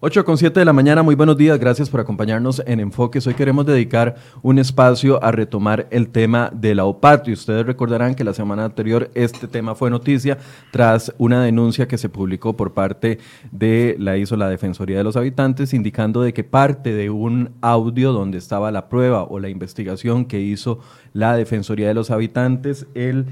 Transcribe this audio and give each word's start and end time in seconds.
8 0.00 0.24
con 0.24 0.38
7 0.38 0.60
de 0.60 0.64
la 0.64 0.72
mañana, 0.72 1.02
muy 1.02 1.16
buenos 1.16 1.36
días, 1.36 1.58
gracias 1.58 1.90
por 1.90 1.98
acompañarnos 1.98 2.62
en 2.66 2.78
Enfoques. 2.78 3.26
Hoy 3.26 3.34
queremos 3.34 3.66
dedicar 3.66 4.14
un 4.42 4.60
espacio 4.60 5.20
a 5.24 5.32
retomar 5.32 5.88
el 5.90 6.10
tema 6.10 6.52
de 6.54 6.76
la 6.76 6.84
OPAT 6.84 7.26
y 7.26 7.32
ustedes 7.32 7.66
recordarán 7.66 8.14
que 8.14 8.22
la 8.22 8.32
semana 8.32 8.64
anterior 8.64 9.10
este 9.14 9.48
tema 9.48 9.74
fue 9.74 9.90
noticia 9.90 10.38
tras 10.70 11.12
una 11.18 11.42
denuncia 11.42 11.88
que 11.88 11.98
se 11.98 12.08
publicó 12.08 12.56
por 12.56 12.74
parte 12.74 13.18
de 13.50 13.96
la 13.98 14.16
ISO, 14.16 14.36
la 14.36 14.48
Defensoría 14.48 14.98
de 14.98 15.02
los 15.02 15.16
Habitantes, 15.16 15.74
indicando 15.74 16.22
de 16.22 16.32
que 16.32 16.44
parte 16.44 16.94
de 16.94 17.10
un 17.10 17.50
audio 17.60 18.12
donde 18.12 18.38
estaba 18.38 18.70
la 18.70 18.88
prueba 18.88 19.24
o 19.24 19.40
la 19.40 19.48
investigación 19.48 20.26
que 20.26 20.40
hizo 20.40 20.78
la 21.12 21.36
Defensoría 21.36 21.88
de 21.88 21.94
los 21.94 22.12
Habitantes, 22.12 22.86
el 22.94 23.26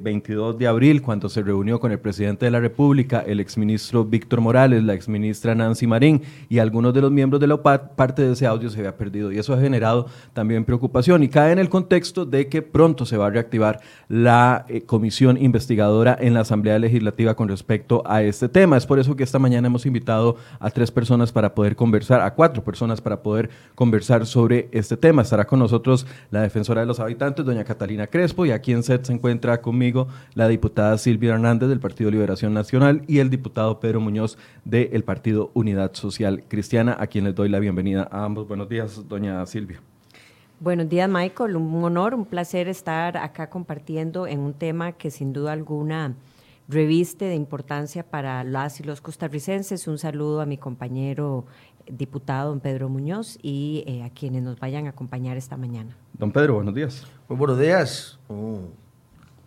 22 0.00 0.54
eh, 0.54 0.58
de 0.58 0.66
abril, 0.66 1.02
cuando 1.02 1.28
se 1.28 1.42
reunió 1.42 1.80
con 1.80 1.92
el 1.92 1.98
presidente 1.98 2.46
de 2.46 2.50
la 2.50 2.60
República, 2.60 3.22
el 3.26 3.40
exministro 3.40 4.04
Víctor 4.04 4.40
Morales, 4.40 4.82
la 4.82 4.94
exministra 4.94 5.54
Nancy 5.54 5.86
Marín 5.86 6.22
y 6.48 6.58
algunos 6.58 6.94
de 6.94 7.02
los 7.02 7.10
miembros 7.10 7.40
de 7.40 7.46
la 7.46 7.54
OPAT, 7.54 7.94
parte 7.94 8.22
de 8.22 8.32
ese 8.32 8.46
audio 8.46 8.70
se 8.70 8.78
había 8.78 8.96
perdido 8.96 9.30
y 9.32 9.38
eso 9.38 9.52
ha 9.52 9.60
generado 9.60 10.06
también 10.32 10.64
preocupación 10.64 11.22
y 11.22 11.28
cae 11.28 11.52
en 11.52 11.58
el 11.58 11.68
contexto 11.68 12.24
de 12.24 12.48
que 12.48 12.62
pronto 12.62 13.04
se 13.04 13.16
va 13.16 13.26
a 13.26 13.30
reactivar 13.30 13.80
la 14.08 14.64
eh, 14.68 14.82
comisión 14.82 15.36
investigadora 15.36 16.16
en 16.18 16.34
la 16.34 16.40
Asamblea 16.40 16.78
Legislativa 16.78 17.34
con 17.34 17.48
respecto 17.48 18.02
a 18.06 18.22
este 18.22 18.48
tema. 18.48 18.76
Es 18.76 18.86
por 18.86 18.98
eso 18.98 19.16
que 19.16 19.24
esta 19.24 19.38
mañana 19.38 19.66
hemos 19.66 19.86
invitado 19.86 20.36
a 20.58 20.70
tres 20.70 20.90
personas 20.90 21.32
para 21.32 21.54
poder 21.54 21.76
conversar, 21.76 22.20
a 22.22 22.34
cuatro 22.34 22.64
personas 22.64 23.00
para 23.00 23.22
poder 23.22 23.50
conversar 23.74 24.26
sobre 24.26 24.68
este 24.72 24.96
tema. 24.96 25.22
Estará 25.22 25.46
con 25.46 25.58
nosotros 25.58 26.06
la 26.30 26.42
defensora 26.42 26.80
de 26.80 26.86
los 26.86 27.00
habitantes, 27.00 27.44
doña 27.44 27.64
Catalina 27.64 28.06
Crespo, 28.06 28.46
y 28.46 28.52
aquí 28.52 28.72
en 28.72 28.82
SET 28.82 29.04
se 29.04 29.12
encuentra 29.12 29.49
conmigo 29.58 30.08
la 30.34 30.48
diputada 30.48 30.96
Silvia 30.98 31.34
Hernández 31.34 31.68
del 31.68 31.80
Partido 31.80 32.10
Liberación 32.10 32.54
Nacional 32.54 33.02
y 33.06 33.18
el 33.18 33.30
diputado 33.30 33.80
Pedro 33.80 34.00
Muñoz 34.00 34.38
del 34.64 35.04
Partido 35.04 35.50
Unidad 35.54 35.94
Social 35.94 36.44
Cristiana, 36.48 36.96
a 36.98 37.06
quien 37.06 37.24
les 37.24 37.34
doy 37.34 37.48
la 37.48 37.58
bienvenida 37.58 38.08
a 38.10 38.24
ambos. 38.24 38.48
Buenos 38.48 38.68
días, 38.68 39.08
doña 39.08 39.44
Silvia. 39.46 39.80
Buenos 40.60 40.88
días, 40.88 41.08
Michael. 41.08 41.56
Un 41.56 41.84
honor, 41.84 42.14
un 42.14 42.26
placer 42.26 42.68
estar 42.68 43.16
acá 43.16 43.48
compartiendo 43.48 44.26
en 44.26 44.40
un 44.40 44.52
tema 44.52 44.92
que 44.92 45.10
sin 45.10 45.32
duda 45.32 45.52
alguna 45.52 46.14
reviste 46.68 47.24
de 47.24 47.34
importancia 47.34 48.02
para 48.02 48.44
las 48.44 48.80
y 48.80 48.84
los 48.84 49.00
costarricenses. 49.00 49.88
Un 49.88 49.98
saludo 49.98 50.40
a 50.40 50.46
mi 50.46 50.56
compañero 50.56 51.46
diputado 51.90 52.50
don 52.50 52.60
Pedro 52.60 52.88
Muñoz 52.88 53.38
y 53.42 53.84
eh, 53.86 54.02
a 54.02 54.10
quienes 54.10 54.42
nos 54.42 54.58
vayan 54.60 54.86
a 54.86 54.90
acompañar 54.90 55.36
esta 55.36 55.56
mañana. 55.56 55.96
Don 56.12 56.30
Pedro, 56.30 56.54
buenos 56.54 56.74
días. 56.74 57.06
Muy 57.28 57.38
buenos 57.38 57.58
días 57.58 58.18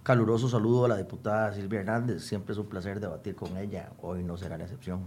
caluroso 0.03 0.50
saludo 0.50 0.86
a 0.86 0.90
la 0.90 0.97
diputada 0.97 1.53
Silvia 1.53 1.80
Hernández. 1.80 2.24
Siempre 2.24 2.52
es 2.52 2.59
un 2.59 2.68
placer 2.68 3.00
debatir 3.00 3.36
con 3.36 3.58
ella. 3.58 3.90
Hoy 4.02 4.24
no 4.24 4.38
será 4.38 4.58
la 4.58 4.66
excepción. 4.66 5.00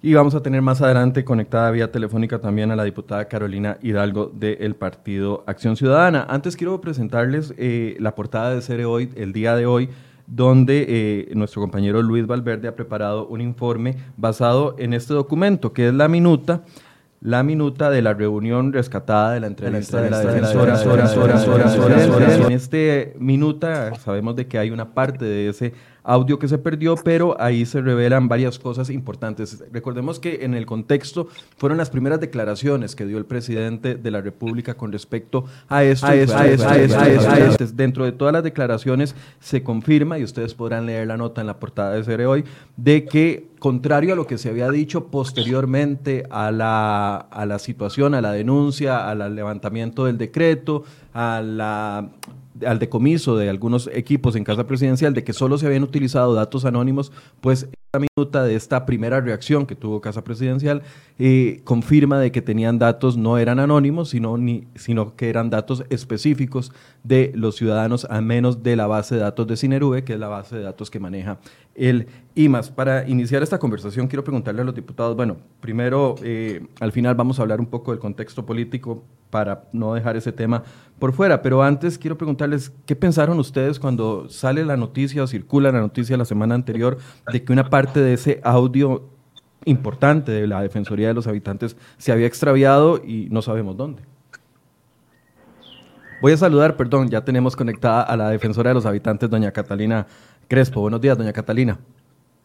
Y 0.00 0.14
vamos 0.14 0.34
a 0.34 0.42
tener 0.42 0.62
más 0.62 0.82
adelante 0.82 1.24
conectada 1.24 1.70
vía 1.70 1.92
telefónica 1.92 2.40
también 2.40 2.72
a 2.72 2.76
la 2.76 2.82
diputada 2.82 3.26
Carolina 3.26 3.78
Hidalgo 3.82 4.32
del 4.34 4.74
Partido 4.74 5.44
Acción 5.46 5.76
Ciudadana. 5.76 6.26
Antes 6.28 6.56
quiero 6.56 6.80
presentarles 6.80 7.54
eh, 7.56 7.96
la 8.00 8.14
portada 8.16 8.52
de 8.52 8.62
Cere 8.62 8.84
Hoy, 8.84 9.10
el 9.14 9.32
día 9.32 9.54
de 9.54 9.66
hoy, 9.66 9.90
donde 10.26 10.86
eh, 10.88 11.32
nuestro 11.36 11.60
compañero 11.60 12.02
Luis 12.02 12.26
Valverde 12.26 12.66
ha 12.66 12.74
preparado 12.74 13.28
un 13.28 13.40
informe 13.40 13.96
basado 14.16 14.74
en 14.78 14.92
este 14.92 15.14
documento, 15.14 15.72
que 15.72 15.88
es 15.88 15.94
la 15.94 16.08
minuta 16.08 16.62
la 17.22 17.44
minuta 17.44 17.88
de 17.90 18.02
la 18.02 18.14
reunión 18.14 18.72
rescatada 18.72 19.32
de 19.32 19.40
la 19.40 19.46
entrevista 19.46 20.02
de 20.02 20.10
la 20.10 20.18
defensora. 20.20 20.76
En 22.46 22.52
este 22.52 23.14
minuta 23.18 23.94
sabemos 23.94 24.34
de 24.34 24.48
que 24.48 24.58
hay 24.58 24.70
una 24.70 24.92
parte 24.92 25.24
de 25.24 25.48
ese 25.48 25.72
audio 26.04 26.38
que 26.38 26.48
se 26.48 26.58
perdió, 26.58 26.96
pero 26.96 27.40
ahí 27.40 27.64
se 27.64 27.80
revelan 27.80 28.28
varias 28.28 28.58
cosas 28.58 28.90
importantes. 28.90 29.62
Recordemos 29.72 30.18
que 30.18 30.44
en 30.44 30.54
el 30.54 30.66
contexto 30.66 31.28
fueron 31.56 31.78
las 31.78 31.90
primeras 31.90 32.20
declaraciones 32.20 32.96
que 32.96 33.06
dio 33.06 33.18
el 33.18 33.24
presidente 33.24 33.94
de 33.94 34.10
la 34.10 34.20
República 34.20 34.74
con 34.74 34.92
respecto 34.92 35.44
a 35.68 35.84
esto. 35.84 36.06
Dentro 37.74 38.04
de 38.04 38.12
todas 38.12 38.32
las 38.32 38.42
declaraciones 38.42 39.14
se 39.40 39.62
confirma, 39.62 40.18
y 40.18 40.24
ustedes 40.24 40.54
podrán 40.54 40.86
leer 40.86 41.06
la 41.06 41.16
nota 41.16 41.40
en 41.40 41.46
la 41.46 41.58
portada 41.58 41.92
de 41.92 42.04
Cere 42.04 42.26
hoy, 42.26 42.44
de 42.76 43.04
que 43.04 43.48
contrario 43.58 44.14
a 44.14 44.16
lo 44.16 44.26
que 44.26 44.38
se 44.38 44.48
había 44.48 44.68
dicho 44.70 45.06
posteriormente 45.06 46.24
a 46.30 46.50
la, 46.50 47.16
a 47.16 47.46
la 47.46 47.60
situación, 47.60 48.14
a 48.14 48.20
la 48.20 48.32
denuncia, 48.32 49.08
al 49.08 49.36
levantamiento 49.36 50.06
del 50.06 50.18
decreto, 50.18 50.82
a 51.14 51.40
la 51.40 52.08
al 52.66 52.78
decomiso 52.78 53.36
de 53.36 53.48
algunos 53.48 53.88
equipos 53.92 54.36
en 54.36 54.44
Casa 54.44 54.66
Presidencial 54.66 55.14
de 55.14 55.24
que 55.24 55.32
solo 55.32 55.58
se 55.58 55.66
habían 55.66 55.82
utilizado 55.82 56.34
datos 56.34 56.64
anónimos, 56.64 57.12
pues 57.40 57.68
esta 57.92 57.98
minuta 57.98 58.44
de 58.44 58.54
esta 58.54 58.86
primera 58.86 59.20
reacción 59.20 59.66
que 59.66 59.74
tuvo 59.74 60.00
Casa 60.00 60.24
Presidencial 60.24 60.82
eh, 61.18 61.60
confirma 61.64 62.18
de 62.18 62.32
que 62.32 62.40
tenían 62.40 62.78
datos 62.78 63.16
no 63.16 63.36
eran 63.36 63.58
anónimos, 63.58 64.10
sino, 64.10 64.38
ni, 64.38 64.66
sino 64.74 65.14
que 65.14 65.28
eran 65.28 65.50
datos 65.50 65.84
específicos 65.90 66.72
de 67.04 67.32
los 67.34 67.56
ciudadanos, 67.56 68.06
a 68.08 68.20
menos 68.20 68.62
de 68.62 68.76
la 68.76 68.86
base 68.86 69.16
de 69.16 69.20
datos 69.20 69.46
de 69.46 69.56
Cinerube, 69.56 70.04
que 70.04 70.14
es 70.14 70.18
la 70.18 70.28
base 70.28 70.56
de 70.56 70.62
datos 70.62 70.90
que 70.90 71.00
maneja 71.00 71.38
el 71.74 72.06
IMAS. 72.34 72.70
Para 72.70 73.06
iniciar 73.08 73.42
esta 73.42 73.58
conversación, 73.58 74.08
quiero 74.08 74.24
preguntarle 74.24 74.62
a 74.62 74.64
los 74.64 74.74
diputados, 74.74 75.14
bueno, 75.14 75.36
primero, 75.60 76.14
eh, 76.22 76.66
al 76.80 76.92
final 76.92 77.14
vamos 77.14 77.38
a 77.38 77.42
hablar 77.42 77.60
un 77.60 77.66
poco 77.66 77.90
del 77.90 78.00
contexto 78.00 78.46
político 78.46 79.04
para 79.32 79.64
no 79.72 79.94
dejar 79.94 80.18
ese 80.18 80.30
tema 80.30 80.62
por 80.98 81.14
fuera, 81.14 81.40
pero 81.40 81.62
antes 81.62 81.96
quiero 81.96 82.18
preguntarles, 82.18 82.70
¿qué 82.84 82.94
pensaron 82.94 83.40
ustedes 83.40 83.80
cuando 83.80 84.28
sale 84.28 84.62
la 84.62 84.76
noticia 84.76 85.22
o 85.22 85.26
circula 85.26 85.72
la 85.72 85.80
noticia 85.80 86.18
la 86.18 86.26
semana 86.26 86.54
anterior 86.54 86.98
de 87.32 87.42
que 87.42 87.50
una 87.50 87.70
parte 87.70 88.00
de 88.00 88.12
ese 88.12 88.42
audio 88.44 89.08
importante 89.64 90.32
de 90.32 90.46
la 90.46 90.60
Defensoría 90.60 91.08
de 91.08 91.14
los 91.14 91.26
Habitantes 91.26 91.78
se 91.96 92.12
había 92.12 92.26
extraviado 92.26 93.02
y 93.02 93.28
no 93.30 93.40
sabemos 93.40 93.74
dónde? 93.74 94.02
Voy 96.20 96.32
a 96.32 96.36
saludar, 96.36 96.76
perdón, 96.76 97.08
ya 97.08 97.24
tenemos 97.24 97.56
conectada 97.56 98.02
a 98.02 98.16
la 98.18 98.28
defensora 98.28 98.68
de 98.68 98.74
los 98.74 98.84
habitantes, 98.84 99.30
doña 99.30 99.50
Catalina 99.50 100.06
Crespo. 100.46 100.82
Buenos 100.82 101.00
días, 101.00 101.16
doña 101.16 101.32
Catalina. 101.32 101.78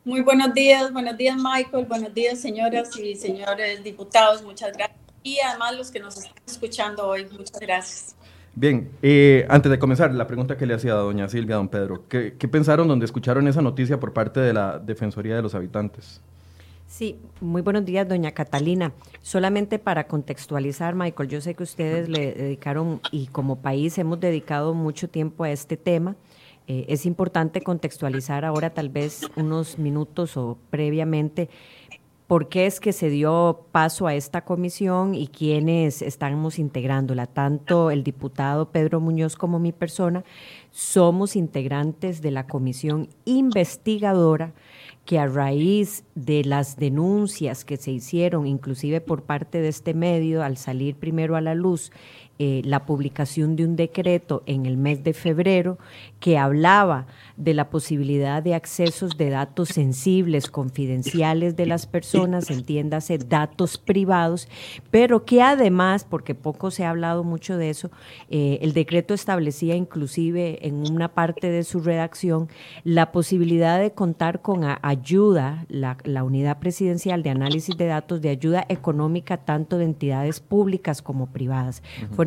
Muy 0.05 0.21
buenos 0.21 0.53
días, 0.53 0.93
buenos 0.93 1.17
días 1.17 1.35
Michael, 1.35 1.85
buenos 1.85 2.13
días 2.13 2.39
señoras 2.39 2.97
y 2.97 3.13
señores 3.15 3.83
diputados, 3.83 4.41
muchas 4.41 4.71
gracias. 4.71 5.06
Y 5.23 5.39
además 5.39 5.75
los 5.75 5.91
que 5.91 5.99
nos 5.99 6.17
están 6.17 6.33
escuchando 6.45 7.07
hoy, 7.07 7.25
muchas 7.31 7.59
gracias. 7.59 8.15
Bien, 8.55 8.89
eh, 9.01 9.45
antes 9.49 9.71
de 9.71 9.77
comenzar, 9.77 10.13
la 10.13 10.25
pregunta 10.25 10.57
que 10.57 10.65
le 10.65 10.73
hacía 10.73 10.93
a 10.93 10.95
doña 10.95 11.29
Silvia, 11.29 11.55
a 11.55 11.57
don 11.57 11.69
Pedro, 11.69 12.07
¿qué, 12.07 12.35
¿qué 12.39 12.47
pensaron 12.47 12.87
donde 12.87 13.05
escucharon 13.05 13.47
esa 13.47 13.61
noticia 13.61 13.99
por 13.99 14.13
parte 14.13 14.39
de 14.39 14.53
la 14.53 14.79
Defensoría 14.79 15.35
de 15.35 15.41
los 15.41 15.53
Habitantes? 15.53 16.21
Sí, 16.87 17.19
muy 17.41 17.61
buenos 17.61 17.83
días, 17.83 18.07
doña 18.07 18.31
Catalina. 18.31 18.93
Solamente 19.21 19.77
para 19.77 20.07
contextualizar, 20.07 20.95
Michael, 20.95 21.29
yo 21.29 21.41
sé 21.41 21.53
que 21.53 21.63
ustedes 21.63 22.07
le 22.07 22.33
dedicaron 22.33 23.01
y 23.11 23.27
como 23.27 23.57
país 23.57 23.97
hemos 23.97 24.21
dedicado 24.21 24.73
mucho 24.73 25.09
tiempo 25.09 25.43
a 25.43 25.51
este 25.51 25.75
tema. 25.75 26.15
Eh, 26.67 26.85
es 26.87 27.05
importante 27.05 27.61
contextualizar 27.61 28.45
ahora 28.45 28.69
tal 28.69 28.87
vez 28.89 29.21
unos 29.35 29.77
minutos 29.77 30.37
o 30.37 30.57
previamente 30.69 31.49
por 32.27 32.50
qué 32.50 32.65
es 32.65 32.81
que 32.81 32.91
se 32.91 33.09
dio 33.09 33.65
paso 33.71 34.06
a 34.06 34.13
esta 34.13 34.44
comisión 34.44 35.15
y 35.15 35.27
quiénes 35.27 36.01
estamos 36.01 36.59
integrándola. 36.59 37.25
Tanto 37.25 37.89
el 37.89 38.03
diputado 38.03 38.69
Pedro 38.69 39.00
Muñoz 39.00 39.38
como 39.38 39.59
mi 39.59 39.71
persona 39.71 40.25
somos 40.71 41.38
integrantes 41.38 42.21
de 42.21 42.31
la 42.31 42.45
comisión 42.45 43.07
investigadora 43.25 44.53
que 45.06 45.19
a 45.19 45.25
raíz 45.25 46.03
de 46.15 46.44
las 46.44 46.75
denuncias 46.75 47.63
que 47.63 47.77
se 47.77 47.91
hicieron, 47.91 48.45
inclusive 48.45 49.00
por 49.00 49.23
parte 49.23 49.62
de 49.62 49.69
este 49.69 49.94
medio, 49.94 50.44
al 50.44 50.57
salir 50.57 50.95
primero 50.95 51.38
a 51.38 51.41
la 51.41 51.56
luz 51.56 51.94
eh, 52.39 52.62
la 52.65 52.85
publicación 52.85 53.56
de 53.56 53.63
un 53.63 53.77
decreto 53.77 54.44
en 54.45 54.65
el 54.65 54.75
mes 54.75 55.03
de 55.06 55.13
febrero 55.13 55.80
que 56.19 56.38
hablaba 56.38 57.07
de 57.37 57.53
la 57.53 57.69
posibilidad 57.69 58.41
de 58.41 58.55
accesos 58.55 59.15
de 59.15 59.29
datos 59.29 59.69
sensibles, 59.69 60.49
confidenciales 60.49 61.55
de 61.55 61.67
las 61.67 61.85
personas, 61.85 62.49
entiéndase, 62.49 63.19
datos 63.19 63.77
privados, 63.77 64.49
pero 64.89 65.23
que 65.23 65.43
además, 65.43 66.03
porque 66.03 66.33
poco 66.33 66.71
se 66.71 66.83
ha 66.83 66.89
hablado 66.89 67.23
mucho 67.23 67.57
de 67.57 67.69
eso, 67.69 67.91
eh, 68.29 68.57
el 68.61 68.73
decreto 68.73 69.13
establecía 69.13 69.75
inclusive 69.75 70.67
en 70.67 70.91
una 70.91 71.09
parte 71.13 71.51
de 71.51 71.63
su 71.63 71.79
redacción 71.79 72.49
la 72.83 73.11
posibilidad 73.11 73.79
de 73.79 73.91
contar 73.91 74.41
con 74.41 74.63
ayuda, 74.81 75.65
la, 75.69 76.23
unidad 76.23 76.59
presidencial 76.59 77.21
de 77.21 77.29
análisis 77.29 77.77
de 77.77 77.85
datos, 77.85 78.21
de 78.21 78.29
ayuda 78.29 78.65
económica 78.67 79.37
tanto 79.37 79.77
de 79.77 79.85
entidades 79.85 80.39
públicas 80.39 81.01
como 81.01 81.27
privadas. 81.27 81.83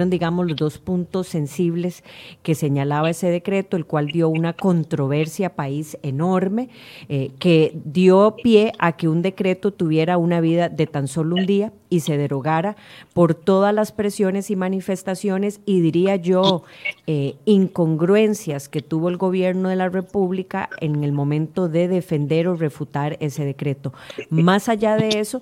Digamos, 0.07 0.47
los 0.47 0.57
dos 0.57 0.79
puntos 0.79 1.27
sensibles 1.27 2.05
que 2.43 2.55
señalaba 2.55 3.11
ese 3.11 3.29
decreto, 3.29 3.77
el 3.77 3.87
cual 3.87 4.07
dio 4.07 4.29
una 4.29 4.53
controversia 5.01 5.55
país 5.55 5.97
enorme, 6.03 6.69
eh, 7.09 7.31
que 7.39 7.73
dio 7.85 8.37
pie 8.43 8.73
a 8.79 8.93
que 8.93 9.09
un 9.09 9.23
decreto 9.23 9.73
tuviera 9.73 10.19
una 10.19 10.43
vida 10.43 10.69
de 10.69 10.87
tan 10.87 11.09
solo 11.09 11.37
un 11.37 11.47
día 11.47 11.73
y 11.89 12.01
se 12.01 12.19
derogara 12.19 12.77
por 13.15 13.35
todas 13.35 13.75
las 13.75 13.93
presiones 13.93 14.51
y 14.51 14.57
manifestaciones 14.57 15.61
y 15.65 15.81
diría 15.81 16.17
yo 16.17 16.65
eh, 17.07 17.37
incongruencias 17.47 18.69
que 18.69 18.83
tuvo 18.83 19.09
el 19.09 19.17
gobierno 19.17 19.71
de 19.71 19.77
la 19.77 19.89
República 19.89 20.69
en 20.81 21.03
el 21.03 21.13
momento 21.13 21.69
de 21.69 21.89
defender 21.89 22.47
o 22.47 22.57
refutar 22.57 23.17
ese 23.21 23.47
decreto. 23.47 23.95
Más 24.29 24.69
allá 24.69 24.97
de 24.97 25.19
eso, 25.19 25.41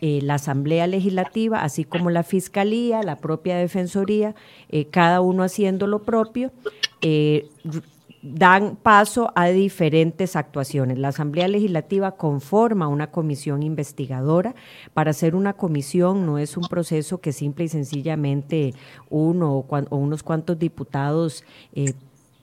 eh, 0.00 0.18
la 0.20 0.34
Asamblea 0.34 0.88
Legislativa, 0.88 1.62
así 1.62 1.84
como 1.84 2.10
la 2.10 2.24
Fiscalía, 2.24 3.02
la 3.04 3.16
propia 3.16 3.56
Defensoría, 3.56 4.34
cada 4.90 5.20
uno 5.20 5.44
haciendo 5.44 5.86
lo 5.86 6.02
propio, 6.02 6.50
dan 8.34 8.76
paso 8.76 9.32
a 9.34 9.46
diferentes 9.46 10.36
actuaciones. 10.36 10.98
La 10.98 11.08
Asamblea 11.08 11.48
Legislativa 11.48 12.12
conforma 12.12 12.88
una 12.88 13.10
comisión 13.10 13.62
investigadora. 13.62 14.54
Para 14.94 15.10
hacer 15.10 15.34
una 15.34 15.52
comisión 15.52 16.26
no 16.26 16.38
es 16.38 16.56
un 16.56 16.64
proceso 16.64 17.18
que 17.18 17.32
simple 17.32 17.64
y 17.64 17.68
sencillamente 17.68 18.74
uno 19.10 19.64
o, 19.68 19.96
unos 19.96 20.22
cuantos 20.22 20.58
diputados 20.58 21.44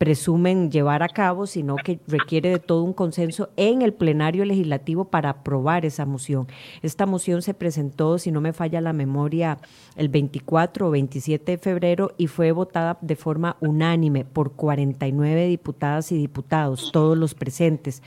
presumen 0.03 0.69
llevar 0.69 1.01
a 1.01 1.07
cabo, 1.07 1.47
sino 1.47 1.77
que 1.77 1.97
requiere 2.07 2.49
de 2.49 2.59
todo 2.59 2.83
un 2.83 2.91
consenso 2.91 3.51
en 3.55 3.81
el 3.81 3.93
plenario 3.93 4.43
legislativo 4.43 5.05
para 5.05 5.29
aprobar 5.29 5.85
esa 5.85 6.05
moción. 6.05 6.45
Esta 6.81 7.05
moción 7.05 7.41
se 7.41 7.53
presentó, 7.53 8.17
si 8.17 8.29
no 8.29 8.41
me 8.41 8.51
falla 8.51 8.81
la 8.81 8.91
memoria, 8.91 9.59
el 9.95 10.09
24 10.09 10.89
o 10.89 10.91
27 10.91 11.53
de 11.53 11.57
febrero 11.57 12.11
y 12.17 12.27
fue 12.27 12.51
votada 12.51 12.97
de 12.99 13.15
forma 13.15 13.55
unánime 13.61 14.25
por 14.25 14.51
49 14.51 15.47
diputadas 15.47 16.11
y 16.11 16.17
diputados, 16.17 16.91
todos 16.91 17.17
los 17.17 17.33
presentes. 17.33 18.03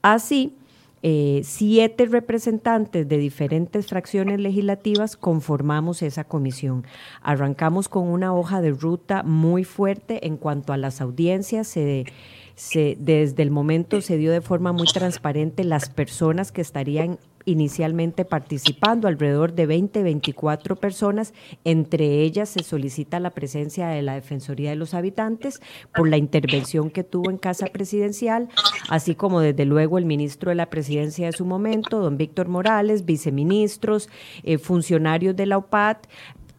Así, 0.00 0.56
eh, 1.04 1.40
siete 1.44 2.06
representantes 2.06 3.08
de 3.08 3.18
diferentes 3.18 3.86
fracciones 3.86 4.38
legislativas 4.38 5.16
conformamos 5.16 6.00
esa 6.02 6.22
comisión. 6.22 6.86
Arrancamos 7.22 7.88
con 7.88 8.06
una 8.08 8.32
hoja 8.32 8.60
de 8.60 8.70
ruta 8.70 9.24
muy 9.24 9.64
fuerte 9.64 10.26
en 10.26 10.36
cuanto 10.36 10.72
a 10.72 10.76
las 10.76 11.00
audiencias. 11.00 11.66
Se, 11.66 12.04
desde 13.00 13.42
el 13.42 13.50
momento 13.50 14.00
se 14.00 14.16
dio 14.16 14.30
de 14.30 14.40
forma 14.40 14.72
muy 14.72 14.86
transparente 14.86 15.64
las 15.64 15.88
personas 15.88 16.52
que 16.52 16.60
estarían 16.60 17.18
inicialmente 17.44 18.24
participando, 18.24 19.08
alrededor 19.08 19.52
de 19.54 19.66
20, 19.66 20.02
24 20.02 20.76
personas. 20.76 21.34
Entre 21.64 22.22
ellas 22.22 22.48
se 22.48 22.62
solicita 22.62 23.20
la 23.20 23.30
presencia 23.30 23.88
de 23.88 24.02
la 24.02 24.14
Defensoría 24.14 24.70
de 24.70 24.76
los 24.76 24.94
Habitantes 24.94 25.60
por 25.94 26.08
la 26.08 26.16
intervención 26.16 26.90
que 26.90 27.04
tuvo 27.04 27.30
en 27.30 27.38
Casa 27.38 27.66
Presidencial, 27.66 28.48
así 28.88 29.14
como 29.14 29.40
desde 29.40 29.64
luego 29.64 29.98
el 29.98 30.04
ministro 30.04 30.50
de 30.50 30.56
la 30.56 30.70
Presidencia 30.70 31.26
de 31.26 31.32
su 31.32 31.44
momento, 31.44 32.00
don 32.00 32.16
Víctor 32.16 32.48
Morales, 32.48 33.04
viceministros, 33.04 34.08
eh, 34.42 34.58
funcionarios 34.58 35.36
de 35.36 35.46
la 35.46 35.58
OPAT, 35.58 36.06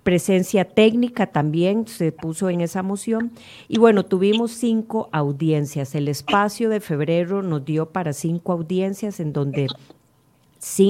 presencia 0.04 0.66
técnica 0.66 1.28
también 1.28 1.88
se 1.88 2.12
puso 2.12 2.50
en 2.50 2.62
esa 2.62 2.84
moción. 2.84 3.32
Y 3.68 3.80
bueno, 3.80 4.06
tuvimos 4.06 4.52
cinco 4.52 5.10
audiencias. 5.12 5.96
El 5.96 6.10
espacio 6.10 6.70
de 6.70 6.82
febrero 6.82 7.42
nos 7.42 7.66
dio 7.66 7.90
para 7.90 8.14
cinco 8.14 8.52
audiencias 8.52 9.20
en 9.20 9.34
donde 9.34 9.68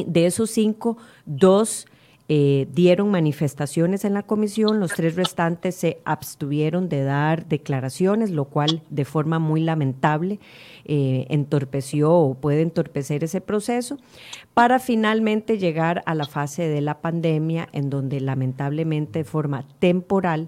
de 0.08 0.26
esos 0.26 0.52
cinco, 0.52 0.98
dos 1.26 1.88
eh, 2.30 2.68
dieron 2.72 3.12
manifestaciones 3.12 4.06
en 4.06 4.14
la 4.14 4.24
comisión, 4.24 4.80
los 4.80 4.94
tres 4.94 5.16
restantes 5.16 5.76
se 5.76 6.00
abstuvieron 6.06 6.88
de 6.88 7.04
dar 7.04 7.48
declaraciones, 7.48 8.32
lo 8.32 8.46
cual 8.46 8.82
de 8.90 9.04
forma 9.04 9.40
muy 9.40 9.60
lamentable 9.60 10.40
eh, 10.86 11.26
entorpeció 11.30 12.14
o 12.14 12.34
puede 12.36 12.62
entorpecer 12.62 13.26
ese 13.26 13.42
proceso, 13.42 13.98
para 14.54 14.80
finalmente 14.80 15.58
llegar 15.58 16.02
a 16.06 16.16
la 16.16 16.26
fase 16.26 16.70
de 16.70 16.80
la 16.80 17.02
pandemia, 17.02 17.68
en 17.74 17.90
donde 17.90 18.22
lamentablemente 18.22 19.20
de 19.20 19.26
forma 19.26 19.66
temporal 19.80 20.48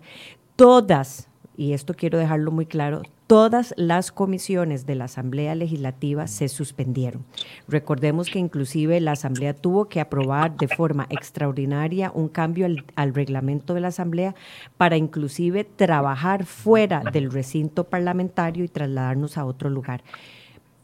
todas, 0.55 1.27
y 1.57 1.73
esto 1.73 1.93
quiero 1.93 2.17
dejarlo 2.17 2.51
muy 2.51 2.65
claro, 2.65 3.01
todas 3.27 3.73
las 3.77 4.11
comisiones 4.11 4.85
de 4.85 4.95
la 4.95 5.05
Asamblea 5.05 5.55
Legislativa 5.55 6.27
se 6.27 6.47
suspendieron. 6.47 7.25
Recordemos 7.67 8.29
que 8.29 8.39
inclusive 8.39 8.99
la 8.99 9.13
Asamblea 9.13 9.53
tuvo 9.53 9.85
que 9.85 9.99
aprobar 9.99 10.55
de 10.57 10.67
forma 10.67 11.07
extraordinaria 11.09 12.11
un 12.13 12.29
cambio 12.29 12.67
al, 12.95 13.13
reglamento 13.13 13.73
de 13.73 13.81
la 13.81 13.87
Asamblea 13.87 14.35
para 14.77 14.97
inclusive 14.97 15.63
trabajar 15.63 16.45
fuera 16.45 17.01
del 17.11 17.31
recinto 17.31 17.85
parlamentario 17.85 18.63
y 18.63 18.67
trasladarnos 18.67 19.37
a 19.37 19.45
otro 19.45 19.69
lugar. 19.69 20.03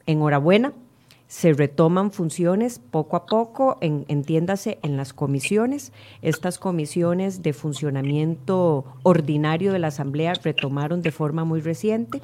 Enhorabuena, 0.07 0.74
se 1.31 1.53
retoman 1.53 2.11
funciones 2.11 2.79
poco 2.91 3.15
a 3.15 3.25
poco, 3.25 3.77
entiéndase, 3.79 4.79
en 4.83 4.97
las 4.97 5.13
comisiones. 5.13 5.93
Estas 6.21 6.59
comisiones 6.59 7.41
de 7.41 7.53
funcionamiento 7.53 8.83
ordinario 9.03 9.71
de 9.71 9.79
la 9.79 9.88
Asamblea 9.88 10.33
retomaron 10.33 11.01
de 11.01 11.11
forma 11.11 11.45
muy 11.45 11.61
reciente. 11.61 12.21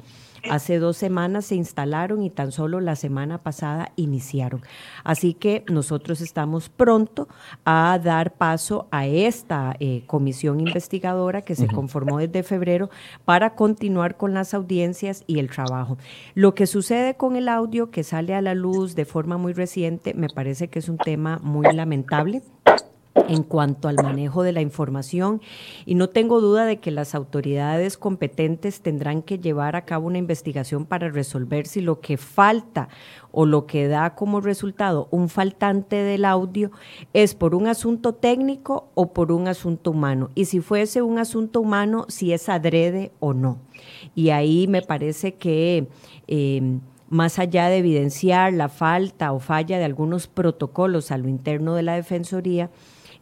Hace 0.50 0.78
dos 0.78 0.96
semanas 0.96 1.46
se 1.46 1.54
instalaron 1.54 2.22
y 2.22 2.30
tan 2.30 2.52
solo 2.52 2.80
la 2.80 2.96
semana 2.96 3.38
pasada 3.38 3.92
iniciaron. 3.96 4.62
Así 5.04 5.34
que 5.34 5.64
nosotros 5.68 6.20
estamos 6.20 6.68
pronto 6.68 7.28
a 7.64 7.98
dar 8.02 8.34
paso 8.34 8.88
a 8.90 9.06
esta 9.06 9.76
eh, 9.80 10.02
comisión 10.06 10.60
investigadora 10.60 11.42
que 11.42 11.54
se 11.54 11.66
conformó 11.66 12.18
desde 12.18 12.42
febrero 12.42 12.90
para 13.24 13.54
continuar 13.54 14.16
con 14.16 14.34
las 14.34 14.54
audiencias 14.54 15.24
y 15.26 15.38
el 15.38 15.50
trabajo. 15.50 15.98
Lo 16.34 16.54
que 16.54 16.66
sucede 16.66 17.16
con 17.16 17.36
el 17.36 17.48
audio 17.48 17.90
que 17.90 18.04
sale 18.04 18.34
a 18.34 18.42
la 18.42 18.54
luz 18.54 18.94
de 18.94 19.04
forma 19.04 19.38
muy 19.38 19.52
reciente 19.52 20.14
me 20.14 20.28
parece 20.28 20.68
que 20.68 20.78
es 20.78 20.88
un 20.88 20.98
tema 20.98 21.38
muy 21.42 21.66
lamentable 21.74 22.42
en 23.28 23.42
cuanto 23.42 23.88
al 23.88 23.96
manejo 23.96 24.42
de 24.42 24.52
la 24.52 24.60
información 24.60 25.40
y 25.86 25.94
no 25.94 26.08
tengo 26.08 26.40
duda 26.40 26.64
de 26.64 26.78
que 26.78 26.90
las 26.90 27.14
autoridades 27.14 27.96
competentes 27.96 28.80
tendrán 28.80 29.22
que 29.22 29.38
llevar 29.38 29.76
a 29.76 29.84
cabo 29.84 30.06
una 30.06 30.18
investigación 30.18 30.86
para 30.86 31.08
resolver 31.08 31.66
si 31.66 31.80
lo 31.80 32.00
que 32.00 32.16
falta 32.16 32.88
o 33.30 33.46
lo 33.46 33.66
que 33.66 33.88
da 33.88 34.14
como 34.14 34.40
resultado 34.40 35.08
un 35.10 35.28
faltante 35.28 35.96
del 35.96 36.24
audio 36.24 36.70
es 37.12 37.34
por 37.34 37.54
un 37.54 37.66
asunto 37.66 38.14
técnico 38.14 38.88
o 38.94 39.12
por 39.12 39.32
un 39.32 39.48
asunto 39.48 39.90
humano. 39.90 40.30
Y 40.34 40.46
si 40.46 40.60
fuese 40.60 41.02
un 41.02 41.18
asunto 41.18 41.60
humano, 41.60 42.06
si 42.08 42.32
es 42.32 42.48
adrede 42.48 43.12
o 43.20 43.34
no. 43.34 43.58
Y 44.14 44.30
ahí 44.30 44.66
me 44.68 44.82
parece 44.82 45.34
que... 45.34 45.88
Eh, 46.26 46.78
más 47.10 47.38
allá 47.38 47.68
de 47.68 47.78
evidenciar 47.78 48.52
la 48.52 48.68
falta 48.68 49.32
o 49.32 49.40
falla 49.40 49.78
de 49.78 49.84
algunos 49.84 50.26
protocolos 50.26 51.10
a 51.10 51.18
lo 51.18 51.28
interno 51.28 51.74
de 51.74 51.82
la 51.82 51.94
Defensoría, 51.94 52.70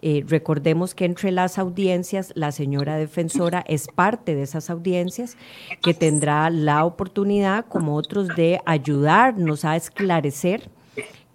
eh, 0.03 0.25
recordemos 0.27 0.95
que 0.95 1.05
entre 1.05 1.31
las 1.31 1.59
audiencias, 1.59 2.33
la 2.35 2.53
señora 2.53 2.97
defensora 2.97 3.65
es 3.67 3.89
parte 3.89 4.35
de 4.35 4.43
esas 4.43 4.71
audiencias 4.71 5.37
que 5.83 5.95
tendrá 5.95 6.51
la 6.51 6.85
oportunidad, 6.85 7.67
como 7.67 7.97
otros, 7.97 8.29
de 8.29 8.61
ayudarnos 8.67 9.65
a 9.65 9.77
esclarecer 9.77 10.71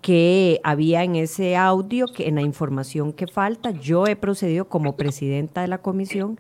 que 0.02 0.60
había 0.64 1.04
en 1.04 1.16
ese 1.16 1.56
audio, 1.56 2.08
que 2.08 2.28
en 2.28 2.36
la 2.36 2.42
información 2.42 3.14
que 3.14 3.28
falta. 3.28 3.72
Yo 3.72 4.08
he 4.08 4.16
procedido 4.16 4.66
como 4.68 4.96
presidenta 4.96 5.62
de 5.62 5.68
la 5.68 5.78
comisión 5.78 6.40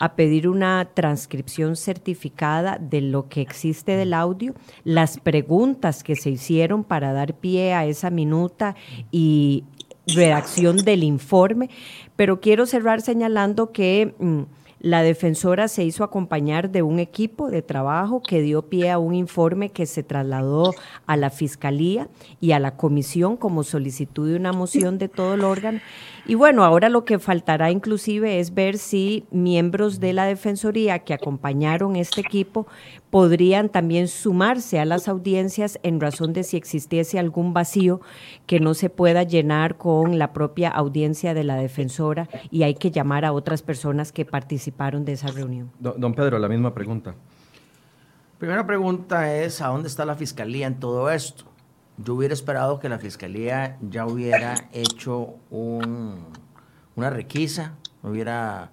a 0.00 0.16
pedir 0.16 0.48
una 0.48 0.88
transcripción 0.94 1.76
certificada 1.76 2.78
de 2.78 3.02
lo 3.02 3.28
que 3.28 3.42
existe 3.42 3.96
del 3.96 4.14
audio, 4.14 4.54
las 4.84 5.20
preguntas 5.20 6.02
que 6.02 6.16
se 6.16 6.30
hicieron 6.30 6.84
para 6.84 7.12
dar 7.12 7.34
pie 7.34 7.74
a 7.74 7.84
esa 7.84 8.10
minuta 8.10 8.74
y 9.10 9.64
redacción 10.06 10.78
del 10.78 11.04
informe, 11.04 11.70
pero 12.16 12.40
quiero 12.40 12.66
cerrar 12.66 13.00
señalando 13.00 13.72
que 13.72 14.14
mm, 14.18 14.42
la 14.82 15.04
defensora 15.04 15.68
se 15.68 15.84
hizo 15.84 16.02
acompañar 16.02 16.70
de 16.70 16.82
un 16.82 16.98
equipo 16.98 17.48
de 17.48 17.62
trabajo 17.62 18.20
que 18.20 18.42
dio 18.42 18.62
pie 18.62 18.90
a 18.90 18.98
un 18.98 19.14
informe 19.14 19.68
que 19.68 19.86
se 19.86 20.02
trasladó 20.02 20.74
a 21.06 21.16
la 21.16 21.30
Fiscalía 21.30 22.08
y 22.40 22.50
a 22.50 22.58
la 22.58 22.76
Comisión 22.76 23.36
como 23.36 23.62
solicitud 23.62 24.28
de 24.28 24.34
una 24.34 24.52
moción 24.52 24.98
de 24.98 25.08
todo 25.08 25.34
el 25.34 25.44
órgano. 25.44 25.80
Y 26.26 26.34
bueno, 26.34 26.64
ahora 26.64 26.88
lo 26.88 27.04
que 27.04 27.20
faltará 27.20 27.70
inclusive 27.70 28.40
es 28.40 28.54
ver 28.54 28.76
si 28.76 29.24
miembros 29.30 30.00
de 30.00 30.14
la 30.14 30.24
Defensoría 30.24 30.98
que 30.98 31.14
acompañaron 31.14 31.94
este 31.94 32.20
equipo 32.20 32.66
podrían 33.12 33.68
también 33.68 34.08
sumarse 34.08 34.80
a 34.80 34.86
las 34.86 35.06
audiencias 35.06 35.78
en 35.82 36.00
razón 36.00 36.32
de 36.32 36.44
si 36.44 36.56
existiese 36.56 37.18
algún 37.18 37.52
vacío 37.52 38.00
que 38.46 38.58
no 38.58 38.72
se 38.72 38.88
pueda 38.88 39.22
llenar 39.22 39.76
con 39.76 40.18
la 40.18 40.32
propia 40.32 40.70
audiencia 40.70 41.34
de 41.34 41.44
la 41.44 41.56
defensora 41.56 42.26
y 42.50 42.62
hay 42.62 42.74
que 42.74 42.90
llamar 42.90 43.26
a 43.26 43.32
otras 43.32 43.60
personas 43.60 44.12
que 44.12 44.24
participaron 44.24 45.04
de 45.04 45.12
esa 45.12 45.26
reunión. 45.26 45.70
Don, 45.78 46.14
Pedro, 46.14 46.38
la 46.38 46.48
misma 46.48 46.72
pregunta. 46.72 47.14
Primera 48.38 48.66
pregunta 48.66 49.36
es, 49.36 49.60
¿a 49.60 49.66
dónde 49.66 49.88
está 49.88 50.06
la 50.06 50.14
fiscalía 50.14 50.66
en 50.66 50.80
todo 50.80 51.10
esto? 51.10 51.44
Yo 51.98 52.14
hubiera 52.14 52.32
esperado 52.32 52.80
que 52.80 52.88
la 52.88 52.98
fiscalía 52.98 53.76
ya 53.82 54.06
hubiera 54.06 54.54
hecho 54.72 55.34
una 55.50 57.10
requisa, 57.10 57.74
hubiera... 58.02 58.70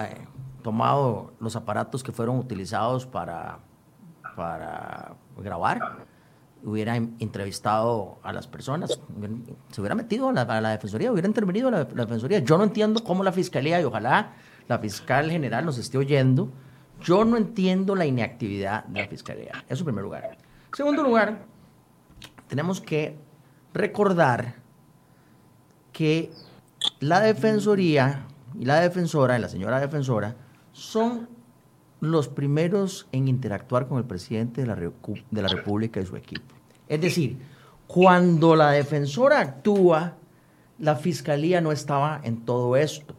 Eh, 0.00 0.24
tomado 0.66 1.32
los 1.38 1.54
aparatos 1.54 2.02
que 2.02 2.10
fueron 2.10 2.38
utilizados 2.38 3.06
para, 3.06 3.60
para 4.34 5.14
grabar 5.38 6.06
hubiera 6.64 6.96
entrevistado 6.96 8.18
a 8.24 8.32
las 8.32 8.48
personas, 8.48 8.98
se 9.70 9.80
hubiera 9.80 9.94
metido 9.94 10.28
a 10.28 10.32
la, 10.32 10.70
defensoría, 10.70 11.12
hubiera 11.12 11.28
intervenido 11.28 11.70
la, 11.70 11.86
la, 11.94 12.04
defensoría. 12.04 12.40
Yo 12.40 12.58
no 12.58 12.64
entiendo 12.64 13.04
cómo 13.04 13.22
la 13.22 13.30
fiscalía, 13.30 13.80
y 13.80 13.84
ojalá 13.84 14.32
la 14.66 14.80
fiscal 14.80 15.30
general 15.30 15.64
nos 15.64 15.78
esté 15.78 15.98
oyendo, 15.98 16.50
yo 17.00 17.24
no 17.24 17.36
entiendo 17.36 17.94
la 17.94 18.06
inactividad 18.06 18.84
de 18.86 19.02
la 19.02 19.06
fiscalía. 19.06 19.64
Eso 19.68 19.82
en 19.82 19.84
primer 19.84 20.02
lugar. 20.02 20.24
En 20.24 20.76
segundo 20.76 21.04
lugar, 21.04 21.44
tenemos 22.48 22.80
que 22.80 23.16
recordar 23.72 24.56
que 25.92 26.32
la 26.98 27.20
defensoría 27.20 28.26
y 28.58 28.64
la 28.64 28.80
defensora, 28.80 29.38
la 29.38 29.48
señora 29.48 29.78
defensora, 29.78 30.34
son 30.76 31.26
los 32.00 32.28
primeros 32.28 33.08
en 33.10 33.28
interactuar 33.28 33.88
con 33.88 33.96
el 33.96 34.04
presidente 34.04 34.60
de 34.60 34.66
la, 34.66 34.76
de 34.76 35.42
la 35.42 35.48
República 35.48 36.00
y 36.00 36.06
su 36.06 36.16
equipo. 36.16 36.54
Es 36.86 37.00
decir, 37.00 37.38
cuando 37.86 38.54
la 38.54 38.72
defensora 38.72 39.40
actúa, 39.40 40.16
la 40.78 40.96
fiscalía 40.96 41.62
no 41.62 41.72
estaba 41.72 42.20
en 42.22 42.44
todo 42.44 42.76
esto. 42.76 43.14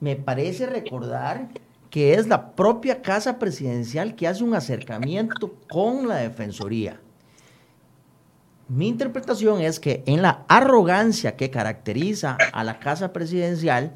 Me 0.00 0.16
parece 0.16 0.64
recordar 0.64 1.48
que 1.90 2.14
es 2.14 2.26
la 2.26 2.52
propia 2.52 3.02
Casa 3.02 3.38
Presidencial 3.38 4.14
que 4.14 4.26
hace 4.26 4.42
un 4.42 4.54
acercamiento 4.54 5.54
con 5.68 6.08
la 6.08 6.16
Defensoría. 6.16 7.00
Mi 8.68 8.88
interpretación 8.88 9.60
es 9.60 9.78
que 9.78 10.02
en 10.06 10.22
la 10.22 10.44
arrogancia 10.48 11.36
que 11.36 11.50
caracteriza 11.50 12.38
a 12.52 12.64
la 12.64 12.78
Casa 12.78 13.12
Presidencial, 13.12 13.92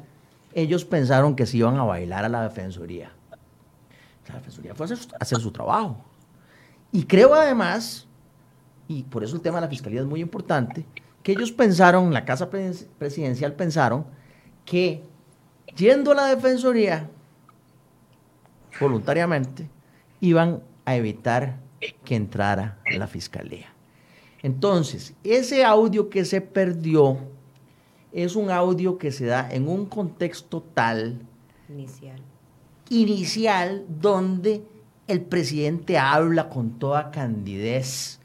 ellos 0.53 0.85
pensaron 0.85 1.35
que 1.35 1.45
se 1.45 1.57
iban 1.57 1.77
a 1.77 1.83
bailar 1.83 2.25
a 2.25 2.29
la 2.29 2.43
Defensoría. 2.43 3.11
La 4.27 4.35
Defensoría 4.35 4.75
fue 4.75 4.85
a 4.85 4.89
hacer, 5.19 5.39
su 5.39 5.51
trabajo. 5.51 5.97
Y 6.91 7.03
creo 7.03 7.33
además, 7.33 8.07
y 8.87 9.03
por 9.03 9.23
eso 9.23 9.35
el 9.35 9.41
tema 9.41 9.57
de 9.57 9.61
la 9.61 9.69
Fiscalía 9.69 10.01
es 10.01 10.07
muy 10.07 10.21
importante, 10.21 10.85
que 11.23 11.33
ellos 11.33 11.51
pensaron, 11.51 12.13
la 12.13 12.25
Casa 12.25 12.49
Presidencial 12.49 13.53
pensaron, 13.53 14.05
que 14.65 15.03
yendo 15.75 16.11
a 16.11 16.15
la 16.15 16.25
Defensoría, 16.27 17.09
voluntariamente, 18.79 19.69
iban 20.19 20.61
a 20.85 20.95
evitar 20.95 21.57
que 22.03 22.15
entrara 22.15 22.79
la 22.97 23.07
Fiscalía. 23.07 23.67
Entonces, 24.43 25.13
ese 25.23 25.63
audio 25.63 26.09
que 26.09 26.25
se 26.25 26.41
perdió 26.41 27.17
es 28.11 28.35
un 28.35 28.51
audio 28.51 28.97
que 28.97 29.11
se 29.11 29.25
da 29.25 29.49
en 29.51 29.67
un 29.67 29.85
contexto 29.85 30.61
tal 30.73 31.21
inicial, 31.69 32.21
inicial 32.89 33.85
donde 33.87 34.63
el 35.07 35.21
presidente 35.21 35.97
habla 35.97 36.49
con 36.49 36.79
toda 36.79 37.11
candidez 37.11 38.19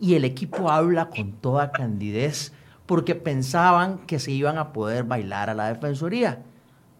y 0.00 0.14
el 0.14 0.24
equipo 0.24 0.70
habla 0.70 1.10
con 1.10 1.32
toda 1.32 1.72
candidez 1.72 2.52
porque 2.86 3.14
pensaban 3.14 3.98
que 4.06 4.18
se 4.18 4.32
iban 4.32 4.56
a 4.56 4.72
poder 4.72 5.04
bailar 5.04 5.50
a 5.50 5.54
la 5.54 5.68
defensoría. 5.68 6.42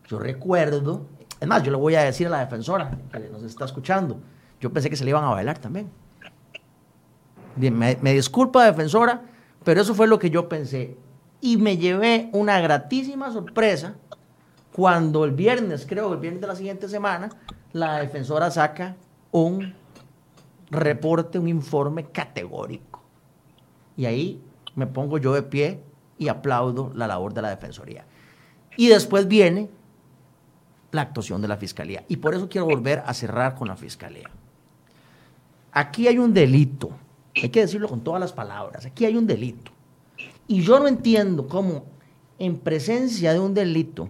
Yo 0.06 0.18
recuerdo, 0.18 1.06
es 1.40 1.48
más, 1.48 1.62
yo 1.62 1.70
le 1.70 1.78
voy 1.78 1.94
a 1.94 2.02
decir 2.02 2.26
a 2.26 2.30
la 2.30 2.40
defensora 2.40 2.98
que 3.12 3.20
nos 3.30 3.42
está 3.42 3.64
escuchando, 3.64 4.20
yo 4.60 4.72
pensé 4.72 4.90
que 4.90 4.96
se 4.96 5.04
le 5.04 5.10
iban 5.10 5.24
a 5.24 5.30
bailar 5.30 5.58
también. 5.58 5.90
Me, 7.56 7.96
me 8.00 8.12
disculpa, 8.12 8.64
defensora, 8.64 9.22
pero 9.64 9.80
eso 9.80 9.94
fue 9.94 10.06
lo 10.06 10.18
que 10.18 10.30
yo 10.30 10.48
pensé. 10.48 10.96
Y 11.40 11.56
me 11.56 11.76
llevé 11.76 12.30
una 12.32 12.60
gratísima 12.60 13.32
sorpresa 13.32 13.94
cuando 14.72 15.24
el 15.24 15.32
viernes, 15.32 15.86
creo, 15.88 16.12
el 16.12 16.18
viernes 16.18 16.40
de 16.40 16.46
la 16.46 16.56
siguiente 16.56 16.88
semana, 16.88 17.30
la 17.72 17.98
defensora 17.98 18.50
saca 18.50 18.96
un 19.30 19.74
reporte, 20.70 21.38
un 21.38 21.48
informe 21.48 22.06
categórico. 22.06 23.02
Y 23.96 24.06
ahí 24.06 24.42
me 24.74 24.86
pongo 24.86 25.18
yo 25.18 25.32
de 25.32 25.42
pie 25.42 25.82
y 26.18 26.28
aplaudo 26.28 26.92
la 26.94 27.06
labor 27.06 27.34
de 27.34 27.42
la 27.42 27.50
Defensoría. 27.50 28.04
Y 28.76 28.88
después 28.88 29.26
viene 29.26 29.68
la 30.92 31.02
actuación 31.02 31.42
de 31.42 31.48
la 31.48 31.56
Fiscalía. 31.56 32.04
Y 32.08 32.16
por 32.16 32.34
eso 32.34 32.48
quiero 32.48 32.66
volver 32.66 33.02
a 33.06 33.14
cerrar 33.14 33.54
con 33.54 33.68
la 33.68 33.76
Fiscalía. 33.76 34.30
Aquí 35.72 36.06
hay 36.06 36.18
un 36.18 36.32
delito 36.32 36.90
hay 37.42 37.50
que 37.50 37.60
decirlo 37.60 37.88
con 37.88 38.00
todas 38.00 38.20
las 38.20 38.32
palabras. 38.32 38.86
Aquí 38.86 39.04
hay 39.04 39.16
un 39.16 39.26
delito. 39.26 39.72
Y 40.48 40.62
yo 40.62 40.80
no 40.80 40.88
entiendo 40.88 41.46
cómo 41.46 41.84
en 42.38 42.58
presencia 42.58 43.32
de 43.32 43.38
un 43.38 43.52
delito 43.52 44.08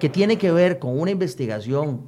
que 0.00 0.08
tiene 0.08 0.38
que 0.38 0.50
ver 0.50 0.78
con 0.78 0.98
una 0.98 1.10
investigación 1.10 2.00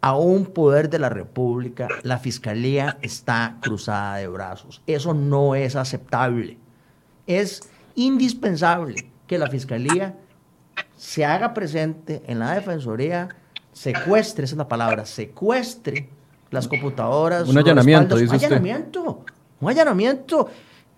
a 0.00 0.16
un 0.16 0.46
poder 0.46 0.90
de 0.90 0.98
la 0.98 1.08
República, 1.08 1.88
la 2.02 2.18
Fiscalía 2.18 2.98
está 3.02 3.58
cruzada 3.62 4.16
de 4.16 4.26
brazos. 4.26 4.82
Eso 4.86 5.14
no 5.14 5.54
es 5.54 5.76
aceptable. 5.76 6.58
Es 7.26 7.62
indispensable 7.94 9.10
que 9.26 9.38
la 9.38 9.48
Fiscalía 9.48 10.16
se 10.96 11.24
haga 11.24 11.54
presente 11.54 12.22
en 12.26 12.40
la 12.40 12.54
Defensoría, 12.54 13.28
secuestre, 13.72 14.44
esa 14.44 14.54
es 14.54 14.58
la 14.58 14.68
palabra, 14.68 15.06
secuestre 15.06 16.08
las 16.50 16.66
computadoras. 16.66 17.48
Un 17.48 17.58
allanamiento, 17.58 18.16
dice 18.16 18.36
Un 18.36 18.44
allanamiento, 18.44 19.24
un 19.60 19.70
allanamiento. 19.70 20.48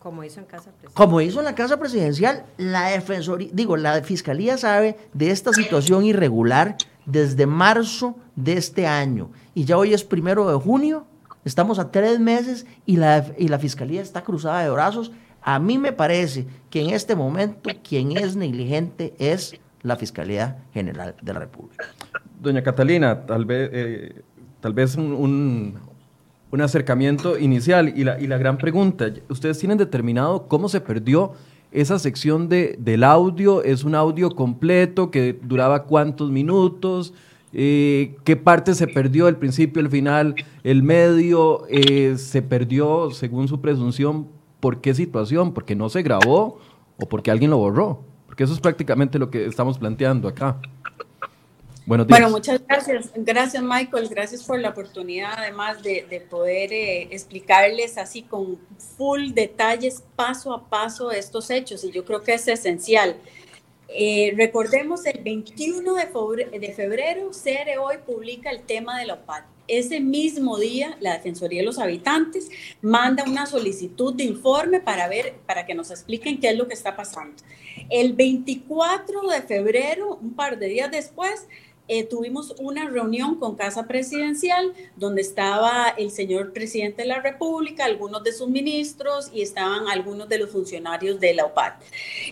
Como 0.00 0.24
hizo 0.24 0.40
en 0.40 0.46
Casa 0.46 0.70
Presidencial. 0.70 0.94
Como 0.94 1.20
hizo 1.20 1.38
en 1.40 1.44
la 1.44 1.54
Casa 1.54 1.78
Presidencial, 1.78 2.46
la 2.56 2.88
Defensoría, 2.88 3.50
digo, 3.52 3.76
la 3.76 4.02
Fiscalía 4.02 4.56
sabe 4.56 4.96
de 5.12 5.30
esta 5.30 5.52
situación 5.52 6.04
irregular 6.04 6.76
desde 7.04 7.44
marzo 7.46 8.16
de 8.34 8.54
este 8.54 8.86
año. 8.86 9.30
Y 9.54 9.66
ya 9.66 9.76
hoy 9.76 9.92
es 9.92 10.02
primero 10.02 10.50
de 10.50 10.56
junio, 10.56 11.06
estamos 11.44 11.78
a 11.78 11.90
tres 11.90 12.18
meses 12.18 12.66
y 12.86 12.96
la, 12.96 13.26
y 13.36 13.48
la 13.48 13.58
Fiscalía 13.58 14.00
está 14.00 14.22
cruzada 14.22 14.62
de 14.62 14.70
brazos. 14.70 15.12
A 15.42 15.58
mí 15.58 15.76
me 15.76 15.92
parece 15.92 16.46
que 16.70 16.80
en 16.80 16.90
este 16.90 17.14
momento 17.14 17.68
quien 17.86 18.16
es 18.16 18.36
negligente 18.36 19.14
es 19.18 19.54
la 19.82 19.96
Fiscalía 19.96 20.64
General 20.72 21.14
de 21.20 21.32
la 21.34 21.40
República. 21.40 21.84
Doña 22.40 22.62
Catalina, 22.62 23.26
tal 23.26 23.44
vez 23.44 23.70
eh, 23.70 24.22
tal 24.60 24.72
vez 24.72 24.96
un, 24.96 25.78
acercamiento 26.60 27.38
inicial. 27.38 27.92
Y 27.96 28.04
la, 28.04 28.20
y 28.20 28.26
la, 28.26 28.38
gran 28.38 28.58
pregunta, 28.58 29.12
¿ustedes 29.28 29.58
tienen 29.58 29.78
determinado 29.78 30.48
cómo 30.48 30.68
se 30.68 30.80
perdió 30.80 31.32
esa 31.72 31.98
sección 31.98 32.48
de, 32.48 32.76
del 32.78 33.04
audio? 33.04 33.62
¿Es 33.62 33.84
un 33.84 33.94
audio 33.94 34.30
completo 34.30 35.10
que 35.10 35.38
duraba 35.42 35.84
cuántos 35.84 36.30
minutos? 36.30 37.14
Eh, 37.52 38.16
¿Qué 38.24 38.36
parte 38.36 38.74
se 38.74 38.86
perdió, 38.86 39.28
el 39.28 39.36
principio, 39.36 39.80
el 39.80 39.88
final, 39.88 40.34
el 40.62 40.82
medio? 40.82 41.66
Eh, 41.68 42.16
¿Se 42.16 42.42
perdió, 42.42 43.10
según 43.10 43.48
su 43.48 43.60
presunción, 43.60 44.28
por 44.60 44.80
qué 44.80 44.94
situación? 44.94 45.52
¿Porque 45.52 45.74
no 45.74 45.88
se 45.88 46.02
grabó 46.02 46.58
o 46.96 47.08
porque 47.08 47.30
alguien 47.30 47.50
lo 47.50 47.58
borró? 47.58 48.02
Porque 48.26 48.44
eso 48.44 48.52
es 48.52 48.60
prácticamente 48.60 49.18
lo 49.18 49.30
que 49.30 49.46
estamos 49.46 49.78
planteando 49.78 50.28
acá. 50.28 50.58
Bueno, 51.96 52.30
muchas 52.30 52.64
gracias. 52.64 53.10
Gracias, 53.16 53.60
Michael. 53.60 54.08
Gracias 54.08 54.44
por 54.44 54.60
la 54.60 54.68
oportunidad, 54.68 55.32
además, 55.36 55.82
de, 55.82 56.24
poder 56.30 56.72
eh, 56.72 57.08
explicarles 57.10 57.98
así 57.98 58.22
con 58.22 58.60
full 58.96 59.32
detalles, 59.32 60.04
paso 60.14 60.52
a 60.52 60.68
paso, 60.68 61.10
estos 61.10 61.50
hechos. 61.50 61.82
Y 61.82 61.90
yo 61.90 62.04
creo 62.04 62.22
que 62.22 62.34
es 62.34 62.46
esencial. 62.46 63.16
Eh, 63.88 64.32
recordemos, 64.36 65.04
el 65.04 65.20
21 65.20 65.94
de 65.94 66.06
febrero, 66.06 66.50
de 66.52 66.72
febrero, 66.72 67.32
CERE 67.32 67.78
hoy 67.78 67.96
publica 68.06 68.50
el 68.50 68.62
tema 68.62 68.96
de 69.00 69.06
la 69.06 69.14
OPAD. 69.14 69.42
Ese 69.66 69.98
mismo 69.98 70.58
día, 70.58 70.96
la 71.00 71.14
Defensoría 71.14 71.60
de 71.60 71.66
los 71.66 71.80
Habitantes 71.80 72.50
manda 72.82 73.24
una 73.24 73.46
solicitud 73.46 74.14
de 74.14 74.24
informe 74.24 74.78
para 74.78 75.08
ver, 75.08 75.34
para 75.44 75.66
que 75.66 75.74
nos 75.74 75.90
expliquen 75.90 76.38
qué 76.38 76.50
es 76.50 76.56
lo 76.56 76.68
que 76.68 76.74
está 76.74 76.94
pasando. 76.94 77.42
El 77.88 78.12
24 78.12 79.28
de 79.28 79.42
febrero, 79.42 80.18
un 80.22 80.34
par 80.34 80.58
de 80.58 80.66
días 80.66 80.90
después, 80.90 81.48
eh, 81.92 82.04
tuvimos 82.04 82.54
una 82.60 82.88
reunión 82.88 83.40
con 83.40 83.56
Casa 83.56 83.88
Presidencial 83.88 84.72
donde 84.94 85.22
estaba 85.22 85.88
el 85.98 86.12
señor 86.12 86.52
presidente 86.52 87.02
de 87.02 87.08
la 87.08 87.20
República, 87.20 87.84
algunos 87.84 88.22
de 88.22 88.32
sus 88.32 88.48
ministros 88.48 89.28
y 89.34 89.42
estaban 89.42 89.88
algunos 89.88 90.28
de 90.28 90.38
los 90.38 90.50
funcionarios 90.50 91.18
de 91.18 91.34
la 91.34 91.46
OPAD. 91.46 91.72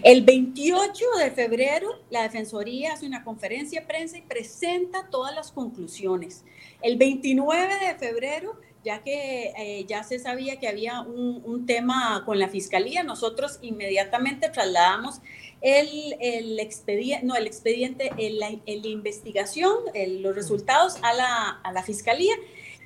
El 0.05 0.23
28 0.23 1.05
de 1.19 1.33
febrero, 1.33 1.89
la 2.09 2.23
Defensoría 2.23 2.93
hace 2.93 3.05
una 3.05 3.25
conferencia 3.25 3.81
de 3.81 3.87
prensa 3.89 4.17
y 4.17 4.23
presenta 4.23 5.09
todas 5.11 5.35
las 5.35 5.51
conclusiones. 5.51 6.45
El 6.81 6.97
29 6.97 7.85
de 7.85 7.95
febrero 7.97 8.61
ya 8.85 9.03
que 9.03 9.53
eh, 9.59 9.85
ya 9.89 10.05
se 10.05 10.21
sabía 10.21 10.61
que 10.61 10.69
había 10.69 11.01
un, 11.01 11.43
un, 11.45 11.67
tema 11.67 12.23
con 12.25 12.39
la 12.39 12.49
fiscalía, 12.49 13.03
nosotros 13.03 13.59
inmediatamente 13.61 14.49
trasladamos 14.51 15.21
el, 15.61 16.59
expediente, 16.61 17.27
no, 17.27 17.35
el 17.35 17.47
expediente, 17.47 18.11
el, 18.17 18.39
la 18.39 18.51
investigación, 18.67 19.75
los 20.21 20.35
resultados 20.35 20.97
a 21.03 21.13
la, 21.15 21.49
a 21.63 21.73
la 21.73 21.83
fiscalía 21.83 22.35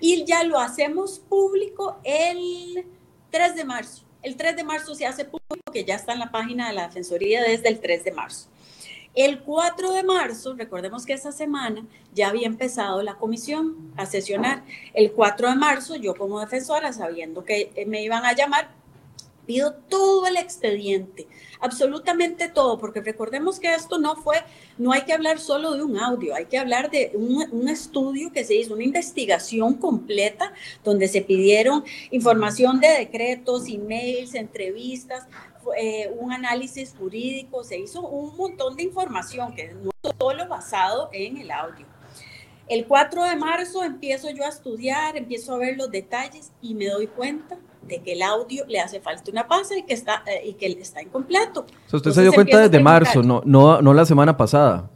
y 0.00 0.24
ya 0.24 0.42
lo 0.42 0.58
hacemos 0.58 1.20
público 1.20 1.96
el 2.02 2.84
3 3.30 3.54
de 3.54 3.64
marzo. 3.64 4.04
El 4.22 4.36
3 4.36 4.56
de 4.56 4.64
marzo 4.64 4.94
se 4.94 5.06
hace 5.06 5.24
público, 5.24 5.72
que 5.72 5.84
ya 5.84 5.94
está 5.94 6.12
en 6.12 6.18
la 6.18 6.30
página 6.30 6.68
de 6.68 6.74
la 6.74 6.88
Defensoría 6.88 7.42
desde 7.42 7.68
el 7.68 7.80
3 7.80 8.04
de 8.04 8.12
marzo. 8.12 8.48
El 9.14 9.40
4 9.40 9.92
de 9.92 10.02
marzo, 10.02 10.54
recordemos 10.54 11.04
que 11.04 11.12
esa 11.12 11.32
semana 11.32 11.86
ya 12.14 12.28
había 12.28 12.46
empezado 12.46 13.02
la 13.02 13.14
comisión 13.14 13.92
a 13.96 14.06
sesionar. 14.06 14.64
El 14.94 15.12
4 15.12 15.50
de 15.50 15.54
marzo, 15.54 15.96
yo 15.96 16.14
como 16.14 16.40
defensora, 16.40 16.92
sabiendo 16.92 17.44
que 17.44 17.84
me 17.86 18.02
iban 18.02 18.24
a 18.24 18.34
llamar, 18.34 18.70
pido 19.46 19.74
todo 19.74 20.26
el 20.26 20.36
expediente, 20.36 21.28
absolutamente 21.62 22.48
todo, 22.48 22.78
porque 22.78 23.00
recordemos 23.00 23.58
que 23.58 23.74
esto 23.74 23.98
no 23.98 24.16
fue, 24.16 24.36
no 24.78 24.92
hay 24.92 25.02
que 25.02 25.12
hablar 25.12 25.38
solo 25.38 25.72
de 25.72 25.82
un 25.82 25.98
audio, 25.98 26.34
hay 26.34 26.46
que 26.46 26.58
hablar 26.58 26.90
de 26.90 27.12
un, 27.14 27.46
un, 27.50 27.68
estudio 27.68 28.32
que 28.32 28.44
se 28.44 28.54
hizo, 28.56 28.74
una 28.74 28.84
investigación 28.84 29.74
completa 29.74 30.52
donde 30.84 31.08
se 31.08 31.22
pidieron 31.22 31.84
información 32.10 32.80
de 32.80 32.88
decretos, 32.88 33.68
emails, 33.68 34.34
entrevistas, 34.34 35.26
eh, 35.78 36.12
un 36.18 36.32
análisis 36.32 36.94
jurídico, 36.98 37.62
se 37.64 37.78
hizo 37.78 38.02
un 38.02 38.36
montón 38.36 38.76
de 38.76 38.82
información 38.82 39.54
que 39.54 39.72
no 39.72 39.90
solo 40.18 40.48
basado 40.48 41.08
en 41.12 41.38
el 41.38 41.50
audio. 41.50 41.86
El 42.68 42.86
4 42.86 43.24
de 43.24 43.36
marzo 43.36 43.82
empiezo 43.82 44.30
yo 44.30 44.44
a 44.44 44.48
estudiar, 44.48 45.16
empiezo 45.16 45.54
a 45.54 45.58
ver 45.58 45.76
los 45.76 45.90
detalles 45.90 46.52
y 46.62 46.74
me 46.74 46.86
doy 46.86 47.06
cuenta 47.06 47.58
de 47.82 48.00
que 48.00 48.12
el 48.12 48.22
audio 48.22 48.64
le 48.68 48.80
hace 48.80 49.00
falta 49.00 49.30
una 49.30 49.48
pasa 49.48 49.76
y 49.76 49.82
que 49.82 49.94
está, 49.94 50.22
eh, 50.26 50.48
y 50.48 50.54
que 50.54 50.66
está 50.66 51.02
incompleto. 51.02 51.66
usted 51.92 52.10
se 52.12 52.22
dio 52.22 52.32
cuenta 52.32 52.60
desde 52.60 52.80
marzo, 52.80 53.22
no, 53.22 53.42
no, 53.44 53.82
no 53.82 53.92
la 53.92 54.06
semana 54.06 54.36
pasada. 54.36 54.88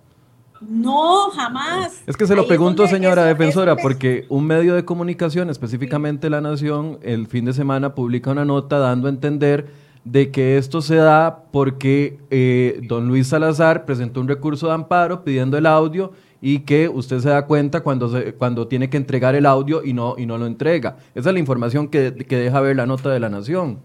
No, 0.61 1.31
jamás. 1.31 2.03
Es 2.07 2.17
que 2.17 2.27
se 2.27 2.35
lo 2.35 2.47
pregunto, 2.47 2.87
señora 2.87 3.25
defensora, 3.25 3.77
porque 3.77 4.25
un 4.31 4.47
medio 4.47 4.75
de 4.75 4.85
comunicación, 4.85 5.51
específicamente 5.51 6.31
La 6.31 6.41
Nación, 6.41 6.99
el 7.03 7.27
fin 7.27 7.45
de 7.45 7.53
semana 7.53 7.95
publica 7.95 8.31
una 8.31 8.45
nota 8.45 8.79
dando 8.79 9.09
a 9.09 9.11
entender 9.11 9.67
de 10.05 10.31
que 10.31 10.57
esto 10.57 10.81
se 10.81 10.97
da 10.97 11.45
porque 11.51 12.21
eh, 12.31 12.81
don 12.85 13.09
Luis 13.09 13.27
Salazar 13.27 13.85
presentó 13.85 14.21
un 14.21 14.29
recurso 14.29 14.69
de 14.69 14.75
amparo 14.75 15.25
pidiendo 15.25 15.59
el 15.59 15.67
audio 15.67 16.13
y 16.41 16.61
que 16.61 16.89
usted 16.89 17.21
se 17.21 17.29
da 17.29 17.47
cuenta 17.47 17.81
cuando, 17.81 18.11
cuando 18.39 18.69
tiene 18.69 18.91
que 18.91 18.97
entregar 18.97 19.35
el 19.35 19.47
audio 19.47 19.85
y 19.85 19.93
no, 19.93 20.15
y 20.19 20.27
no 20.27 20.39
lo 20.39 20.47
entrega. 20.47 20.99
Esa 21.15 21.31
es 21.31 21.35
la 21.35 21.41
información 21.41 21.89
que, 21.89 22.11
deja 22.11 22.61
ver 22.61 22.77
la 22.77 22.87
nota 22.87 23.11
de 23.11 23.21
la 23.21 23.29
Nación. 23.29 23.81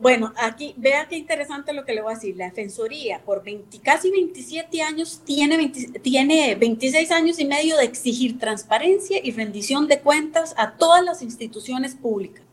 Bueno, 0.00 0.32
aquí 0.36 0.74
vea 0.76 1.06
qué 1.06 1.16
interesante 1.16 1.72
lo 1.72 1.84
que 1.84 1.94
le 1.94 2.02
voy 2.02 2.12
a 2.12 2.14
decir. 2.14 2.36
La 2.36 2.46
Defensoría 2.46 3.20
por 3.24 3.44
20, 3.44 3.78
casi 3.80 4.10
27 4.10 4.82
años 4.82 5.22
tiene, 5.24 5.70
tiene 6.02 6.56
26 6.56 7.12
años 7.12 7.38
y 7.38 7.44
medio 7.44 7.76
de 7.76 7.84
exigir 7.84 8.38
transparencia 8.38 9.20
y 9.22 9.30
rendición 9.30 9.86
de 9.86 10.00
cuentas 10.00 10.54
a 10.56 10.72
todas 10.72 11.04
las 11.04 11.22
instituciones 11.22 11.94
públicas 11.94 12.47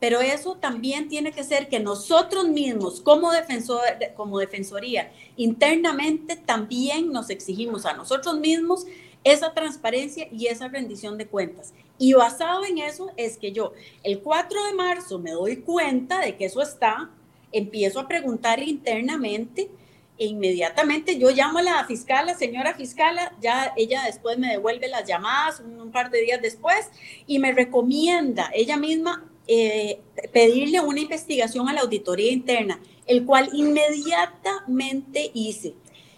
pero 0.00 0.20
eso 0.20 0.56
también 0.56 1.08
tiene 1.08 1.32
que 1.32 1.44
ser 1.44 1.68
que 1.68 1.80
nosotros 1.80 2.48
mismos 2.48 3.00
como, 3.00 3.32
defensor, 3.32 3.80
como 4.16 4.38
defensoría 4.38 5.12
internamente 5.36 6.36
también 6.36 7.10
nos 7.12 7.30
exigimos 7.30 7.84
a 7.84 7.94
nosotros 7.94 8.38
mismos 8.38 8.86
esa 9.24 9.52
transparencia 9.52 10.28
y 10.30 10.46
esa 10.46 10.68
rendición 10.68 11.18
de 11.18 11.26
cuentas. 11.26 11.74
Y 11.98 12.12
basado 12.12 12.64
en 12.64 12.78
eso 12.78 13.10
es 13.16 13.36
que 13.36 13.52
yo 13.52 13.72
el 14.04 14.20
4 14.20 14.66
de 14.66 14.72
marzo 14.74 15.18
me 15.18 15.32
doy 15.32 15.56
cuenta 15.56 16.20
de 16.20 16.36
que 16.36 16.44
eso 16.44 16.62
está, 16.62 17.10
empiezo 17.50 18.00
a 18.00 18.08
preguntar 18.08 18.62
internamente 18.62 19.68
e 20.16 20.26
inmediatamente 20.26 21.18
yo 21.18 21.30
llamo 21.30 21.58
a 21.58 21.62
la 21.62 21.84
fiscal, 21.84 22.26
la 22.26 22.34
señora 22.34 22.74
fiscal, 22.74 23.16
ya 23.40 23.72
ella 23.76 24.02
después 24.04 24.36
me 24.38 24.50
devuelve 24.50 24.88
las 24.88 25.06
llamadas 25.06 25.60
un 25.60 25.90
par 25.90 26.10
de 26.10 26.22
días 26.22 26.42
después 26.42 26.90
y 27.26 27.38
me 27.38 27.52
recomienda 27.52 28.50
ella 28.52 28.76
misma 28.76 29.24
eh, 29.48 30.00
pedirle 30.32 30.78
una 30.80 31.00
investigación 31.00 31.68
a 31.68 31.72
la 31.72 31.80
auditoría 31.80 32.30
interna, 32.30 32.80
el 33.06 33.24
cual 33.24 33.48
inmediatamente 33.52 35.30
hice. 35.32 35.74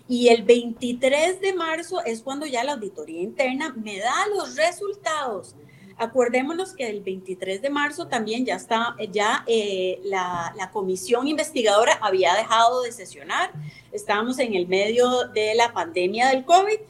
Y 0.09 0.29
el 0.29 0.43
23 0.43 1.41
de 1.41 1.53
marzo 1.53 2.05
es 2.05 2.23
cuando 2.23 2.45
ya 2.45 2.65
la 2.65 2.73
auditoría 2.73 3.23
interna 3.23 3.73
me 3.77 4.01
da 4.01 4.27
los 4.35 4.57
resultados. 4.57 5.55
Acordémonos 5.97 6.73
que 6.73 6.89
el 6.89 7.03
23 7.03 7.63
de 7.63 7.71
marzo 7.71 8.09
también 8.09 8.45
ya 8.45 8.57
está, 8.57 8.97
ya 9.13 9.45
eh, 9.47 10.01
la, 10.03 10.53
la, 10.57 10.73
comisión 10.73 11.29
investigadora 11.29 11.99
había 12.03 12.35
dejado 12.35 12.83
de 12.83 12.91
sesionar. 12.91 13.53
Estábamos 13.93 14.41
en 14.41 14.55
el 14.55 14.67
medio 14.67 15.29
de 15.29 15.55
la 15.55 15.73
pandemia 15.73 16.31
del 16.31 16.45
COVID 16.45 16.81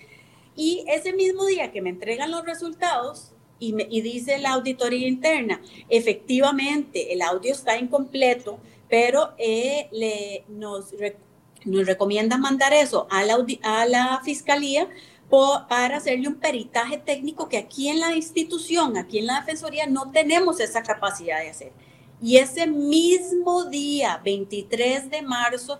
y 0.56 0.84
ese 0.88 1.12
mismo 1.12 1.44
día 1.44 1.72
que 1.72 1.82
me 1.82 1.90
entregan 1.90 2.30
los 2.30 2.44
resultados, 2.44 3.32
y, 3.60 4.00
dice 4.00 4.38
la 4.38 4.52
auditoría 4.52 5.06
interna, 5.06 5.60
efectivamente, 5.88 7.12
el 7.12 7.22
audio 7.22 7.52
está 7.52 7.78
incompleto, 7.78 8.58
pero 8.88 9.34
eh, 9.38 9.88
le, 9.92 10.44
nos, 10.48 10.94
nos 11.64 11.86
recomienda 11.86 12.38
mandar 12.38 12.72
eso 12.72 13.06
a 13.10 13.22
la, 13.22 13.36
a 13.62 13.86
la 13.86 14.20
fiscalía 14.24 14.88
para 15.28 15.98
hacerle 15.98 16.26
un 16.26 16.34
peritaje 16.34 16.98
técnico 16.98 17.48
que 17.48 17.58
aquí 17.58 17.88
en 17.88 18.00
la 18.00 18.16
institución, 18.16 18.96
aquí 18.96 19.18
en 19.18 19.26
la 19.26 19.40
Defensoría, 19.40 19.86
no 19.86 20.10
tenemos 20.10 20.58
esa 20.58 20.82
capacidad 20.82 21.40
de 21.40 21.50
hacer. 21.50 21.72
Y 22.20 22.38
ese 22.38 22.66
mismo 22.66 23.64
día, 23.66 24.20
23 24.24 25.08
de 25.08 25.22
marzo, 25.22 25.78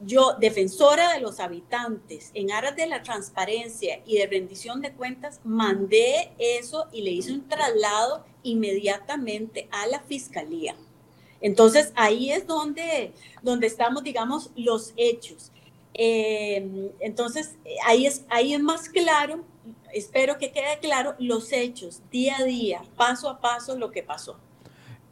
yo, 0.00 0.34
defensora 0.38 1.12
de 1.12 1.20
los 1.20 1.40
habitantes, 1.40 2.30
en 2.34 2.50
aras 2.50 2.76
de 2.76 2.86
la 2.86 3.02
transparencia 3.02 4.02
y 4.06 4.18
de 4.18 4.26
rendición 4.26 4.80
de 4.80 4.92
cuentas, 4.92 5.40
mandé 5.44 6.32
eso 6.38 6.86
y 6.92 7.02
le 7.02 7.10
hice 7.10 7.32
un 7.32 7.48
traslado 7.48 8.24
inmediatamente 8.42 9.68
a 9.70 9.86
la 9.86 10.00
fiscalía. 10.00 10.74
Entonces, 11.40 11.92
ahí 11.94 12.32
es 12.32 12.46
donde, 12.46 13.12
donde 13.42 13.66
estamos, 13.66 14.02
digamos, 14.02 14.50
los 14.56 14.92
hechos. 14.96 15.52
Eh, 15.94 16.90
entonces, 17.00 17.56
ahí 17.84 18.06
es, 18.06 18.24
ahí 18.28 18.54
es 18.54 18.60
más 18.60 18.88
claro, 18.88 19.44
espero 19.92 20.38
que 20.38 20.50
quede 20.52 20.78
claro, 20.80 21.14
los 21.18 21.52
hechos, 21.52 22.02
día 22.10 22.36
a 22.38 22.44
día, 22.44 22.82
paso 22.96 23.28
a 23.28 23.40
paso, 23.40 23.76
lo 23.76 23.90
que 23.90 24.02
pasó. 24.02 24.38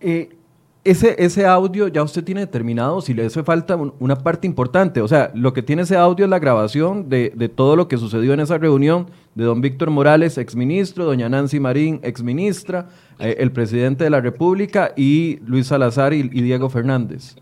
Eh, 0.00 0.36
ese, 0.84 1.14
ese 1.18 1.46
audio 1.46 1.86
ya 1.86 2.02
usted 2.02 2.24
tiene 2.24 2.40
determinado 2.40 3.00
si 3.00 3.14
le 3.14 3.26
hace 3.26 3.44
falta 3.44 3.76
una 3.76 4.16
parte 4.16 4.46
importante. 4.46 5.00
O 5.00 5.06
sea, 5.06 5.30
lo 5.34 5.52
que 5.52 5.62
tiene 5.62 5.82
ese 5.82 5.96
audio 5.96 6.24
es 6.24 6.30
la 6.30 6.40
grabación 6.40 7.08
de, 7.08 7.30
todo 7.54 7.76
lo 7.76 7.86
que 7.86 7.98
sucedió 7.98 8.32
en 8.32 8.40
esa 8.40 8.58
reunión 8.58 9.06
de 9.34 9.44
don 9.44 9.60
Víctor 9.60 9.90
Morales, 9.90 10.38
exministro, 10.38 11.04
doña 11.04 11.28
Nancy 11.28 11.60
Marín, 11.60 12.00
exministra, 12.02 12.88
eh, 13.18 13.36
el 13.38 13.52
presidente 13.52 14.04
de 14.04 14.10
la 14.10 14.20
República 14.20 14.92
y 14.96 15.38
Luis 15.46 15.68
Salazar 15.68 16.12
y, 16.12 16.22
Diego 16.28 16.68
Fernández. 16.68 17.36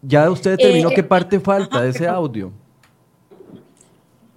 ¿Ya 0.00 0.30
usted 0.30 0.52
determinó 0.52 0.90
eh, 0.90 0.94
qué 0.94 1.02
parte 1.02 1.40
falta 1.40 1.82
de 1.82 1.90
ese 1.90 2.06
audio? 2.06 2.52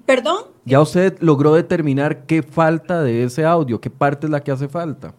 ¿Perdón? 0.08 0.46
¿Ya 0.66 0.82
usted 0.82 1.18
logró 1.20 1.54
determinar 1.54 2.26
qué 2.26 2.42
falta 2.42 3.04
de 3.04 3.24
ese 3.24 3.46
audio? 3.46 3.80
¿Qué 3.80 3.92
parte 3.92 4.26
es 4.26 4.32
la 4.32 4.42
que 4.42 4.52
hace 4.52 4.68
falta? 4.68 5.14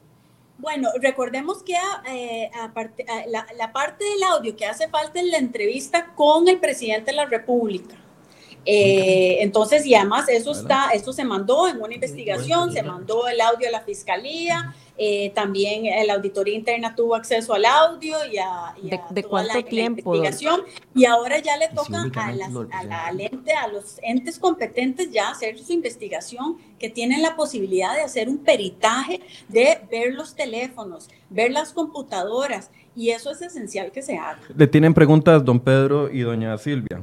Bueno, 0.63 0.91
recordemos 1.01 1.65
que 1.65 1.75
eh, 2.09 2.49
la, 3.27 3.73
parte 3.73 4.05
del 4.05 4.23
audio 4.23 4.55
que 4.55 4.65
hace 4.65 4.89
falta 4.89 5.19
es 5.19 5.27
la 5.27 5.39
entrevista 5.39 6.15
con 6.15 6.47
el 6.47 6.61
presidente 6.61 7.11
de 7.11 7.17
la 7.17 7.27
República. 7.27 7.97
Eh, 8.65 9.39
entonces, 9.41 9.85
y 9.87 9.95
además 9.95 10.29
eso 10.29 10.53
está, 10.53 10.91
esto 10.91 11.13
se 11.13 11.25
mandó 11.25 11.69
en 11.69 11.81
una 11.81 11.95
investigación, 11.95 12.73
se 12.73 12.83
mandó 12.83 13.27
el 13.27 13.41
audio 13.41 13.69
a 13.69 13.71
la 13.73 13.81
fiscalía, 13.81 14.75
eh, 14.97 15.33
también 15.35 15.85
la 16.07 16.15
auditoría 16.15 16.55
interna 16.55 16.95
tuvo 16.95 17.17
acceso 17.17 17.55
al 17.55 17.65
audio 17.65 18.17
y 18.31 18.39
a, 18.39 18.75
¿De, 19.11 19.25
cuánto 19.25 19.65
tiempo, 19.65 20.15
investigación. 20.15 20.63
Y 20.95 21.07
ahora 21.07 21.39
ya 21.41 21.57
le 21.57 21.69
toca 21.69 22.05
a, 22.15 22.33
la 22.33 23.13
lente, 23.13 23.53
a 23.53 23.67
los 23.69 23.99
entes 24.03 24.39
competentes 24.39 25.11
ya 25.11 25.31
hacer 25.31 25.59
su 25.59 25.73
investigación, 25.73 26.59
que 26.79 26.89
tienen 26.91 27.23
la 27.23 27.35
posibilidad 27.35 27.95
de 27.95 28.03
hacer 28.03 28.29
un 28.29 28.39
peritaje, 28.39 29.21
de 29.49 29.81
ver 29.91 30.15
los 30.15 30.37
teléfonos, 30.37 31.09
ver 31.31 31.51
las 31.51 31.73
computadoras, 31.73 32.71
y 32.95 33.11
eso 33.11 33.31
es 33.31 33.43
esencial 33.43 33.91
que 33.91 34.03
se 34.03 34.19
haga. 34.19 34.41
Le 34.55 34.67
tienen 34.67 34.95
preguntas 34.95 35.45
don 35.45 35.59
Pedro 35.59 36.11
y 36.11 36.21
doña 36.21 36.57
Silvia. 36.59 37.03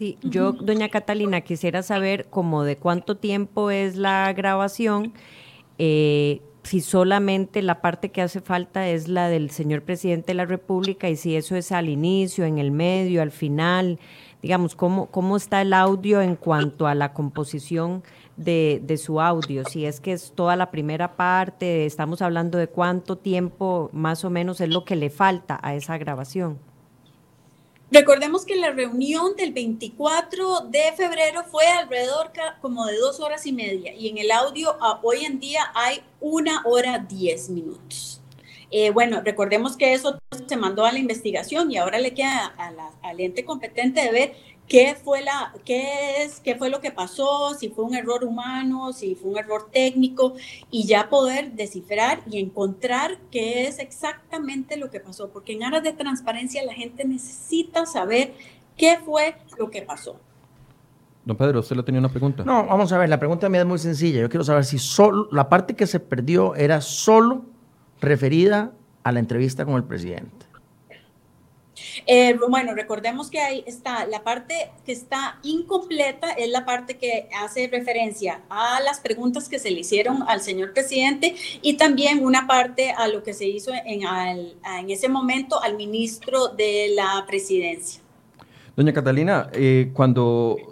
Sí, 0.00 0.16
yo, 0.22 0.52
doña 0.52 0.88
Catalina, 0.88 1.42
quisiera 1.42 1.82
saber 1.82 2.24
como 2.30 2.64
de 2.64 2.78
cuánto 2.78 3.18
tiempo 3.18 3.70
es 3.70 3.96
la 3.96 4.32
grabación, 4.32 5.12
eh, 5.76 6.40
si 6.62 6.80
solamente 6.80 7.60
la 7.60 7.82
parte 7.82 8.10
que 8.10 8.22
hace 8.22 8.40
falta 8.40 8.88
es 8.88 9.08
la 9.08 9.28
del 9.28 9.50
señor 9.50 9.82
presidente 9.82 10.28
de 10.28 10.36
la 10.36 10.46
República 10.46 11.10
y 11.10 11.16
si 11.16 11.36
eso 11.36 11.54
es 11.54 11.70
al 11.70 11.90
inicio, 11.90 12.46
en 12.46 12.56
el 12.56 12.70
medio, 12.70 13.20
al 13.20 13.30
final, 13.30 13.98
digamos, 14.40 14.74
cómo, 14.74 15.10
cómo 15.10 15.36
está 15.36 15.60
el 15.60 15.74
audio 15.74 16.22
en 16.22 16.34
cuanto 16.34 16.86
a 16.86 16.94
la 16.94 17.12
composición 17.12 18.02
de, 18.38 18.80
de 18.82 18.96
su 18.96 19.20
audio, 19.20 19.64
si 19.66 19.84
es 19.84 20.00
que 20.00 20.12
es 20.12 20.32
toda 20.34 20.56
la 20.56 20.70
primera 20.70 21.14
parte, 21.14 21.84
estamos 21.84 22.22
hablando 22.22 22.56
de 22.56 22.68
cuánto 22.68 23.18
tiempo 23.18 23.90
más 23.92 24.24
o 24.24 24.30
menos 24.30 24.62
es 24.62 24.70
lo 24.70 24.86
que 24.86 24.96
le 24.96 25.10
falta 25.10 25.60
a 25.62 25.74
esa 25.74 25.98
grabación. 25.98 26.69
Recordemos 27.92 28.44
que 28.44 28.54
la 28.54 28.70
reunión 28.70 29.34
del 29.34 29.52
24 29.52 30.60
de 30.68 30.92
febrero 30.96 31.42
fue 31.42 31.66
alrededor 31.66 32.30
como 32.60 32.86
de 32.86 32.96
dos 32.96 33.18
horas 33.18 33.46
y 33.46 33.52
media 33.52 33.92
y 33.92 34.08
en 34.08 34.18
el 34.18 34.30
audio 34.30 34.76
ah, 34.80 35.00
hoy 35.02 35.24
en 35.24 35.40
día 35.40 35.72
hay 35.74 36.00
una 36.20 36.62
hora 36.66 36.98
diez 37.00 37.50
minutos. 37.50 38.20
Eh, 38.70 38.90
bueno, 38.90 39.22
recordemos 39.24 39.76
que 39.76 39.92
eso 39.92 40.20
se 40.46 40.56
mandó 40.56 40.84
a 40.84 40.92
la 40.92 41.00
investigación 41.00 41.72
y 41.72 41.78
ahora 41.78 41.98
le 41.98 42.14
queda 42.14 42.46
a 42.56 42.70
la, 42.70 42.92
al 43.02 43.18
ente 43.18 43.44
competente 43.44 44.00
de 44.00 44.12
ver 44.12 44.36
qué 44.70 44.94
fue, 44.94 45.20
la, 45.20 45.52
qué, 45.64 46.22
es, 46.22 46.38
qué 46.38 46.54
fue 46.54 46.70
lo 46.70 46.80
que 46.80 46.92
pasó, 46.92 47.54
si 47.54 47.70
fue 47.70 47.84
un 47.84 47.96
error 47.96 48.22
humano, 48.22 48.92
si 48.92 49.16
fue 49.16 49.32
un 49.32 49.36
error 49.36 49.68
técnico, 49.72 50.34
y 50.70 50.86
ya 50.86 51.10
poder 51.10 51.52
descifrar 51.54 52.20
y 52.30 52.38
encontrar 52.38 53.18
qué 53.32 53.66
es 53.66 53.80
exactamente 53.80 54.76
lo 54.76 54.88
que 54.88 55.00
pasó, 55.00 55.30
porque 55.30 55.54
en 55.54 55.64
aras 55.64 55.82
de 55.82 55.92
transparencia 55.92 56.64
la 56.64 56.72
gente 56.72 57.04
necesita 57.04 57.84
saber 57.84 58.32
qué 58.76 58.98
fue 59.04 59.34
lo 59.58 59.70
que 59.70 59.82
pasó. 59.82 60.20
Don 61.24 61.36
Pedro, 61.36 61.58
¿usted 61.58 61.74
le 61.74 61.82
tenía 61.82 61.98
una 61.98 62.08
pregunta? 62.08 62.44
No, 62.44 62.64
vamos 62.64 62.92
a 62.92 62.98
ver, 62.98 63.08
la 63.08 63.18
pregunta 63.18 63.48
mía 63.48 63.62
es 63.62 63.66
muy 63.66 63.78
sencilla. 63.80 64.20
Yo 64.20 64.28
quiero 64.28 64.44
saber 64.44 64.64
si 64.64 64.78
solo 64.78 65.26
la 65.32 65.48
parte 65.48 65.74
que 65.74 65.88
se 65.88 65.98
perdió 65.98 66.54
era 66.54 66.80
solo 66.80 67.44
referida 68.00 68.70
a 69.02 69.10
la 69.10 69.18
entrevista 69.18 69.64
con 69.64 69.74
el 69.74 69.84
presidente. 69.84 70.49
Eh, 72.06 72.36
bueno, 72.48 72.74
recordemos 72.74 73.30
que 73.30 73.40
ahí 73.40 73.64
está 73.66 74.06
la 74.06 74.22
parte 74.22 74.70
que 74.84 74.92
está 74.92 75.38
incompleta, 75.42 76.30
es 76.32 76.48
la 76.50 76.64
parte 76.64 76.96
que 76.98 77.28
hace 77.38 77.68
referencia 77.68 78.40
a 78.48 78.80
las 78.80 79.00
preguntas 79.00 79.48
que 79.48 79.58
se 79.58 79.70
le 79.70 79.80
hicieron 79.80 80.24
al 80.28 80.40
señor 80.40 80.72
presidente 80.72 81.34
y 81.62 81.74
también 81.74 82.24
una 82.24 82.46
parte 82.46 82.90
a 82.90 83.08
lo 83.08 83.22
que 83.22 83.34
se 83.34 83.46
hizo 83.46 83.72
en, 83.72 84.02
en 84.02 84.90
ese 84.90 85.08
momento 85.08 85.62
al 85.62 85.76
ministro 85.76 86.48
de 86.48 86.92
la 86.94 87.24
presidencia. 87.26 88.00
Doña 88.76 88.92
Catalina, 88.92 89.50
eh, 89.52 89.90
cuando 89.92 90.69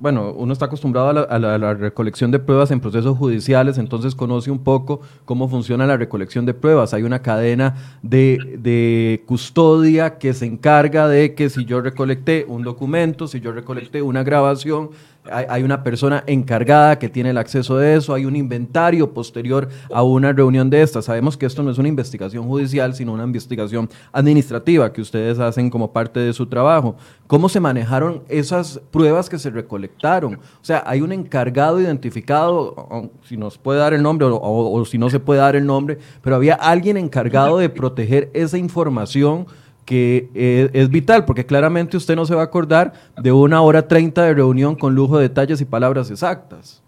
bueno, 0.00 0.32
uno 0.32 0.52
está 0.52 0.66
acostumbrado 0.66 1.28
a 1.28 1.38
la, 1.38 1.74
recolección 1.74 2.30
de 2.30 2.38
pruebas 2.38 2.70
en 2.70 2.80
procesos 2.80 3.16
judiciales, 3.16 3.78
entonces 3.78 4.14
conoce 4.14 4.50
un 4.50 4.60
poco 4.60 5.00
cómo 5.24 5.48
funciona 5.48 5.86
la 5.86 5.96
recolección 5.96 6.46
de 6.46 6.54
pruebas. 6.54 6.94
Hay 6.94 7.02
una 7.02 7.20
cadena 7.20 7.74
de, 8.02 8.58
de, 8.58 9.22
custodia 9.26 10.18
que 10.18 10.34
se 10.34 10.46
encarga 10.46 11.08
de 11.08 11.34
que 11.34 11.50
si 11.50 11.64
yo 11.64 11.80
recolecté 11.80 12.44
un 12.48 12.62
documento, 12.62 13.26
si 13.26 13.40
yo 13.40 13.52
recolecté 13.52 14.00
una 14.02 14.22
grabación, 14.22 14.90
hay, 15.30 15.62
una 15.62 15.82
persona 15.82 16.24
encargada 16.26 16.98
que 16.98 17.08
tiene 17.08 17.30
el 17.30 17.38
acceso 17.38 17.76
de 17.76 17.96
eso, 17.96 18.14
hay 18.14 18.24
un 18.24 18.36
inventario 18.36 19.12
posterior 19.12 19.68
a 19.92 20.02
una 20.02 20.32
reunión 20.32 20.70
de 20.70 20.82
estas. 20.82 21.06
Sabemos 21.06 21.36
que 21.36 21.46
esto 21.46 21.62
no 21.62 21.70
es 21.70 21.78
una 21.78 21.88
investigación 21.88 22.46
judicial, 22.46 22.94
sino 22.94 23.12
una 23.12 23.24
investigación 23.24 23.88
administrativa 24.12 24.92
que 24.92 25.00
ustedes 25.00 25.38
hacen 25.38 25.70
como 25.70 25.92
parte 25.92 26.20
de 26.20 26.32
su 26.32 26.46
trabajo. 26.46 26.96
¿Cómo 27.26 27.48
se 27.48 27.60
manejaron 27.60 28.22
esas 28.28 28.80
pruebas 28.90 29.28
que 29.28 29.38
se 29.38 29.50
recolectaron? 29.50 30.34
O 30.34 30.64
sea, 30.64 30.82
hay 30.86 31.00
un 31.00 31.12
encargado 31.12 31.80
identificado, 31.80 33.10
si 33.24 33.36
nos 33.36 33.58
puede 33.58 33.80
dar 33.80 33.94
el 33.94 34.02
nombre 34.02 34.26
o, 34.26 34.38
o 34.40 34.84
si 34.84 34.98
no 34.98 35.10
se 35.10 35.20
puede 35.20 35.40
dar 35.40 35.56
el 35.56 35.66
nombre, 35.66 35.98
pero 36.22 36.36
había 36.36 36.54
alguien 36.54 36.96
encargado 36.96 37.58
de 37.58 37.68
proteger 37.68 38.30
esa 38.34 38.58
información 38.58 39.46
que 39.88 40.28
eh, 40.34 40.68
es 40.74 40.90
vital, 40.90 41.24
porque 41.24 41.46
claramente 41.46 41.96
usted 41.96 42.14
no 42.14 42.26
se 42.26 42.34
va 42.34 42.42
a 42.42 42.44
acordar 42.44 42.92
de 43.16 43.32
una 43.32 43.62
hora 43.62 43.88
treinta 43.88 44.22
de 44.24 44.34
reunión 44.34 44.74
con 44.74 44.94
lujo 44.94 45.16
de 45.16 45.30
detalles 45.30 45.62
y 45.62 45.64
palabras 45.64 46.10
exactas. 46.10 46.82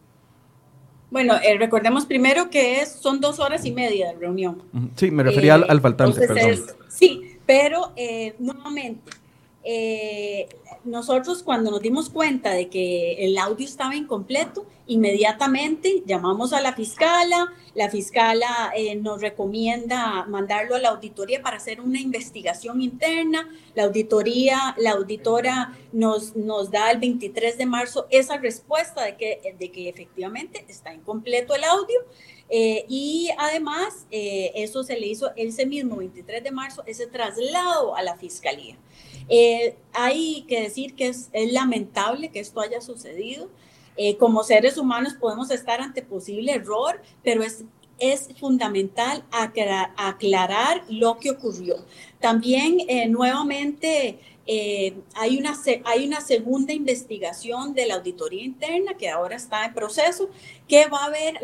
Bueno, 1.10 1.36
eh, 1.42 1.56
recordemos 1.56 2.04
primero 2.04 2.50
que 2.50 2.82
es, 2.82 2.90
son 2.92 3.18
dos 3.22 3.38
horas 3.38 3.64
y 3.64 3.72
media 3.72 4.08
de 4.08 4.18
reunión. 4.18 4.62
Sí, 4.96 5.10
me 5.10 5.22
refería 5.22 5.54
al, 5.54 5.80
faltante, 5.80 6.28
perdón. 6.28 6.60
sí, 6.88 7.38
pero 7.46 7.94
nuevamente, 8.38 9.10
nosotros 10.84 11.42
cuando 11.42 11.70
nos 11.70 11.82
dimos 11.82 12.08
cuenta 12.08 12.52
de 12.52 12.68
que 12.68 13.24
el 13.24 13.36
audio 13.36 13.66
estaba 13.66 13.94
incompleto, 13.94 14.66
inmediatamente 14.86 16.02
llamamos 16.06 16.52
a 16.52 16.60
la 16.60 16.72
fiscala, 16.72 17.52
la 17.74 17.90
fiscala 17.90 18.72
eh, 18.74 18.96
nos 18.96 19.20
recomienda 19.20 20.24
mandarlo 20.26 20.74
a 20.74 20.78
la 20.80 20.88
auditoría 20.88 21.42
para 21.42 21.58
hacer 21.58 21.80
una 21.80 22.00
investigación 22.00 22.80
interna, 22.80 23.48
la 23.74 23.84
auditoría, 23.84 24.74
la 24.78 24.92
auditora 24.92 25.78
nos, 25.92 26.34
nos 26.34 26.70
da 26.70 26.90
el 26.90 26.98
23 26.98 27.58
de 27.58 27.66
marzo 27.66 28.06
esa 28.10 28.38
respuesta 28.38 29.04
de 29.04 29.16
que, 29.16 29.56
de 29.58 29.70
que 29.70 29.88
efectivamente 29.88 30.64
está 30.68 30.92
incompleto 30.94 31.54
el 31.54 31.64
audio. 31.64 32.00
Eh, 32.50 32.84
y 32.88 33.30
además, 33.38 34.06
eh, 34.10 34.50
eso 34.56 34.82
se 34.82 34.98
le 34.98 35.06
hizo 35.06 35.30
ese 35.36 35.66
mismo 35.66 35.96
23 35.96 36.42
de 36.42 36.50
marzo, 36.50 36.82
ese 36.86 37.06
traslado 37.06 37.94
a 37.94 38.02
la 38.02 38.16
fiscalía. 38.16 38.76
Eh, 39.30 39.76
hay 39.92 40.42
que 40.48 40.60
decir 40.60 40.96
que 40.96 41.06
es, 41.06 41.30
lamentable 41.32 42.30
que 42.30 42.40
esto 42.40 42.60
haya 42.60 42.80
sucedido. 42.80 43.48
Eh, 43.96 44.16
como 44.16 44.42
seres 44.42 44.76
humanos 44.76 45.14
podemos 45.14 45.50
estar 45.50 45.80
ante 45.80 46.02
posible 46.02 46.52
error, 46.52 47.00
pero 47.22 47.42
es, 47.42 47.64
es 48.00 48.28
fundamental 48.38 49.24
aclarar, 49.30 50.82
lo 50.88 51.18
que 51.18 51.30
ocurrió. 51.30 51.76
También 52.18 52.78
eh, 52.88 53.08
nuevamente 53.08 54.18
eh, 54.52 54.96
hay, 55.14 55.38
una, 55.38 55.52
hay 55.84 56.04
una 56.08 56.20
segunda 56.20 56.72
investigación 56.72 57.72
de 57.72 57.86
la 57.86 57.94
auditoría 57.94 58.42
interna 58.42 58.94
que 58.94 59.08
ahora 59.08 59.36
está 59.36 59.64
en 59.64 59.74
proceso, 59.74 60.28
que 60.66 60.88
va 60.88 61.04
a 61.04 61.08
ver 61.08 61.38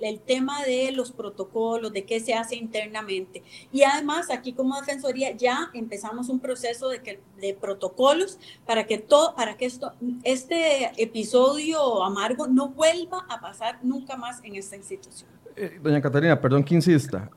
el, 0.00 0.20
tema 0.20 0.64
de 0.64 0.92
los 0.92 1.12
protocolos, 1.12 1.92
de 1.92 2.06
qué 2.06 2.20
se 2.20 2.32
hace 2.32 2.56
internamente. 2.56 3.42
Y 3.70 3.82
además, 3.82 4.30
aquí 4.30 4.54
como 4.54 4.80
Defensoría 4.80 5.36
ya 5.36 5.70
empezamos 5.74 6.30
un 6.30 6.40
proceso 6.40 6.88
de, 6.88 7.20
de 7.38 7.52
protocolos 7.52 8.38
para 8.64 8.86
que, 8.86 8.96
todo, 8.96 9.34
para 9.34 9.58
que 9.58 9.66
esto, 9.66 9.92
este 10.24 10.92
episodio 10.96 12.02
amargo 12.02 12.46
no 12.46 12.70
vuelva 12.70 13.26
a 13.28 13.42
pasar 13.42 13.78
nunca 13.82 14.16
más 14.16 14.42
en 14.42 14.56
esta 14.56 14.74
institución. 14.74 15.28
Eh, 15.54 15.78
doña 15.82 16.00
Catalina, 16.00 16.40
perdón 16.40 16.64
que 16.64 16.76
insista. 16.76 17.28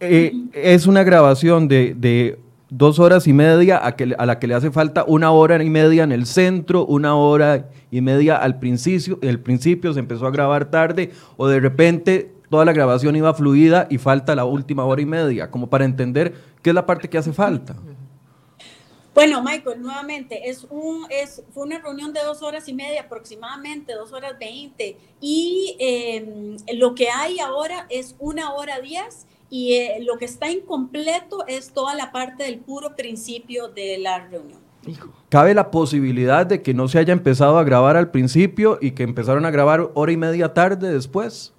Eh, 0.00 0.32
es 0.54 0.86
una 0.86 1.02
grabación 1.02 1.68
de 1.68 2.38
dos 2.70 2.98
horas 2.98 3.26
y 3.26 3.32
media 3.32 3.84
a, 3.84 3.96
que, 3.96 4.14
a 4.16 4.26
la 4.26 4.38
que 4.38 4.46
le 4.46 4.54
hace 4.54 4.70
falta 4.70 5.04
una 5.06 5.30
hora 5.30 5.62
y 5.62 5.70
media 5.70 6.02
en 6.04 6.12
el 6.12 6.26
centro, 6.26 6.84
una 6.86 7.14
hora 7.14 7.70
y 7.90 8.00
media 8.00 8.36
al 8.36 8.58
principio, 8.58 9.18
el 9.22 9.40
principio 9.40 9.92
se 9.92 10.00
empezó 10.00 10.26
a 10.26 10.30
grabar 10.30 10.70
tarde 10.70 11.10
o 11.36 11.46
de 11.46 11.60
repente 11.60 12.32
toda 12.50 12.64
la 12.64 12.72
grabación 12.72 13.16
iba 13.16 13.34
fluida 13.34 13.86
y 13.90 13.98
falta 13.98 14.34
la 14.34 14.44
última 14.44 14.84
hora 14.84 15.02
y 15.02 15.06
media, 15.06 15.50
como 15.50 15.68
para 15.68 15.84
entender 15.84 16.34
qué 16.62 16.70
es 16.70 16.74
la 16.74 16.86
parte 16.86 17.08
que 17.08 17.18
hace 17.18 17.32
falta. 17.32 17.76
Bueno, 19.14 19.42
Michael, 19.44 19.80
nuevamente, 19.80 20.50
es 20.50 20.66
un, 20.70 21.06
es, 21.08 21.44
fue 21.52 21.64
una 21.64 21.78
reunión 21.78 22.12
de 22.12 22.20
dos 22.24 22.42
horas 22.42 22.68
y 22.68 22.74
media 22.74 23.02
aproximadamente, 23.02 23.92
dos 23.94 24.12
horas 24.12 24.36
veinte, 24.40 24.96
y 25.20 25.76
em, 25.78 26.56
lo 26.76 26.96
que 26.96 27.08
hay 27.08 27.38
ahora 27.38 27.86
es 27.90 28.16
una 28.18 28.52
hora 28.52 28.80
diez 28.80 29.26
y 29.54 29.74
eh, 29.74 29.98
lo 30.00 30.18
que 30.18 30.24
está 30.24 30.50
incompleto 30.50 31.46
es 31.46 31.72
toda 31.72 31.94
la 31.94 32.10
parte 32.10 32.42
del 32.42 32.58
puro 32.58 32.96
principio 32.96 33.68
de 33.68 33.98
la 33.98 34.26
reunión. 34.26 34.58
¿Cabe 35.28 35.54
la 35.54 35.70
posibilidad 35.70 36.44
de 36.44 36.60
que 36.60 36.74
no 36.74 36.88
se 36.88 36.98
haya 36.98 37.12
empezado 37.12 37.56
a 37.56 37.62
grabar 37.62 37.96
al 37.96 38.10
principio 38.10 38.78
y 38.80 38.90
que 38.90 39.04
empezaron 39.04 39.46
a 39.46 39.52
grabar 39.52 39.92
hora 39.94 40.10
y 40.10 40.16
media 40.16 40.52
tarde 40.52 40.92
después? 40.92 41.54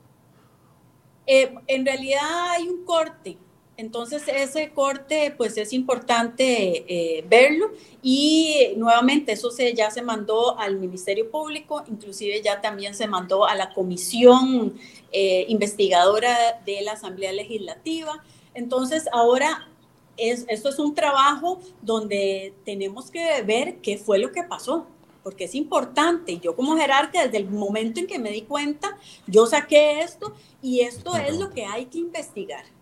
Eh, 1.25 1.55
en 1.67 1.85
realidad 1.85 2.49
hay 2.49 2.67
un 2.67 2.83
corte, 2.83 3.37
entonces 3.77 4.23
ese 4.27 4.71
corte 4.71 5.33
pues 5.35 5.57
es 5.57 5.73
importante 5.73 6.85
eh, 6.87 7.25
verlo 7.27 7.71
y 8.01 8.73
nuevamente 8.77 9.33
eso 9.33 9.51
se, 9.51 9.73
ya 9.73 9.91
se 9.91 10.01
mandó 10.01 10.57
al 10.57 10.77
Ministerio 10.77 11.29
Público, 11.29 11.83
inclusive 11.87 12.41
ya 12.41 12.61
también 12.61 12.95
se 12.95 13.07
mandó 13.07 13.45
a 13.45 13.55
la 13.55 13.73
Comisión 13.73 14.75
eh, 15.11 15.45
Investigadora 15.49 16.61
de 16.65 16.81
la 16.83 16.93
Asamblea 16.93 17.33
Legislativa. 17.33 18.23
Entonces 18.53 19.09
ahora 19.11 19.67
es, 20.15 20.45
esto 20.47 20.69
es 20.69 20.79
un 20.79 20.95
trabajo 20.95 21.59
donde 21.81 22.53
tenemos 22.63 23.11
que 23.11 23.41
ver 23.41 23.77
qué 23.81 23.97
fue 23.97 24.19
lo 24.19 24.31
que 24.31 24.43
pasó 24.43 24.87
porque 25.21 25.45
es 25.45 25.55
importante. 25.55 26.37
Yo 26.37 26.55
como 26.55 26.77
jerarca, 26.77 27.23
desde 27.23 27.37
el 27.37 27.49
momento 27.49 27.99
en 27.99 28.05
que 28.05 28.19
me 28.19 28.29
di 28.29 28.43
cuenta, 28.43 28.95
yo 29.25 29.47
saqué 29.47 30.01
esto 30.01 30.35
y 30.61 30.81
esto 30.81 31.17
es 31.17 31.39
lo 31.39 31.49
que 31.49 31.65
hay 31.65 31.87
que 31.87 31.97
investigar. 31.97 32.74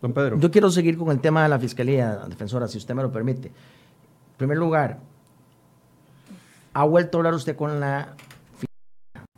Don 0.00 0.14
Pedro. 0.14 0.38
Yo 0.38 0.50
quiero 0.50 0.70
seguir 0.70 0.96
con 0.96 1.10
el 1.10 1.20
tema 1.20 1.42
de 1.42 1.48
la 1.48 1.58
Fiscalía, 1.58 2.24
defensora, 2.28 2.68
si 2.68 2.78
usted 2.78 2.94
me 2.94 3.02
lo 3.02 3.12
permite. 3.12 3.48
En 3.48 4.36
primer 4.38 4.56
lugar, 4.56 4.98
¿ha 6.72 6.84
vuelto 6.84 7.16
a 7.16 7.20
hablar 7.20 7.34
usted 7.34 7.54
con 7.54 7.80
la 7.80 8.16
Fiscalía? 8.54 9.28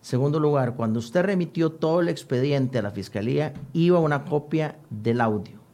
Segundo 0.00 0.38
lugar, 0.38 0.76
cuando 0.76 1.00
usted 1.00 1.22
remitió 1.22 1.72
todo 1.72 2.00
el 2.00 2.08
expediente 2.08 2.78
a 2.78 2.82
la 2.82 2.92
Fiscalía, 2.92 3.54
iba 3.72 3.98
una 3.98 4.24
copia 4.24 4.76
del 4.88 5.20
audio. 5.20 5.64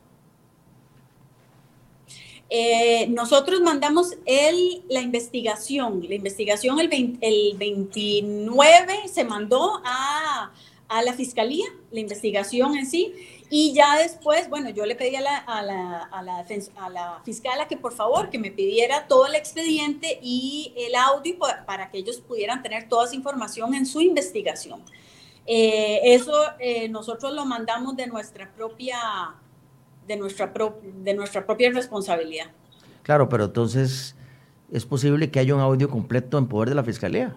Eh, 2.49 3.07
nosotros 3.11 3.61
mandamos 3.61 4.17
el, 4.25 4.83
la 4.89 5.03
investigación. 5.03 6.03
La 6.09 6.15
investigación 6.15 6.81
el, 6.81 7.19
el 7.21 7.57
29 7.59 8.95
se 9.13 9.25
mandó 9.25 9.81
a, 9.85 10.51
a 10.89 11.03
la 11.03 11.13
Fiscalía, 11.13 11.67
la 11.93 12.01
investigación 12.01 12.77
en 12.77 12.87
sí 12.87 13.15
y 13.51 13.75
ya 13.75 13.97
después, 13.97 14.49
bueno, 14.49 14.71
yo 14.71 14.87
le 14.87 14.95
pedí 14.95 15.17
a 15.17 15.21
la, 15.21 15.37
a 15.37 15.61
la, 15.61 16.03
a 16.05 16.23
la, 16.23 16.47
a 16.77 16.91
la 16.91 17.21
fiscala 17.25 17.67
que 17.67 17.77
por 17.77 17.93
favor 17.93 18.31
que 18.31 18.39
me 18.39 18.53
pidiera 18.53 19.09
todo 19.09 19.27
el 19.27 19.35
expediente 19.35 20.21
y 20.23 20.73
el 20.77 20.95
audio 20.95 21.37
para 21.67 21.91
que 21.91 21.99
ellos 21.99 22.21
pudieran 22.21 22.63
tener 22.63 22.89
toda 22.89 23.07
esa 23.07 23.17
información 23.17 23.75
en 23.75 23.87
su 23.87 24.01
investigación. 24.01 24.81
Eh, 25.47 26.15
eso 26.15 26.33
eh, 26.61 26.89
nosotros 26.89 27.33
lo 27.35 27.45
mandamos 27.45 27.97
de 27.97 28.07
nuestra 28.07 28.49
propia, 28.53 28.99
de 30.07 30.17
nuestra, 30.17 30.53
de 31.03 31.15
nuestra 31.15 31.45
propia 31.45 31.73
responsabilidad. 31.73 32.47
Claro, 33.03 33.29
pero 33.29 33.47
entonces 33.47 34.15
es 34.71 34.87
posible 34.87 35.29
que 35.33 35.41
haya 35.41 35.57
un 35.57 35.61
audio 35.61 35.91
completo 35.91 36.39
en 36.39 36.47
poder 36.47 36.69
de 36.69 36.77
la 36.77 36.85
fiscalía. 36.85 37.35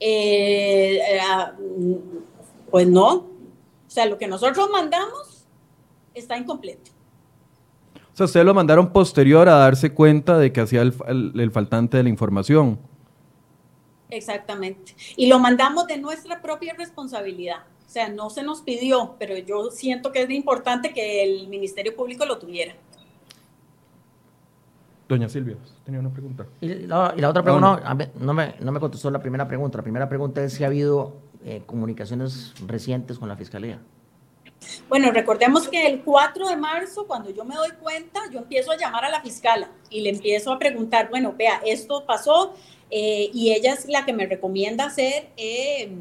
Eh, 0.00 0.96
eh, 0.96 1.20
ah, 1.22 1.52
pues 2.72 2.88
no. 2.88 3.29
O 3.90 3.92
sea, 3.92 4.06
lo 4.06 4.16
que 4.16 4.28
nosotros 4.28 4.70
mandamos 4.70 5.46
está 6.14 6.38
incompleto. 6.38 6.92
O 8.12 8.16
sea, 8.16 8.26
ustedes 8.26 8.46
lo 8.46 8.54
mandaron 8.54 8.92
posterior 8.92 9.48
a 9.48 9.56
darse 9.56 9.92
cuenta 9.92 10.38
de 10.38 10.52
que 10.52 10.60
hacía 10.60 10.82
el 10.82 11.50
faltante 11.52 11.96
de 11.96 12.04
la 12.04 12.08
información. 12.08 12.78
Exactamente. 14.10 14.94
Y 15.16 15.26
lo 15.26 15.40
mandamos 15.40 15.88
de 15.88 15.98
nuestra 15.98 16.40
propia 16.40 16.74
responsabilidad. 16.74 17.64
O 17.84 17.92
sea, 17.92 18.08
no 18.08 18.30
se 18.30 18.44
nos 18.44 18.62
pidió, 18.62 19.16
pero 19.18 19.36
yo 19.36 19.72
siento 19.72 20.12
que 20.12 20.22
es 20.22 20.30
importante 20.30 20.92
que 20.92 21.24
el 21.24 21.48
Ministerio 21.48 21.96
Público 21.96 22.24
lo 22.24 22.38
tuviera. 22.38 22.74
Doña 25.08 25.28
Silvia, 25.28 25.56
tenía 25.84 25.98
una 25.98 26.12
pregunta. 26.12 26.46
Y 26.60 26.86
la, 26.86 27.12
otra 27.28 27.42
pregunta, 27.42 27.82
no, 28.14 28.32
me, 28.32 28.54
no, 28.60 28.70
me, 28.70 28.78
contestó 28.78 29.10
la 29.10 29.18
primera 29.18 29.48
pregunta. 29.48 29.78
La 29.78 29.82
primera 29.82 30.08
pregunta 30.08 30.44
es 30.44 30.52
si 30.52 30.62
ha 30.62 30.68
habido 30.68 31.16
eh, 31.44 31.62
comunicaciones 31.66 32.54
recientes 32.66 33.18
con 33.18 33.28
la 33.28 33.36
Fiscalía. 33.36 33.80
Bueno, 34.88 35.10
recordemos 35.10 35.68
que 35.68 35.86
el 35.86 36.02
4 36.02 36.48
de 36.48 36.56
marzo, 36.56 37.06
cuando 37.06 37.30
yo 37.30 37.44
me 37.44 37.54
doy 37.54 37.70
cuenta, 37.80 38.20
yo 38.30 38.40
empiezo 38.40 38.72
a 38.72 38.76
llamar 38.76 39.04
a 39.04 39.10
la 39.10 39.22
fiscala 39.22 39.70
y 39.88 40.02
le 40.02 40.10
empiezo 40.10 40.52
a 40.52 40.58
preguntar, 40.58 41.08
bueno, 41.08 41.34
vea, 41.36 41.60
esto 41.64 42.04
pasó 42.06 42.54
eh, 42.90 43.30
y 43.32 43.52
ella 43.52 43.72
es 43.72 43.88
la 43.88 44.04
que 44.04 44.12
me 44.12 44.26
recomienda 44.26 44.86
hacer... 44.86 45.30
Eh, 45.36 45.92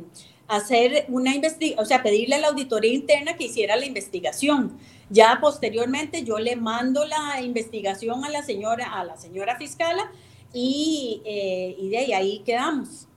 hacer 0.50 1.06
una 1.10 1.36
investigación, 1.36 1.84
o 1.84 1.86
sea, 1.86 2.02
pedirle 2.02 2.34
a 2.34 2.40
la 2.40 2.48
auditoría 2.48 2.92
interna 2.92 3.36
que 3.38 3.44
hiciera 3.44 3.76
la 3.76 3.86
investigación. 3.86 4.80
Ya 5.12 5.38
posteriormente 5.40 6.24
yo 6.24 6.40
le 6.40 6.56
mando 6.56 7.06
la 7.06 7.40
investigación 7.42 8.26
a 8.26 8.30
la 8.30 8.42
señora, 8.42 8.94
a 8.94 9.04
la 9.04 9.16
señora 9.16 9.58
fiscala 9.58 10.12
y, 10.52 11.22
eh, 11.24 11.76
y 11.78 11.90
de 11.90 12.16
ahí, 12.16 12.40
quedamos. 12.44 13.09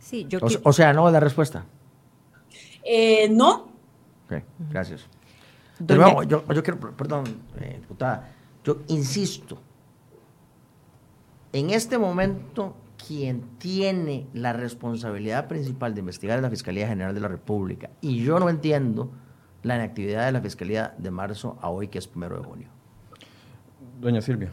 Sí, 0.00 0.26
yo 0.28 0.40
o, 0.64 0.72
sea, 0.72 0.92
no 0.92 1.08
la 1.10 1.20
respuesta. 1.20 1.64
Eh, 2.82 3.28
no. 3.30 3.70
Ok, 4.24 4.42
gracias. 4.70 5.06
Pero 5.86 6.22
yo, 6.24 6.44
yo, 6.52 6.62
quiero, 6.62 6.78
perdón, 6.96 7.24
eh, 7.60 7.76
diputada, 7.80 8.32
yo 8.64 8.78
insisto, 8.88 9.58
en 11.52 11.70
este 11.70 11.96
momento 11.98 12.76
quien 13.06 13.42
tiene 13.58 14.26
la 14.34 14.52
responsabilidad 14.52 15.48
principal 15.48 15.94
de 15.94 16.00
investigar 16.00 16.36
es 16.36 16.42
la 16.42 16.50
Fiscalía 16.50 16.86
General 16.86 17.14
de 17.14 17.20
la 17.20 17.28
República. 17.28 17.90
Y 18.00 18.22
yo 18.22 18.38
no 18.38 18.48
entiendo 18.48 19.10
la 19.62 19.76
inactividad 19.76 20.26
de 20.26 20.32
la 20.32 20.40
Fiscalía 20.40 20.94
de 20.98 21.10
marzo 21.10 21.58
a 21.60 21.70
hoy, 21.70 21.88
que 21.88 21.98
es 21.98 22.06
primero 22.06 22.36
de 22.38 22.44
junio. 22.44 22.68
Doña 24.00 24.20
Silvia. 24.20 24.52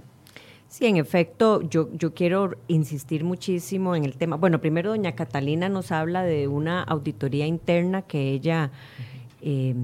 Sí, 0.69 0.85
en 0.85 0.97
efecto, 0.97 1.61
yo, 1.61 1.89
yo 1.93 2.13
quiero 2.13 2.51
insistir 2.67 3.23
muchísimo 3.23 3.95
en 3.95 4.03
el 4.03 4.17
tema. 4.17 4.35
Bueno, 4.35 4.59
primero 4.59 4.89
doña 4.89 5.15
Catalina 5.15 5.69
nos 5.69 5.93
habla 5.93 6.23
de 6.23 6.49
una 6.49 6.83
auditoría 6.83 7.47
interna 7.47 8.01
que 8.01 8.31
ella 8.31 8.71
eh, 9.41 9.75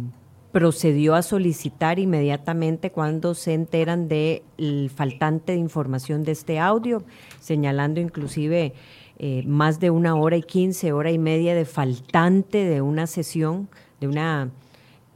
procedió 0.51 1.15
a 1.15 1.21
solicitar 1.21 1.99
inmediatamente 1.99 2.91
cuando 2.91 3.33
se 3.33 3.53
enteran 3.53 4.09
del 4.09 4.91
faltante 4.93 5.53
de 5.53 5.57
información 5.57 6.23
de 6.23 6.33
este 6.33 6.59
audio, 6.59 7.03
señalando 7.39 8.01
inclusive 8.01 8.73
eh, 9.19 9.43
más 9.47 9.79
de 9.79 9.89
una 9.89 10.15
hora 10.15 10.35
y 10.35 10.43
quince, 10.43 10.91
hora 10.91 11.11
y 11.11 11.17
media 11.17 11.55
de 11.55 11.63
faltante 11.63 12.65
de 12.65 12.81
una 12.81 13.07
sesión, 13.07 13.69
de 14.01 14.07
una 14.07 14.51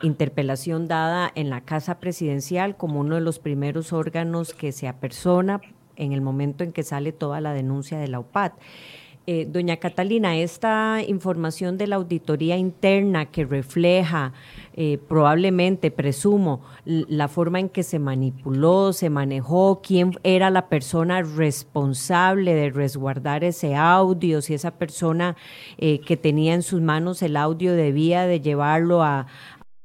interpelación 0.01 0.88
dada 0.88 1.31
en 1.36 1.49
la 1.49 1.62
Casa 1.62 1.99
Presidencial 1.99 2.77
como 2.77 2.99
uno 2.99 3.15
de 3.15 3.21
los 3.21 3.39
primeros 3.39 3.93
órganos 3.93 4.53
que 4.53 4.71
se 4.71 4.88
apersona 4.88 5.62
en 5.95 6.13
el 6.13 6.21
momento 6.21 6.63
en 6.63 6.71
que 6.71 6.83
sale 6.83 7.12
toda 7.12 7.41
la 7.41 7.53
denuncia 7.53 7.97
de 7.99 8.07
la 8.07 8.19
UPAD. 8.19 8.53
Eh, 9.29 9.45
doña 9.45 9.75
Catalina, 9.75 10.38
esta 10.38 11.01
información 11.05 11.77
de 11.77 11.88
la 11.88 11.97
auditoría 11.97 12.55
interna 12.55 13.25
que 13.25 13.43
refleja 13.43 14.31
eh, 14.73 14.99
probablemente, 15.05 15.91
presumo, 15.91 16.62
la 16.86 17.27
forma 17.27 17.60
en 17.60 17.67
que 17.67 17.83
se 17.83 17.99
manipuló, 17.99 18.93
se 18.93 19.10
manejó, 19.10 19.81
quién 19.83 20.13
era 20.23 20.49
la 20.49 20.69
persona 20.69 21.23
responsable 21.23 22.53
de 22.53 22.69
resguardar 22.69 23.43
ese 23.43 23.75
audio, 23.75 24.41
si 24.41 24.53
esa 24.53 24.71
persona 24.71 25.36
eh, 25.77 25.99
que 25.99 26.15
tenía 26.15 26.53
en 26.53 26.63
sus 26.63 26.79
manos 26.79 27.21
el 27.21 27.36
audio 27.36 27.73
debía 27.73 28.27
de 28.27 28.39
llevarlo 28.39 29.03
a, 29.03 29.27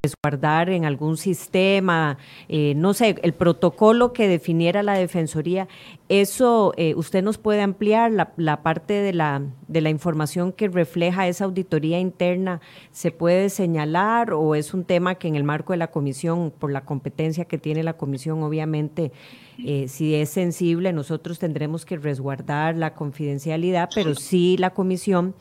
resguardar 0.03 0.69
en 0.69 0.85
algún 0.85 1.17
sistema, 1.17 2.19
eh, 2.49 2.75
no 2.75 2.93
sé, 2.93 3.17
el 3.23 3.35
protocolo 3.35 4.13
que 4.13 4.27
definiera 4.27 4.83
la 4.83 4.95
Defensoría, 4.95 5.69
eso 6.09 6.75
eh, 6.77 6.95
usted 6.95 7.23
nos 7.23 7.39
puede 7.39 7.63
ampliar 7.63 8.13
la, 8.37 8.63
parte 8.63 8.95
de 8.95 9.13
la, 9.13 9.43
de 9.69 9.81
la 9.81 9.91
información 9.91 10.53
que 10.53 10.69
refleja 10.69 11.29
esa 11.29 11.45
auditoría 11.45 11.99
interna, 12.01 12.61
¿se 12.91 13.11
puede 13.11 13.49
señalar 13.49 14.33
o 14.33 14.55
es 14.55 14.75
un 14.75 14.85
tema 14.85 15.15
que 15.15 15.29
en 15.29 15.37
el 15.37 15.45
marco 15.45 15.73
de 15.73 15.79
la 15.79 15.91
comisión, 15.91 16.53
por 16.57 16.71
la 16.71 16.85
competencia 16.85 17.47
que 17.47 17.59
tiene 17.59 17.83
la 17.83 17.95
comisión, 17.95 18.43
obviamente, 18.43 19.13
eh, 19.59 19.87
si 19.89 20.15
es 20.15 20.31
sensible, 20.31 20.93
nosotros 20.93 21.39
tendremos 21.39 21.85
que 21.85 21.97
resguardar 21.97 22.77
la 22.77 22.95
confidencialidad, 22.95 23.91
pero 23.95 24.15
sí 24.15 24.57
la 24.59 24.71
comisión 24.71 25.35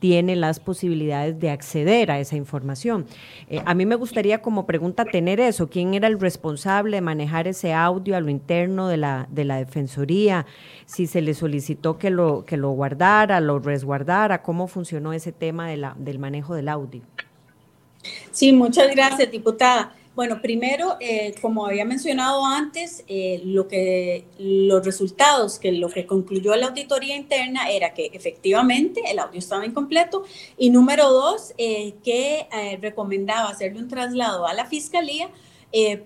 tiene 0.00 0.36
las 0.36 0.60
posibilidades 0.60 1.38
de 1.38 1.50
acceder 1.50 2.10
a 2.10 2.20
esa 2.20 2.36
información. 2.36 3.06
Eh, 3.48 3.60
a 3.64 3.74
mí 3.74 3.84
me 3.84 3.96
gustaría 3.96 4.40
como 4.42 4.66
pregunta 4.66 5.04
tener 5.04 5.40
eso, 5.40 5.68
¿quién 5.68 5.94
era 5.94 6.08
el 6.08 6.18
responsable 6.20 6.96
de 6.96 7.00
manejar 7.00 7.48
ese 7.48 7.72
audio 7.72 8.16
a 8.16 8.20
lo 8.20 8.30
interno 8.30 8.88
de 8.88 8.96
la, 8.96 9.28
de 9.30 9.44
la 9.44 9.56
Defensoría? 9.56 10.17
Si 10.86 11.06
se 11.06 11.20
le 11.20 11.34
solicitó 11.34 11.98
que 11.98 12.10
lo, 12.10 12.44
que 12.44 12.56
lo 12.56 12.70
guardara, 12.70 13.40
lo 13.40 13.58
resguardara, 13.58 14.42
¿cómo 14.42 14.68
funcionó 14.68 15.12
ese 15.12 15.32
tema 15.32 15.68
de 15.68 15.76
la, 15.76 15.94
del 15.98 16.18
manejo 16.18 16.54
del 16.54 16.68
audio? 16.68 17.02
Sí, 18.30 18.52
muchas 18.52 18.90
gracias, 18.94 19.30
diputada. 19.30 19.94
Bueno, 20.18 20.42
primero, 20.42 20.96
eh, 20.98 21.32
como 21.40 21.64
había 21.64 21.84
mencionado 21.84 22.44
antes, 22.44 23.04
eh, 23.06 23.40
lo 23.44 23.68
que, 23.68 24.24
los 24.40 24.84
resultados 24.84 25.60
que 25.60 25.70
lo 25.70 25.88
que 25.90 26.06
concluyó 26.06 26.56
la 26.56 26.66
auditoría 26.66 27.14
interna 27.14 27.70
era 27.70 27.94
que 27.94 28.10
efectivamente 28.12 29.00
el 29.08 29.20
audio 29.20 29.38
estaba 29.38 29.64
incompleto 29.64 30.24
y 30.56 30.70
número 30.70 31.08
dos, 31.12 31.54
eh, 31.56 31.94
que 32.02 32.48
recomendaba 32.80 33.50
hacerle 33.50 33.78
un 33.78 33.86
traslado 33.86 34.48
a 34.48 34.54
la 34.54 34.66
fiscalía 34.66 35.30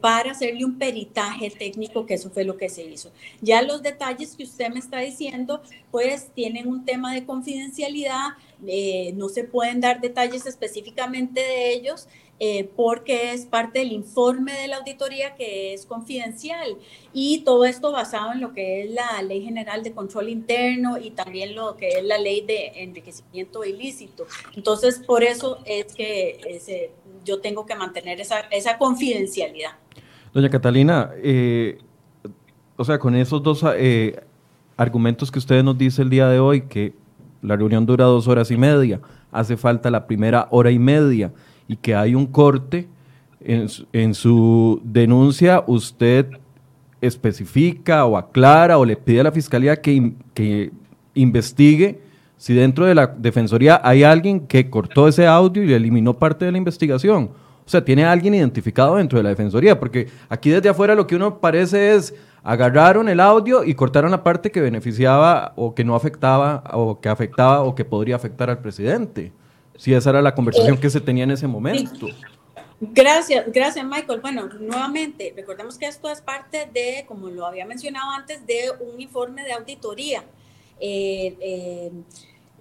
para 0.01 0.33
hacerle 0.33 0.64
un 0.64 0.79
peritaje 0.79 1.51
técnico, 1.51 2.05
que 2.05 2.14
eso 2.14 2.31
fue 2.31 2.44
lo 2.44 2.57
que 2.57 2.68
se 2.68 2.83
hizo. 2.83 3.12
Ya 3.40 3.62
los 3.62 3.83
detalles 3.83 4.35
que 4.37 4.44
usted 4.44 4.68
me 4.70 4.81
está 4.81 4.98
diciendo, 4.98 5.62
pues 5.90 6.31
tienen 6.35 6.66
un 6.66 6.85
tema 6.85 7.14
de 7.14 7.25
confidencialidad, 7.25 8.31
no 9.14 9.29
se 9.29 9.44
pueden 9.44 9.81
dar 9.81 10.01
detalles 10.01 10.46
específicamente 10.46 11.40
de 11.40 11.72
ellos, 11.72 12.09
eh, 12.44 12.68
porque 12.75 13.33
es 13.33 13.46
parte 13.46 13.79
del 13.79 13.92
informe 13.92 14.53
de 14.53 14.66
la 14.66 14.79
auditoría 14.79 15.37
que 15.37 15.75
es 15.75 15.87
confidencial 15.87 16.77
y 17.12 17.42
todo 17.44 17.64
esto 17.64 17.92
basado 17.92 18.33
en 18.33 18.40
lo 18.40 18.53
que 18.53 18.83
es 18.83 18.90
la 18.90 19.22
Ley 19.22 19.42
General 19.42 19.85
de 19.85 19.92
Control 19.92 20.29
Interno 20.29 20.98
y 20.98 21.11
también 21.11 21.55
lo 21.55 21.77
que 21.77 21.88
es 21.98 22.05
la 22.05 22.18
Ley 22.18 22.40
de 22.40 22.72
Enriquecimiento 22.83 23.64
Ilícito. 23.64 24.27
Entonces, 24.57 24.98
por 25.07 25.22
eso 25.22 25.59
es 25.64 25.94
que 25.94 26.90
yo 27.25 27.40
tengo 27.40 27.64
que 27.64 27.77
mantener 27.77 28.20
esa, 28.20 28.40
esa 28.51 28.77
confidencialidad. 28.77 29.72
Doña 30.35 30.51
Catalina, 30.51 31.12
eh, 31.22 31.79
o 32.77 32.85
sea, 32.85 32.98
con 32.98 33.14
esos 33.14 33.40
dos 33.42 33.64
eh, 33.77 34.20
argumentos 34.77 35.31
que 35.31 35.38
usted 35.38 35.62
nos 35.62 35.79
dice 35.79 36.03
el 36.03 36.11
día 36.11 36.29
de 36.29 36.40
hoy, 36.40 36.62
que 36.62 36.92
la 37.42 37.57
reunión 37.57 37.85
dura 37.85 38.05
dos 38.05 38.28
horas 38.28 38.50
y 38.50 38.57
media, 38.57 39.00
hace 39.31 39.57
falta 39.57 39.90
la 39.90 40.07
primera 40.07 40.48
hora 40.50 40.70
y 40.70 40.78
media 40.78 41.33
y 41.68 41.76
que 41.76 41.94
hay 41.94 42.14
un 42.14 42.26
corte, 42.26 42.88
en 43.44 44.14
su, 44.14 44.81
denuncia 44.85 45.64
usted 45.66 46.26
especifica 47.00 48.05
o 48.05 48.16
aclara 48.16 48.78
o 48.78 48.85
le 48.85 48.96
pide 48.96 49.20
a 49.20 49.24
la 49.24 49.33
fiscalía 49.33 49.81
que, 49.81 50.12
que 50.33 50.70
investigue 51.14 52.00
si 52.37 52.55
dentro 52.55 52.87
de 52.87 52.94
la 52.94 53.07
defensoría 53.07 53.81
hay 53.83 54.05
alguien 54.05 54.46
que 54.46 54.70
cortó 54.70 55.09
ese 55.09 55.26
audio 55.26 55.64
y 55.64 55.72
eliminó 55.72 56.14
parte 56.14 56.44
de 56.44 56.52
la 56.52 56.59
investigación. 56.59 57.31
O 57.64 57.68
sea, 57.68 57.85
tiene 57.85 58.05
alguien 58.05 58.35
identificado 58.35 58.96
dentro 58.96 59.18
de 59.18 59.22
la 59.22 59.28
defensoría, 59.28 59.78
porque 59.78 60.09
aquí 60.28 60.50
desde 60.50 60.68
afuera 60.68 60.94
lo 60.94 61.07
que 61.07 61.14
uno 61.14 61.38
parece 61.38 61.94
es 61.94 62.14
agarraron 62.42 63.09
el 63.09 63.20
audio 63.20 63.64
y 63.64 63.74
cortaron 63.74 64.11
la 64.11 64.22
parte 64.22 64.50
que 64.50 64.61
beneficiaba 64.61 65.52
o 65.57 65.74
que 65.74 65.85
no 65.85 65.94
afectaba 65.94 66.64
o 66.72 67.00
que 67.00 67.09
afectaba 67.09 67.62
o 67.62 67.74
que 67.74 67.85
podría 67.85 68.16
afectar 68.16 68.50
al 68.50 68.59
presidente 68.59 69.33
si 69.76 69.94
esa 69.94 70.11
era 70.11 70.22
la 70.22 70.35
conversación 70.35 70.76
que 70.78 70.90
se 70.90 71.00
tenía 71.00 71.24
en 71.24 71.31
ese 71.33 71.46
momento. 71.46 72.07
Gracias, 72.81 73.44
gracias 73.52 73.87
Michael. 73.87 74.20
Bueno, 74.20 74.48
nuevamente, 74.61 75.33
recordemos 75.37 75.78
que 75.78 75.87
esto 75.87 76.11
es 76.11 76.20
parte 76.20 76.68
de, 76.72 77.05
como 77.07 77.28
lo 77.31 77.46
había 77.46 77.64
mencionado 77.64 78.11
antes, 78.11 78.44
de 78.46 78.72
un 78.81 79.00
informe 79.00 79.44
de 79.44 79.52
auditoría. 79.52 80.24
Eh, 80.81 81.37
eh, 81.40 81.92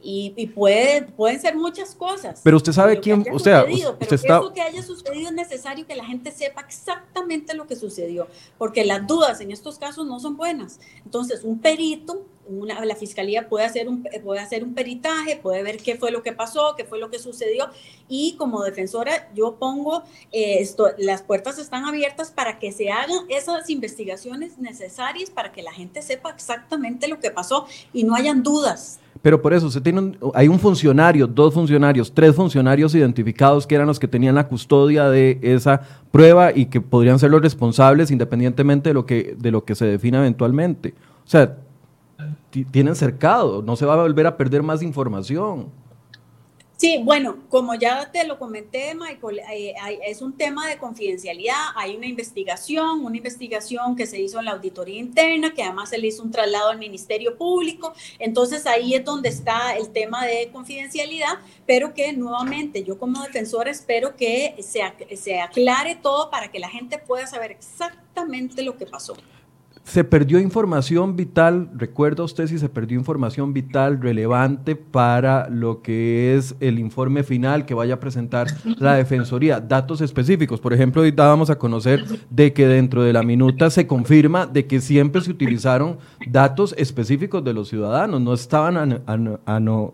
y, 0.03 0.47
puede, 0.47 1.03
pueden 1.03 1.39
ser 1.39 1.55
muchas 1.55 1.95
cosas. 1.95 2.41
Pero 2.43 2.57
usted 2.57 2.71
sabe 2.71 2.99
quién, 2.99 3.25
o 3.31 3.39
sea, 3.39 3.65
usted 3.65 4.13
está... 4.13 4.37
eso 4.37 4.53
que 4.53 4.61
haya 4.61 4.81
sucedido 4.81 5.29
es 5.29 5.35
necesario 5.35 5.85
que 5.85 5.95
la 5.95 6.05
gente 6.05 6.31
sepa 6.31 6.61
exactamente 6.61 7.53
lo 7.53 7.67
que 7.67 7.75
sucedió, 7.75 8.27
porque 8.57 8.83
las 8.83 9.05
dudas 9.05 9.41
en 9.41 9.51
estos 9.51 9.77
casos 9.77 10.05
no 10.07 10.19
son 10.19 10.37
buenas. 10.37 10.79
Entonces, 11.05 11.43
un 11.43 11.59
perito, 11.59 12.25
una, 12.47 12.83
la 12.83 12.95
fiscalía 12.95 13.47
puede 13.47 13.65
hacer, 13.65 13.87
un, 13.87 14.03
puede 14.23 14.39
hacer 14.39 14.63
un 14.63 14.73
peritaje, 14.73 15.37
puede 15.37 15.63
ver 15.63 15.77
qué 15.77 15.95
fue 15.95 16.11
lo 16.11 16.23
que 16.23 16.33
pasó, 16.33 16.75
qué 16.75 16.83
fue 16.83 16.99
lo 16.99 17.09
que 17.09 17.19
sucedió, 17.19 17.69
y 18.09 18.35
como 18.37 18.63
defensora 18.63 19.31
yo 19.33 19.55
pongo, 19.55 20.03
eh, 20.31 20.57
esto, 20.59 20.89
las 20.97 21.21
puertas 21.21 21.59
están 21.59 21.85
abiertas 21.85 22.31
para 22.31 22.59
que 22.59 22.71
se 22.71 22.89
hagan 22.89 23.25
esas 23.29 23.69
investigaciones 23.69 24.57
necesarias 24.57 25.29
para 25.29 25.51
que 25.51 25.61
la 25.61 25.71
gente 25.71 26.01
sepa 26.01 26.31
exactamente 26.31 27.07
lo 27.07 27.19
que 27.19 27.31
pasó 27.31 27.67
y 27.93 28.03
no 28.03 28.15
hayan 28.15 28.43
dudas 28.43 28.99
pero 29.21 29.41
por 29.41 29.53
eso, 29.53 29.69
se 29.69 29.81
tiene 29.81 30.13
hay 30.33 30.47
un 30.47 30.57
funcionario, 30.57 31.27
dos 31.27 31.53
funcionarios, 31.53 32.11
tres 32.11 32.35
funcionarios 32.35 32.95
identificados 32.95 33.67
que 33.67 33.75
eran 33.75 33.87
los 33.87 33.99
que 33.99 34.07
tenían 34.07 34.33
la 34.33 34.47
custodia 34.47 35.09
de 35.09 35.37
esa 35.43 35.81
prueba 36.11 36.51
y 36.55 36.65
que 36.65 36.81
podrían 36.81 37.19
ser 37.19 37.29
los 37.29 37.41
responsables 37.41 38.09
independientemente 38.09 38.89
de 38.89 38.93
lo 38.93 39.05
que, 39.05 39.35
de 39.37 39.51
lo 39.51 39.63
que 39.63 39.75
se 39.75 39.85
defina 39.85 40.19
eventualmente. 40.19 40.95
O 41.23 41.29
sea, 41.29 41.55
tienen 42.71 42.95
cercado, 42.95 43.61
no 43.61 43.75
se 43.75 43.85
va 43.85 43.93
a 43.93 43.97
volver 43.97 44.25
a 44.25 44.37
perder 44.37 44.63
más 44.63 44.81
información. 44.81 45.67
Sí, 46.81 46.99
bueno, 47.03 47.37
como 47.49 47.75
ya 47.75 48.11
te 48.11 48.25
lo 48.25 48.39
comenté, 48.39 48.95
Michael, 48.95 49.41
eh, 49.53 49.75
es 50.07 50.19
un 50.23 50.35
tema 50.35 50.67
de 50.67 50.79
confidencialidad. 50.79 51.53
Hay 51.75 51.95
una 51.95 52.07
investigación, 52.07 53.05
una 53.05 53.17
investigación 53.17 53.95
que 53.95 54.07
se 54.07 54.19
hizo 54.19 54.39
en 54.39 54.45
la 54.45 54.53
auditoría 54.53 54.97
interna, 54.97 55.53
que 55.53 55.61
además 55.61 55.89
se 55.89 55.99
le 55.99 56.07
hizo 56.07 56.23
un 56.23 56.31
traslado 56.31 56.69
al 56.69 56.79
Ministerio 56.79 57.37
Público. 57.37 57.93
Entonces 58.17 58.65
ahí 58.65 58.95
es 58.95 59.05
donde 59.05 59.29
está 59.29 59.77
el 59.77 59.89
tema 59.89 60.25
de 60.25 60.49
confidencialidad, 60.51 61.37
pero 61.67 61.93
que 61.93 62.13
nuevamente 62.13 62.83
yo 62.83 62.97
como 62.97 63.21
defensora 63.21 63.69
espero 63.69 64.15
que 64.15 64.55
se, 64.63 64.81
se 65.17 65.39
aclare 65.39 65.93
todo 65.93 66.31
para 66.31 66.49
que 66.49 66.57
la 66.57 66.69
gente 66.69 66.97
pueda 66.97 67.27
saber 67.27 67.51
exactamente 67.51 68.63
lo 68.63 68.75
que 68.75 68.87
pasó 68.87 69.13
se 69.83 70.03
perdió 70.03 70.39
información 70.39 71.15
vital, 71.15 71.69
recuerda 71.75 72.23
usted 72.23 72.47
si 72.47 72.59
se 72.59 72.69
perdió 72.69 72.97
información 72.97 73.51
vital 73.51 73.99
relevante 74.01 74.75
para 74.75 75.49
lo 75.49 75.81
que 75.81 76.35
es 76.35 76.55
el 76.59 76.79
informe 76.79 77.23
final 77.23 77.65
que 77.65 77.73
vaya 77.73 77.95
a 77.95 77.99
presentar 77.99 78.47
la 78.77 78.95
Defensoría, 78.95 79.59
datos 79.59 80.01
específicos. 80.01 80.59
Por 80.59 80.73
ejemplo, 80.73 81.01
hoy 81.01 81.11
dábamos 81.11 81.49
a 81.49 81.57
conocer 81.57 82.05
de 82.29 82.53
que 82.53 82.67
dentro 82.67 83.03
de 83.03 83.13
la 83.13 83.23
minuta 83.23 83.69
se 83.69 83.87
confirma 83.87 84.45
de 84.45 84.67
que 84.67 84.81
siempre 84.81 85.21
se 85.21 85.31
utilizaron 85.31 85.97
datos 86.27 86.75
específicos 86.77 87.43
de 87.43 87.53
los 87.53 87.67
ciudadanos, 87.67 88.21
no 88.21 88.33
estaban, 88.33 89.03
no, 89.07 89.41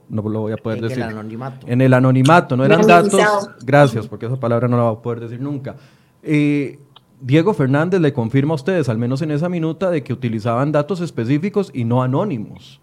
no 0.10 0.30
lo 0.30 0.41
voy 0.41 0.52
a 0.52 0.58
poder 0.58 0.82
decir. 0.82 1.00
En 1.00 1.04
el 1.04 1.10
anonimato. 1.10 1.67
En 1.67 1.82
el 1.82 1.93
anonimato, 1.93 2.58
no 2.58 2.65
eran 2.65 2.86
datos, 2.86 3.50
gracias, 3.65 4.08
porque 4.08 4.26
esa 4.26 4.39
palabra 4.39 4.67
no 4.67 4.78
la 4.78 4.84
va 4.84 4.89
a 4.91 5.02
poder 5.02 5.21
decir 5.21 5.39
nunca. 5.39 5.76
Eh, 6.23 6.80
Diego 7.19 7.53
Fernández 7.53 7.99
le 7.99 8.13
confirma 8.13 8.53
a 8.53 8.56
ustedes, 8.56 8.89
al 8.89 8.97
menos 8.97 9.21
en 9.21 9.32
esa 9.32 9.49
minuta, 9.49 9.89
de 9.89 10.03
que 10.03 10.13
utilizaban 10.13 10.71
datos 10.71 11.01
específicos 11.01 11.71
y 11.73 11.84
no 11.84 12.03
anónimos. 12.03 12.80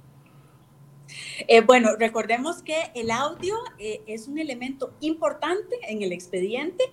Eh, 1.46 1.60
bueno, 1.60 1.90
recordemos 1.98 2.62
que 2.62 2.76
el 2.94 3.10
audio 3.10 3.54
eh, 3.78 4.02
es 4.06 4.26
un 4.26 4.38
elemento 4.38 4.92
importante 5.00 5.76
en 5.88 6.02
el 6.02 6.12
expediente 6.12 6.84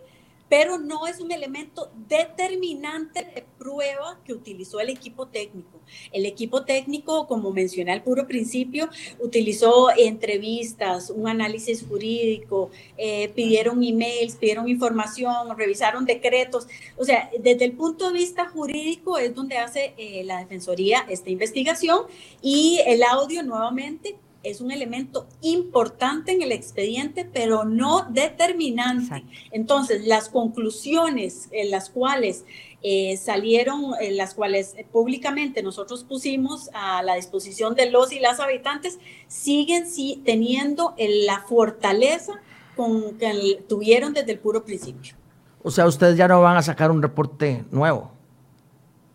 pero 0.51 0.77
no 0.77 1.07
es 1.07 1.21
un 1.21 1.31
elemento 1.31 1.89
determinante 2.09 3.23
de 3.23 3.45
prueba 3.57 4.19
que 4.25 4.33
utilizó 4.33 4.81
el 4.81 4.89
equipo 4.89 5.29
técnico. 5.29 5.79
El 6.11 6.25
equipo 6.25 6.65
técnico, 6.65 7.25
como 7.25 7.53
mencioné 7.53 7.93
al 7.93 8.03
puro 8.03 8.27
principio, 8.27 8.89
utilizó 9.21 9.87
entrevistas, 9.97 11.09
un 11.09 11.29
análisis 11.29 11.85
jurídico, 11.87 12.69
eh, 12.97 13.29
pidieron 13.29 13.81
emails, 13.81 14.35
pidieron 14.35 14.67
información, 14.67 15.57
revisaron 15.57 16.03
decretos. 16.03 16.67
O 16.97 17.05
sea, 17.05 17.31
desde 17.39 17.63
el 17.63 17.71
punto 17.71 18.07
de 18.07 18.13
vista 18.19 18.49
jurídico 18.49 19.17
es 19.17 19.33
donde 19.33 19.57
hace 19.57 19.93
eh, 19.95 20.25
la 20.25 20.39
Defensoría 20.39 21.05
esta 21.07 21.29
investigación 21.29 22.07
y 22.41 22.81
el 22.85 23.03
audio 23.03 23.41
nuevamente 23.41 24.17
es 24.43 24.61
un 24.61 24.71
elemento 24.71 25.27
importante 25.41 26.31
en 26.31 26.41
el 26.41 26.51
expediente, 26.51 27.29
pero 27.31 27.63
no 27.63 28.07
determinante. 28.09 29.23
Entonces, 29.51 30.05
las 30.07 30.29
conclusiones 30.29 31.47
en 31.51 31.71
las 31.71 31.89
cuales 31.89 32.45
eh, 32.81 33.17
salieron, 33.17 33.93
en 33.99 34.17
las 34.17 34.33
cuales 34.33 34.75
públicamente 34.91 35.61
nosotros 35.61 36.03
pusimos 36.03 36.69
a 36.73 37.03
la 37.03 37.15
disposición 37.15 37.75
de 37.75 37.91
los 37.91 38.11
y 38.11 38.19
las 38.19 38.39
habitantes, 38.39 38.99
siguen 39.27 39.87
sí, 39.87 40.21
teniendo 40.25 40.95
la 40.97 41.41
fortaleza 41.41 42.33
con 42.75 43.17
que 43.17 43.63
tuvieron 43.67 44.13
desde 44.13 44.31
el 44.31 44.39
puro 44.39 44.65
principio. 44.65 45.15
O 45.63 45.69
sea, 45.69 45.85
ustedes 45.85 46.17
ya 46.17 46.27
no 46.27 46.41
van 46.41 46.57
a 46.57 46.63
sacar 46.63 46.89
un 46.89 47.01
reporte 47.01 47.63
nuevo. 47.69 48.11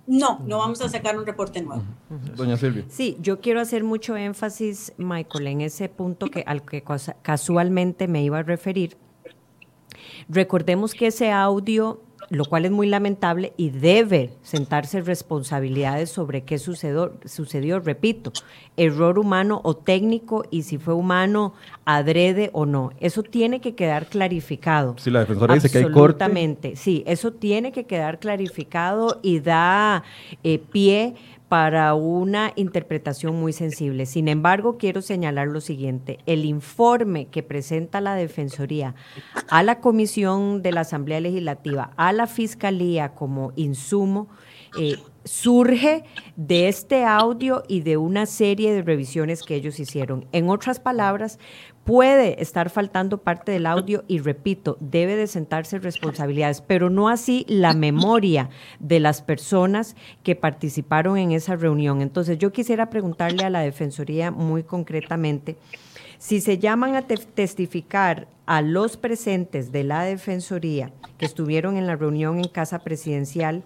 No, 0.06 0.40
no 0.46 0.58
vamos 0.58 0.80
a 0.80 0.88
sacar 0.88 1.18
un 1.18 1.26
reporte 1.26 1.60
nuevo. 1.62 1.82
Doña 2.36 2.56
Silvia. 2.56 2.84
Sí, 2.88 3.16
yo 3.20 3.40
quiero 3.40 3.60
hacer 3.60 3.82
mucho 3.82 4.16
énfasis, 4.16 4.92
Michael, 4.98 5.48
en 5.48 5.60
ese 5.62 5.88
punto 5.88 6.28
que, 6.28 6.44
al 6.46 6.64
que 6.64 6.84
casualmente 7.22 8.06
me 8.06 8.22
iba 8.22 8.38
a 8.38 8.42
referir. 8.42 8.96
Recordemos 10.28 10.94
que 10.94 11.08
ese 11.08 11.32
audio 11.32 12.02
lo 12.30 12.44
cual 12.44 12.64
es 12.64 12.70
muy 12.70 12.86
lamentable 12.86 13.52
y 13.56 13.70
debe 13.70 14.30
sentarse 14.42 15.00
responsabilidades 15.00 16.10
sobre 16.10 16.42
qué 16.42 16.58
sucedió, 16.58 17.12
sucedió, 17.24 17.80
repito, 17.80 18.32
error 18.76 19.18
humano 19.18 19.60
o 19.64 19.76
técnico 19.76 20.44
y 20.50 20.62
si 20.62 20.78
fue 20.78 20.94
humano 20.94 21.54
adrede 21.84 22.50
o 22.52 22.66
no. 22.66 22.90
Eso 23.00 23.22
tiene 23.22 23.60
que 23.60 23.74
quedar 23.74 24.06
clarificado. 24.06 24.96
Si 24.98 25.10
la 25.10 25.20
defensora 25.20 25.54
dice 25.54 25.70
que 25.70 25.78
hay 25.78 25.84
corte. 25.84 26.24
Absolutamente, 26.24 26.76
sí, 26.76 27.04
eso 27.06 27.32
tiene 27.32 27.72
que 27.72 27.84
quedar 27.84 28.18
clarificado 28.18 29.20
y 29.22 29.40
da 29.40 30.02
eh, 30.42 30.58
pie 30.58 31.14
para 31.48 31.94
una 31.94 32.52
interpretación 32.56 33.36
muy 33.36 33.52
sensible. 33.52 34.06
Sin 34.06 34.28
embargo, 34.28 34.78
quiero 34.78 35.00
señalar 35.00 35.48
lo 35.48 35.60
siguiente. 35.60 36.18
El 36.26 36.44
informe 36.44 37.28
que 37.28 37.42
presenta 37.42 38.00
la 38.00 38.14
Defensoría 38.14 38.94
a 39.48 39.62
la 39.62 39.80
Comisión 39.80 40.62
de 40.62 40.72
la 40.72 40.80
Asamblea 40.80 41.20
Legislativa, 41.20 41.92
a 41.96 42.12
la 42.12 42.26
Fiscalía 42.26 43.10
como 43.10 43.52
insumo, 43.54 44.28
eh, 44.78 44.96
surge 45.26 46.04
de 46.36 46.68
este 46.68 47.04
audio 47.04 47.64
y 47.68 47.80
de 47.80 47.96
una 47.96 48.26
serie 48.26 48.72
de 48.72 48.82
revisiones 48.82 49.42
que 49.42 49.56
ellos 49.56 49.78
hicieron. 49.80 50.26
En 50.32 50.48
otras 50.48 50.80
palabras, 50.80 51.38
puede 51.84 52.42
estar 52.42 52.70
faltando 52.70 53.18
parte 53.18 53.52
del 53.52 53.66
audio 53.66 54.04
y 54.08 54.18
repito, 54.18 54.76
debe 54.80 55.16
de 55.16 55.26
sentarse 55.26 55.78
responsabilidades, 55.78 56.60
pero 56.60 56.90
no 56.90 57.08
así 57.08 57.44
la 57.48 57.74
memoria 57.74 58.50
de 58.80 59.00
las 59.00 59.22
personas 59.22 59.94
que 60.22 60.34
participaron 60.34 61.18
en 61.18 61.32
esa 61.32 61.56
reunión. 61.56 62.02
Entonces 62.02 62.38
yo 62.38 62.52
quisiera 62.52 62.90
preguntarle 62.90 63.44
a 63.44 63.50
la 63.50 63.60
Defensoría 63.60 64.30
muy 64.30 64.64
concretamente, 64.64 65.56
si 66.18 66.40
se 66.40 66.58
llaman 66.58 66.94
a 66.94 67.06
testificar 67.06 68.28
a 68.46 68.62
los 68.62 68.96
presentes 68.96 69.72
de 69.72 69.84
la 69.84 70.04
Defensoría 70.04 70.92
que 71.18 71.26
estuvieron 71.26 71.76
en 71.76 71.86
la 71.86 71.96
reunión 71.96 72.38
en 72.38 72.48
Casa 72.48 72.78
Presidencial, 72.78 73.64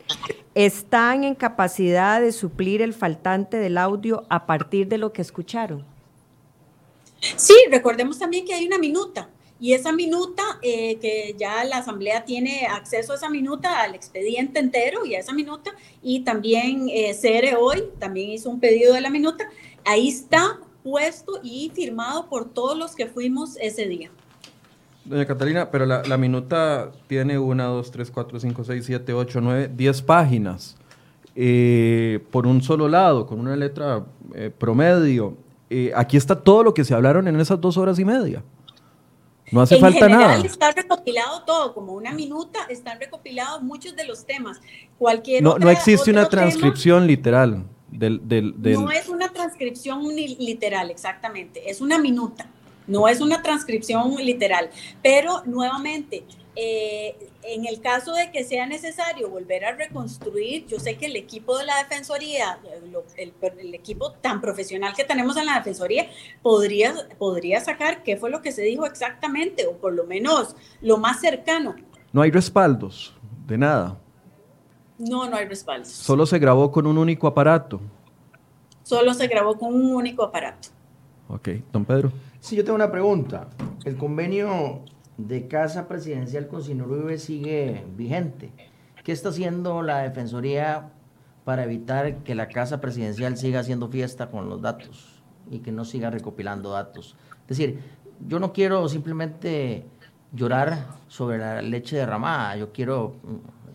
¿están 0.55 1.25
en 1.25 1.35
capacidad 1.35 2.21
de 2.21 2.33
suplir 2.33 2.83
el 2.83 2.95
faltante 2.95 3.59
del 3.59 3.79
audio 3.79 4.25
a 4.29 4.47
partir 4.47 4.89
de 4.89 4.99
lo 4.99 5.13
que 5.13 5.23
escucharon? 5.23 5.85
Sí, 7.37 7.55
recordemos 7.71 8.19
también 8.19 8.47
que 8.47 8.55
hay 8.55 8.67
una 8.67 8.79
minuta 8.79 9.29
y 9.61 9.75
esa 9.75 9.93
minuta, 9.93 10.43
eh, 10.63 10.97
que 10.97 11.37
ya 11.39 11.63
la 11.65 11.79
Asamblea 11.79 12.25
tiene 12.25 12.67
acceso 12.67 13.13
a 13.13 13.17
esa 13.17 13.29
minuta, 13.29 13.83
al 13.83 13.95
expediente 13.95 14.59
entero 14.59 15.05
y 15.05 15.15
a 15.15 15.19
esa 15.19 15.35
minuta, 15.35 15.73
y 16.03 16.21
también 16.21 16.89
eh, 16.89 17.15
hoy 17.59 17.85
también 17.99 18.31
hizo 18.31 18.49
un 18.49 18.59
pedido 18.59 18.95
de 18.95 19.03
la 19.03 19.11
minuta, 19.11 19.51
ahí 19.85 20.09
está 20.09 20.59
puesto 20.83 21.41
y 21.43 21.71
firmado 21.75 22.29
por 22.29 22.49
todos 22.49 22.77
los 22.77 22.95
que 22.95 23.07
fuimos 23.07 23.57
ese 23.61 23.87
día. 23.87 24.11
Doña 25.05 25.27
Catalina, 25.27 25.71
pero 25.71 25.87
la, 25.87 26.17
minuta 26.17 26.93
tiene 27.07 27.39
una, 27.39 27.65
dos, 27.65 27.91
tres, 27.91 28.11
cuatro, 28.11 28.39
cinco, 28.39 28.65
seis, 28.65 28.85
siete, 28.85 29.13
ocho, 29.13 29.41
nueve, 29.41 29.71
diez 29.75 30.03
páginas. 30.03 30.77
Eh, 31.35 32.21
por 32.31 32.47
un 32.47 32.63
solo 32.63 32.89
lado, 32.89 33.27
con 33.27 33.41
una 33.41 33.57
letra 33.57 34.05
promedio. 34.59 35.37
Eh, 35.71 35.93
aquí 35.95 36.17
está 36.17 36.35
todo 36.35 36.65
lo 36.65 36.75
que 36.75 36.85
se 36.85 36.95
hablaron 36.95 37.29
en 37.29 37.39
esas 37.39 37.61
dos 37.61 37.77
horas 37.77 37.99
y 38.01 38.05
media. 38.05 38.43
No 39.53 39.61
hace 39.61 39.79
falta 39.79 40.09
nada. 40.09 40.37
Está 40.39 40.73
recopilado 40.73 41.43
todo, 41.45 41.75
como 41.75 41.93
una 41.93 42.13
minuta, 42.13 42.61
están 42.69 43.01
recopilados 43.01 43.63
muchos 43.63 43.97
de 43.97 44.05
los 44.05 44.25
temas. 44.25 44.61
Cualquier 44.99 45.43
no, 45.43 45.59
no 45.59 45.71
existe 45.71 46.11
una 46.11 46.29
transcripción 46.29 47.07
literal 47.07 47.65
del, 47.91 48.21
del, 48.29 48.55
No 48.61 48.91
es 48.91 49.09
una 49.09 49.29
transcripción 49.33 50.05
literal, 50.15 50.91
exactamente. 50.91 51.71
Es 51.71 51.81
una 51.81 51.99
minuta. 51.99 52.47
No 52.87 53.09
es 53.09 53.21
una 53.21 53.43
transcripción 53.43 54.17
literal. 54.17 54.71
Pero 55.03 55.43
nuevamente, 55.45 56.25
eh, 56.57 57.17
en 57.43 57.67
el 57.67 57.81
caso 57.81 58.13
de 58.13 58.31
que 58.31 58.45
sea 58.45 58.67
necesario 58.67 59.29
volver 59.29 59.65
a 59.65 59.73
reconstruir, 59.73 60.67
yo 60.67 60.79
sé 60.79 60.97
que 60.97 61.07
el 61.07 61.17
equipo 61.17 61.57
de 61.57 61.65
la 61.65 61.77
Defensoría, 61.79 62.59
el, 63.17 63.75
equipo 63.75 64.13
tan 64.13 64.41
profesional 64.41 64.95
que 64.95 65.05
tenemos 65.05 65.37
en 65.37 65.47
la 65.47 65.55
Defensoría, 65.57 66.09
podría, 66.43 66.95
podría 67.19 67.61
sacar 67.61 68.03
qué 68.03 68.17
fue 68.17 68.31
lo 68.31 68.43
que 68.43 68.53
se 68.53 68.63
dijo 68.63 68.87
exactamente, 68.87 69.67
o 69.67 69.77
por 69.79 69.93
lo 69.93 70.05
menos 70.05 70.57
lo 70.81 70.99
más 70.99 71.21
cercano. 71.21 71.77
No 72.13 72.23
hay 72.23 72.31
respaldos 72.31 73.15
de 73.47 73.59
nada. 73.59 73.99
No, 75.01 75.29
no 75.31 75.37
hay 75.37 75.47
respaldos. 75.47 75.89
Solo 75.89 76.27
se 76.27 76.39
grabó 76.39 76.71
con 76.71 76.87
un 76.87 76.99
único 76.99 77.27
aparato. 77.27 77.81
Solo 78.83 79.15
se 79.15 79.29
grabó 79.29 79.57
con 79.57 79.75
un 79.75 79.95
único 79.95 80.23
aparato. 80.23 80.69
Ok, 81.29 81.49
don 81.73 81.87
Pedro. 81.87 82.13
Sí, 82.41 82.55
yo 82.55 82.65
tengo 82.65 82.77
una 82.77 82.91
pregunta. 82.91 83.49
El 83.85 83.97
convenio 83.97 84.85
de 85.17 85.49
Casa 85.49 85.89
Presidencial 85.89 86.49
con 86.49 86.63
Sinurube 86.63 87.17
sigue 87.17 87.83
vigente. 87.97 88.53
¿Qué 89.03 89.13
está 89.13 89.31
haciendo 89.31 89.81
la 89.81 90.01
Defensoría 90.01 90.91
para 91.45 91.65
evitar 91.65 92.19
que 92.19 92.35
la 92.35 92.49
Casa 92.49 92.83
Presidencial 92.83 93.39
siga 93.39 93.61
haciendo 93.61 93.89
fiesta 93.89 94.31
con 94.31 94.51
los 94.51 94.61
datos 94.61 95.23
y 95.51 95.61
que 95.61 95.73
no 95.73 95.87
siga 95.87 96.11
recopilando 96.11 96.73
datos? 96.73 97.17
Es 97.49 97.57
decir, 97.57 97.81
yo 98.29 98.39
no 98.39 98.53
quiero 98.53 98.87
simplemente 98.89 99.87
llorar 100.33 100.87
sobre 101.09 101.39
la 101.39 101.63
leche 101.63 101.97
derramada, 101.97 102.57
yo 102.57 102.71
quiero, 102.71 103.15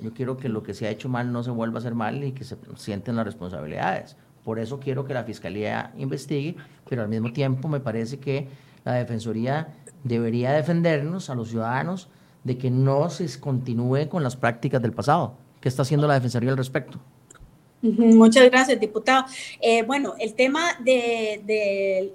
yo 0.02 0.14
quiero 0.14 0.38
que 0.38 0.50
lo 0.50 0.64
que 0.64 0.74
se 0.74 0.88
ha 0.88 0.90
hecho 0.90 1.10
mal 1.10 1.32
no 1.32 1.44
se 1.44 1.52
vuelva 1.52 1.78
a 1.78 1.80
hacer 1.80 1.96
mal 1.96 2.24
y 2.24 2.32
que 2.32 2.44
se 2.44 2.58
sienten 2.76 3.16
las 3.16 3.26
responsabilidades. 3.26 4.18
Por 4.44 4.60
eso 4.60 4.80
quiero 4.80 5.06
que 5.06 5.14
la 5.14 5.24
Fiscalía 5.24 5.92
investigue, 5.98 6.56
pero 6.88 7.02
al 7.02 7.10
mismo 7.10 7.34
tiempo 7.34 7.68
me 7.68 7.80
parece 7.80 8.20
que 8.20 8.48
la 8.84 8.94
Defensoría 8.94 9.70
debería 10.04 10.52
defendernos 10.52 11.30
a 11.30 11.36
los 11.36 11.50
ciudadanos 11.50 12.10
de 12.44 12.58
que 12.58 12.70
no 12.70 13.10
se 13.10 13.40
continúe 13.40 14.08
con 14.08 14.22
las 14.22 14.36
prácticas 14.36 14.82
del 14.82 14.94
pasado. 14.94 15.36
¿Qué 15.60 15.68
está 15.68 15.82
haciendo 15.82 16.08
la 16.08 16.14
Defensoría 16.14 16.52
al 16.52 16.58
respecto? 16.58 17.00
Muchas 17.86 18.50
gracias, 18.50 18.80
diputado. 18.80 19.26
Eh, 19.62 19.84
bueno, 19.84 20.16
el 20.20 20.34
tema 20.34 20.78
de, 20.84 22.12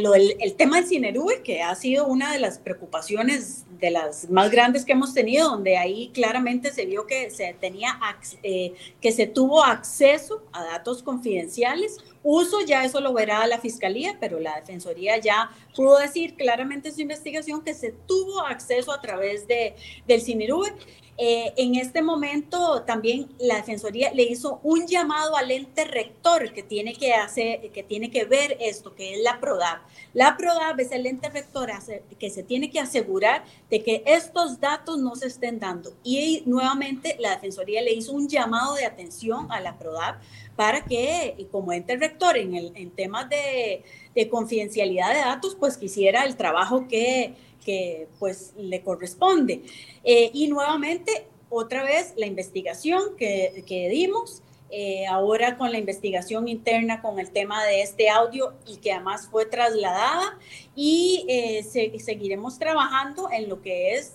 lo, 0.00 0.14
el, 0.14 0.54
tema 0.56 0.76
del 0.76 0.86
Cinerube, 0.86 1.42
que 1.42 1.62
ha 1.62 1.74
sido 1.74 2.06
una 2.06 2.32
de 2.32 2.40
las 2.40 2.58
preocupaciones 2.58 3.64
de 3.80 3.90
las 3.90 4.28
más 4.28 4.50
grandes 4.50 4.84
que 4.84 4.92
hemos 4.92 5.14
tenido, 5.14 5.50
donde 5.50 5.76
ahí 5.76 6.10
claramente 6.12 6.72
se 6.72 6.84
vio 6.84 7.06
que 7.06 7.30
se 7.30 7.54
tenía 7.60 7.98
eh, 8.42 8.74
que 9.00 9.12
se 9.12 9.26
tuvo 9.26 9.64
acceso 9.64 10.42
a 10.52 10.64
datos 10.64 11.02
confidenciales. 11.02 11.98
Uso 12.22 12.60
ya 12.62 12.84
eso 12.84 13.00
lo 13.00 13.12
verá 13.12 13.46
la 13.46 13.58
fiscalía, 13.58 14.16
pero 14.20 14.40
la 14.40 14.56
defensoría 14.60 15.18
ya 15.18 15.50
pudo 15.74 15.98
decir 15.98 16.34
claramente 16.34 16.88
en 16.88 16.94
su 16.94 17.00
investigación 17.00 17.62
que 17.62 17.74
se 17.74 17.92
tuvo 17.92 18.40
acceso 18.40 18.92
a 18.92 19.00
través 19.00 19.46
de, 19.46 19.74
del 20.06 20.20
Cinerube. 20.20 20.72
Eh, 21.20 21.52
en 21.56 21.74
este 21.74 22.00
momento 22.00 22.82
también 22.82 23.28
la 23.40 23.56
Defensoría 23.56 24.12
le 24.12 24.22
hizo 24.22 24.60
un 24.62 24.86
llamado 24.86 25.36
al 25.36 25.50
ente 25.50 25.84
rector 25.84 26.52
que 26.52 26.62
tiene 26.62 26.94
que 26.94 27.12
hacer, 27.12 27.72
que 27.72 27.82
tiene 27.82 28.08
que 28.08 28.24
ver 28.24 28.56
esto, 28.60 28.94
que 28.94 29.14
es 29.14 29.22
la 29.24 29.40
PRODAP. 29.40 29.82
La 30.14 30.36
PRODAP 30.36 30.78
es 30.78 30.92
el 30.92 31.06
ente 31.06 31.28
rector 31.28 31.72
que 32.20 32.30
se 32.30 32.44
tiene 32.44 32.70
que 32.70 32.78
asegurar 32.78 33.44
de 33.68 33.82
que 33.82 34.04
estos 34.06 34.60
datos 34.60 34.98
no 34.98 35.16
se 35.16 35.26
estén 35.26 35.58
dando. 35.58 35.92
Y 36.04 36.44
nuevamente 36.46 37.16
la 37.18 37.30
Defensoría 37.30 37.82
le 37.82 37.94
hizo 37.94 38.12
un 38.12 38.28
llamado 38.28 38.76
de 38.76 38.86
atención 38.86 39.50
a 39.50 39.60
la 39.60 39.76
PRODAP 39.76 40.22
para 40.58 40.84
que 40.84 41.46
como 41.52 41.72
ente 41.72 41.96
rector 41.96 42.36
en, 42.36 42.56
el, 42.56 42.72
en 42.74 42.90
temas 42.90 43.28
de, 43.30 43.84
de 44.12 44.28
confidencialidad 44.28 45.14
de 45.14 45.20
datos, 45.20 45.54
pues 45.54 45.76
quisiera 45.78 46.24
el 46.24 46.36
trabajo 46.36 46.88
que 46.88 47.36
que 47.68 48.08
pues 48.18 48.54
le 48.56 48.80
corresponde. 48.80 49.62
Eh, 50.02 50.30
y 50.32 50.48
nuevamente, 50.48 51.26
otra 51.50 51.82
vez, 51.82 52.14
la 52.16 52.24
investigación 52.24 53.14
que, 53.18 53.62
que 53.66 53.90
dimos, 53.90 54.42
eh, 54.70 55.06
ahora 55.06 55.58
con 55.58 55.70
la 55.70 55.76
investigación 55.76 56.48
interna 56.48 57.02
con 57.02 57.18
el 57.18 57.30
tema 57.30 57.66
de 57.66 57.82
este 57.82 58.08
audio 58.08 58.54
y 58.66 58.78
que 58.78 58.92
además 58.92 59.28
fue 59.30 59.44
trasladada 59.44 60.38
y 60.74 61.26
eh, 61.28 61.62
seguiremos 61.98 62.58
trabajando 62.58 63.30
en 63.30 63.50
lo 63.50 63.60
que 63.60 63.96
es 63.96 64.14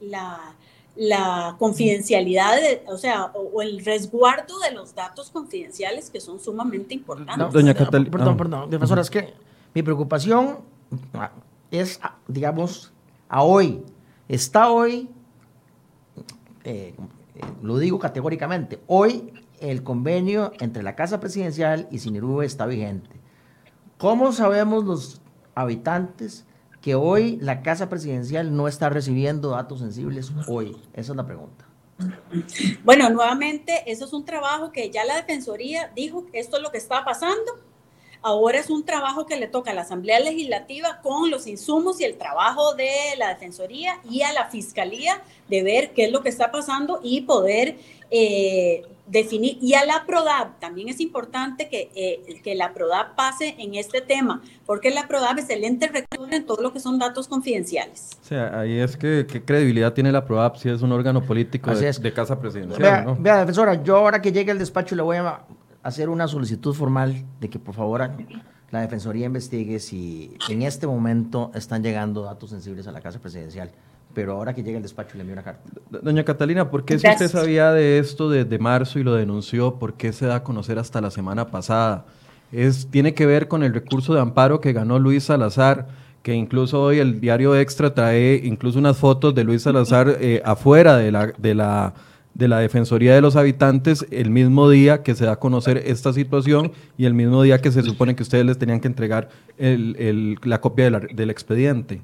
la, 0.00 0.54
la, 0.96 1.56
confidencialidad, 1.58 2.58
o 2.86 2.98
sea, 2.98 3.26
o, 3.26 3.62
el 3.62 3.84
resguardo 3.84 4.58
de 4.58 4.72
los 4.72 4.94
datos 4.94 5.30
confidenciales 5.30 6.10
que 6.10 6.20
son 6.20 6.40
sumamente 6.40 6.94
importantes. 6.94 7.52
doña 7.52 7.74
Catalina. 7.74 8.10
Perdón, 8.10 8.36
perdón, 8.36 8.70
profesora, 8.70 9.02
es 9.02 9.10
que 9.10 9.34
mi 9.74 9.82
preocupación 9.82 10.58
es, 11.70 12.00
digamos, 12.28 12.92
a 13.28 13.42
hoy. 13.42 13.82
Está 14.28 14.70
hoy, 14.70 15.08
eh, 16.64 16.94
lo 17.62 17.78
digo 17.78 17.98
categóricamente, 17.98 18.80
hoy 18.86 19.32
el 19.60 19.82
convenio 19.82 20.52
entre 20.60 20.82
la 20.82 20.94
Casa 20.96 21.20
Presidencial 21.20 21.88
y 21.90 21.98
Sinirube 21.98 22.46
está 22.46 22.66
vigente. 22.66 23.10
¿Cómo 23.98 24.32
sabemos 24.32 24.84
los 24.84 25.20
habitantes 25.54 26.46
que 26.80 26.94
hoy 26.94 27.36
la 27.40 27.62
Casa 27.62 27.88
Presidencial 27.88 28.56
no 28.56 28.68
está 28.68 28.88
recibiendo 28.88 29.50
datos 29.50 29.80
sensibles 29.80 30.32
hoy? 30.46 30.76
Esa 30.94 31.12
es 31.12 31.16
la 31.16 31.26
pregunta. 31.26 31.66
Bueno, 32.82 33.10
nuevamente, 33.10 33.82
eso 33.86 34.06
es 34.06 34.12
un 34.12 34.24
trabajo 34.24 34.72
que 34.72 34.90
ya 34.90 35.04
la 35.04 35.16
Defensoría 35.16 35.92
dijo 35.94 36.26
que 36.26 36.40
esto 36.40 36.56
es 36.56 36.62
lo 36.62 36.70
que 36.70 36.78
está 36.78 37.04
pasando 37.04 37.52
Ahora 38.22 38.58
es 38.58 38.68
un 38.68 38.84
trabajo 38.84 39.24
que 39.24 39.36
le 39.36 39.46
toca 39.46 39.70
a 39.70 39.74
la 39.74 39.80
Asamblea 39.80 40.20
Legislativa 40.20 41.00
con 41.02 41.30
los 41.30 41.46
insumos 41.46 42.00
y 42.00 42.04
el 42.04 42.18
trabajo 42.18 42.74
de 42.74 42.90
la 43.16 43.28
Defensoría 43.28 43.98
y 44.08 44.22
a 44.22 44.32
la 44.32 44.50
Fiscalía 44.50 45.22
de 45.48 45.62
ver 45.62 45.92
qué 45.94 46.04
es 46.04 46.12
lo 46.12 46.22
que 46.22 46.28
está 46.28 46.50
pasando 46.50 47.00
y 47.02 47.22
poder 47.22 47.78
eh, 48.10 48.82
definir. 49.10 49.58
Y 49.60 49.74
a 49.74 49.84
la 49.84 50.04
PRODAP, 50.06 50.60
también 50.60 50.88
es 50.88 51.00
importante 51.00 51.68
que, 51.68 51.90
eh, 51.94 52.40
que 52.42 52.54
la 52.54 52.72
PRODAP 52.72 53.16
pase 53.16 53.56
en 53.58 53.74
este 53.74 54.00
tema, 54.00 54.42
porque 54.66 54.90
la 54.90 55.08
PRODAP 55.08 55.38
es 55.38 55.50
el 55.50 55.64
ente 55.64 55.88
rector 55.88 56.32
en 56.32 56.46
todo 56.46 56.62
lo 56.62 56.72
que 56.72 56.80
son 56.80 56.98
datos 56.98 57.28
confidenciales. 57.28 58.18
O 58.22 58.24
sea, 58.24 58.60
ahí 58.60 58.78
es 58.78 58.96
que 58.96 59.26
qué 59.26 59.44
credibilidad 59.44 59.92
tiene 59.92 60.12
la 60.12 60.24
PRODAP 60.24 60.56
si 60.56 60.68
es 60.68 60.82
un 60.82 60.92
órgano 60.92 61.24
político 61.24 61.74
de, 61.74 61.92
de, 61.92 62.12
casa 62.12 62.40
presidencial. 62.40 62.80
Vea, 62.80 63.16
vea, 63.18 63.38
defensora, 63.38 63.82
yo 63.82 63.96
ahora 63.96 64.22
que 64.22 64.32
llegue 64.32 64.50
al 64.50 64.58
despacho 64.58 64.94
le 64.94 65.02
voy 65.02 65.16
a 65.16 65.44
hacer 65.82 66.08
una 66.08 66.28
solicitud 66.28 66.74
formal 66.74 67.24
de 67.40 67.48
que 67.48 67.58
por 67.58 67.74
favor 67.74 68.10
la 68.70 68.80
Defensoría 68.80 69.26
investigue 69.26 69.80
si 69.80 70.36
en 70.48 70.62
este 70.62 70.86
momento 70.86 71.50
están 71.54 71.82
llegando 71.82 72.22
datos 72.22 72.50
sensibles 72.50 72.86
a 72.86 72.92
la 72.92 73.00
Casa 73.00 73.18
Presidencial. 73.18 73.72
Pero 74.14 74.32
ahora 74.32 74.54
que 74.54 74.62
llegue 74.62 74.76
el 74.76 74.82
despacho 74.82 75.16
le 75.16 75.20
envío 75.20 75.34
una 75.34 75.42
carta. 75.42 75.62
Doña 76.02 76.24
Catalina, 76.24 76.70
¿por 76.70 76.84
qué 76.84 76.98
si 76.98 77.08
usted 77.08 77.28
sabía 77.28 77.72
de 77.72 77.98
esto 77.98 78.28
desde 78.28 78.58
marzo 78.58 78.98
y 78.98 79.04
lo 79.04 79.14
denunció, 79.14 79.78
por 79.78 79.94
qué 79.94 80.12
se 80.12 80.26
da 80.26 80.36
a 80.36 80.42
conocer 80.42 80.78
hasta 80.78 81.00
la 81.00 81.10
semana 81.10 81.46
pasada? 81.46 82.06
Es, 82.50 82.88
tiene 82.90 83.14
que 83.14 83.26
ver 83.26 83.46
con 83.46 83.62
el 83.62 83.72
recurso 83.72 84.14
de 84.14 84.20
amparo 84.20 84.60
que 84.60 84.72
ganó 84.72 84.98
Luis 84.98 85.24
Salazar, 85.24 85.88
que 86.22 86.34
incluso 86.34 86.82
hoy 86.82 86.98
el 86.98 87.20
diario 87.20 87.56
Extra 87.56 87.94
trae 87.94 88.40
incluso 88.44 88.78
unas 88.78 88.98
fotos 88.98 89.34
de 89.34 89.44
Luis 89.44 89.62
Salazar 89.62 90.16
eh, 90.20 90.42
afuera 90.44 90.96
de 90.96 91.12
la, 91.12 91.26
de 91.38 91.54
la 91.54 91.94
de 92.34 92.48
la 92.48 92.58
Defensoría 92.60 93.14
de 93.14 93.20
los 93.20 93.36
Habitantes 93.36 94.06
el 94.10 94.30
mismo 94.30 94.70
día 94.70 95.02
que 95.02 95.14
se 95.14 95.24
da 95.24 95.32
a 95.32 95.38
conocer 95.38 95.78
esta 95.78 96.12
situación 96.12 96.72
y 96.96 97.04
el 97.04 97.14
mismo 97.14 97.42
día 97.42 97.60
que 97.60 97.72
se 97.72 97.82
supone 97.82 98.14
que 98.14 98.22
ustedes 98.22 98.46
les 98.46 98.58
tenían 98.58 98.80
que 98.80 98.88
entregar 98.88 99.28
la 99.58 100.60
copia 100.60 100.90
del 100.90 101.30
expediente. 101.30 102.02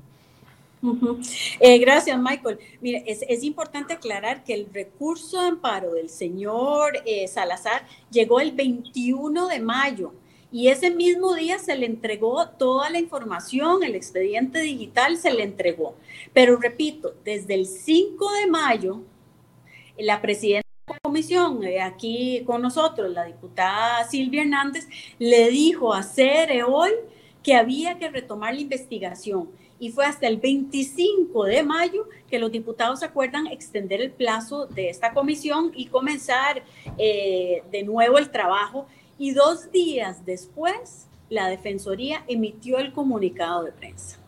Eh, 1.61 1.79
gracias, 1.79 2.19
Michael. 2.19 2.59
Es, 2.83 3.43
importante 3.43 3.95
aclarar 3.95 4.45
que 4.45 4.55
el 4.55 4.69
recurso 4.73 5.41
de 5.41 5.49
amparo 5.49 5.95
del 5.95 6.11
señor 6.11 6.93
eh, 7.05 7.27
Salazar 7.29 7.87
llegó 8.11 8.41
el 8.41 8.53
21 8.53 9.49
de 9.49 9.61
mayo 9.61 10.13
y 10.53 10.69
ese 10.69 10.91
mismo 10.91 11.35
día 11.35 11.59
se 11.59 11.77
le 11.77 11.87
entregó 11.87 12.49
toda 12.51 12.89
la 12.91 12.99
información, 12.99 13.83
el 13.83 13.95
expediente 13.95 14.61
digital 14.61 15.17
se 15.17 15.33
le 15.33 15.43
entregó. 15.43 15.97
Pero 16.33 16.57
repito, 16.57 17.15
desde 17.25 17.55
el 17.55 17.67
5 17.67 18.33
de 18.33 18.47
mayo 18.47 19.03
la 19.99 20.21
presidenta 20.21 20.69
de 20.87 20.95
la 20.95 21.01
comisión, 21.01 21.65
eh, 21.65 21.81
aquí 21.81 22.43
con 22.47 22.63
nosotros, 22.63 23.11
la 23.11 23.25
diputada 23.25 24.05
Silvia 24.09 24.43
Hernández, 24.43 24.89
le 25.19 25.51
dijo 25.51 25.93
a 25.93 26.03
CERE 26.03 26.63
hoy 26.63 26.91
que 27.43 27.55
había 27.55 27.99
que 27.99 28.09
retomar 28.09 28.55
la 28.55 28.61
investigación. 28.61 29.51
Y 29.79 29.91
fue 29.91 30.07
hasta 30.07 30.27
el 30.27 30.39
25 30.39 31.45
de 31.45 31.63
mayo 31.63 32.09
que 32.29 32.39
los 32.39 32.51
diputados 32.51 33.03
acuerdan 33.03 33.47
extender 33.47 34.01
el 34.01 34.11
plazo 34.11 34.67
de 34.67 34.89
esta 34.89 35.13
comisión 35.13 35.71
y 35.75 35.87
comenzar 35.87 36.63
eh, 36.99 37.63
de 37.71 37.83
nuevo 37.83 38.19
el 38.19 38.31
trabajo. 38.31 38.87
Y 39.19 39.33
dos 39.33 39.71
días 39.71 40.25
después, 40.25 41.09
la 41.29 41.49
Defensoría 41.49 42.25
emitió 42.27 42.79
el 42.79 42.93
comunicado 42.93 43.65
de 43.65 43.73
prensa. 43.73 44.19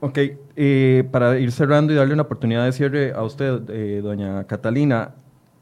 Ok, 0.00 0.18
eh, 0.56 1.04
para 1.10 1.38
ir 1.38 1.52
cerrando 1.52 1.92
y 1.92 1.96
darle 1.96 2.14
una 2.14 2.22
oportunidad 2.22 2.64
de 2.64 2.72
cierre 2.72 3.12
a 3.12 3.22
usted, 3.22 3.68
eh, 3.68 4.00
doña 4.02 4.46
Catalina, 4.46 5.14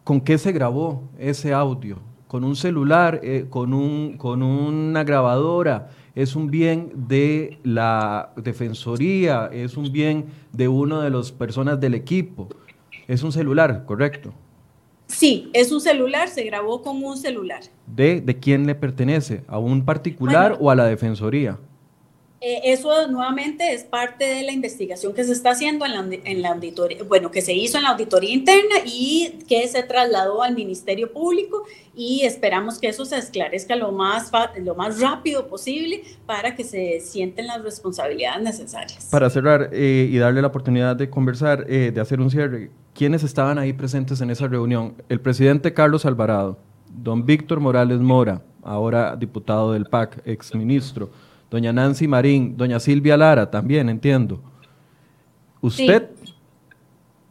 ¿con 0.04 0.20
qué 0.20 0.38
se 0.38 0.52
grabó 0.52 1.08
ese 1.18 1.52
audio? 1.52 1.98
¿Con 2.28 2.44
un 2.44 2.54
celular? 2.54 3.20
Con, 3.50 3.74
un, 3.74 4.16
¿Con 4.16 4.42
una 4.42 5.02
grabadora? 5.02 5.88
Es 6.18 6.34
un 6.34 6.50
bien 6.50 6.90
de 7.06 7.58
la 7.62 8.32
Defensoría, 8.34 9.48
es 9.52 9.76
un 9.76 9.92
bien 9.92 10.26
de 10.52 10.66
una 10.66 11.04
de 11.04 11.10
las 11.10 11.30
personas 11.30 11.78
del 11.78 11.94
equipo. 11.94 12.48
Es 13.06 13.22
un 13.22 13.30
celular, 13.30 13.84
¿correcto? 13.86 14.34
Sí, 15.06 15.48
es 15.52 15.70
un 15.70 15.80
celular, 15.80 16.26
se 16.26 16.42
grabó 16.42 16.82
con 16.82 17.04
un 17.04 17.16
celular. 17.16 17.60
¿De, 17.86 18.20
de 18.20 18.36
quién 18.36 18.66
le 18.66 18.74
pertenece? 18.74 19.44
¿A 19.46 19.60
un 19.60 19.84
particular 19.84 20.58
o 20.58 20.72
a 20.72 20.74
la 20.74 20.86
Defensoría? 20.86 21.56
Eh, 22.40 22.72
eso 22.72 23.08
nuevamente 23.08 23.74
es 23.74 23.82
parte 23.82 24.24
de 24.24 24.44
la 24.44 24.52
investigación 24.52 25.12
que 25.12 25.24
se 25.24 25.32
está 25.32 25.50
haciendo 25.50 25.84
en 25.84 25.92
la, 25.92 26.16
en 26.24 26.40
la, 26.40 26.50
auditoría, 26.50 27.02
bueno, 27.02 27.32
que 27.32 27.42
se 27.42 27.52
hizo 27.52 27.78
en 27.78 27.82
la 27.82 27.90
auditoría 27.90 28.32
interna 28.32 28.76
y 28.86 29.40
que 29.48 29.66
se 29.66 29.82
trasladó 29.82 30.42
al 30.44 30.54
Ministerio 30.54 31.12
Público 31.12 31.64
y 31.96 32.22
esperamos 32.22 32.78
que 32.78 32.86
eso 32.86 33.04
se 33.04 33.18
esclarezca 33.18 33.74
lo 33.74 33.90
más, 33.90 34.30
lo 34.62 34.76
más 34.76 35.00
rápido 35.00 35.48
posible 35.48 36.04
para 36.26 36.54
que 36.54 36.62
se 36.62 37.00
sienten 37.00 37.48
las 37.48 37.60
responsabilidades 37.60 38.40
necesarias. 38.40 39.08
Para 39.10 39.30
cerrar 39.30 39.70
eh, 39.72 40.08
y 40.08 40.16
darle 40.18 40.40
la 40.40 40.46
oportunidad 40.46 40.94
de 40.94 41.10
conversar, 41.10 41.66
eh, 41.68 41.90
de 41.92 42.00
hacer 42.00 42.20
un 42.20 42.30
cierre, 42.30 42.70
¿quiénes 42.94 43.24
estaban 43.24 43.58
ahí 43.58 43.72
presentes 43.72 44.20
en 44.20 44.30
esa 44.30 44.46
reunión? 44.46 44.94
El 45.08 45.20
presidente 45.20 45.74
Carlos 45.74 46.06
Alvarado, 46.06 46.56
don 46.88 47.26
Víctor 47.26 47.58
Morales 47.58 47.98
Mora, 47.98 48.42
ahora 48.62 49.16
diputado 49.16 49.72
del 49.72 49.86
PAC, 49.86 50.22
exministro 50.24 51.10
doña 51.50 51.72
Nancy 51.72 52.06
Marín, 52.06 52.56
doña 52.56 52.80
Silvia 52.80 53.16
Lara, 53.16 53.50
también 53.50 53.88
entiendo. 53.88 54.40
¿Usted? 55.60 56.10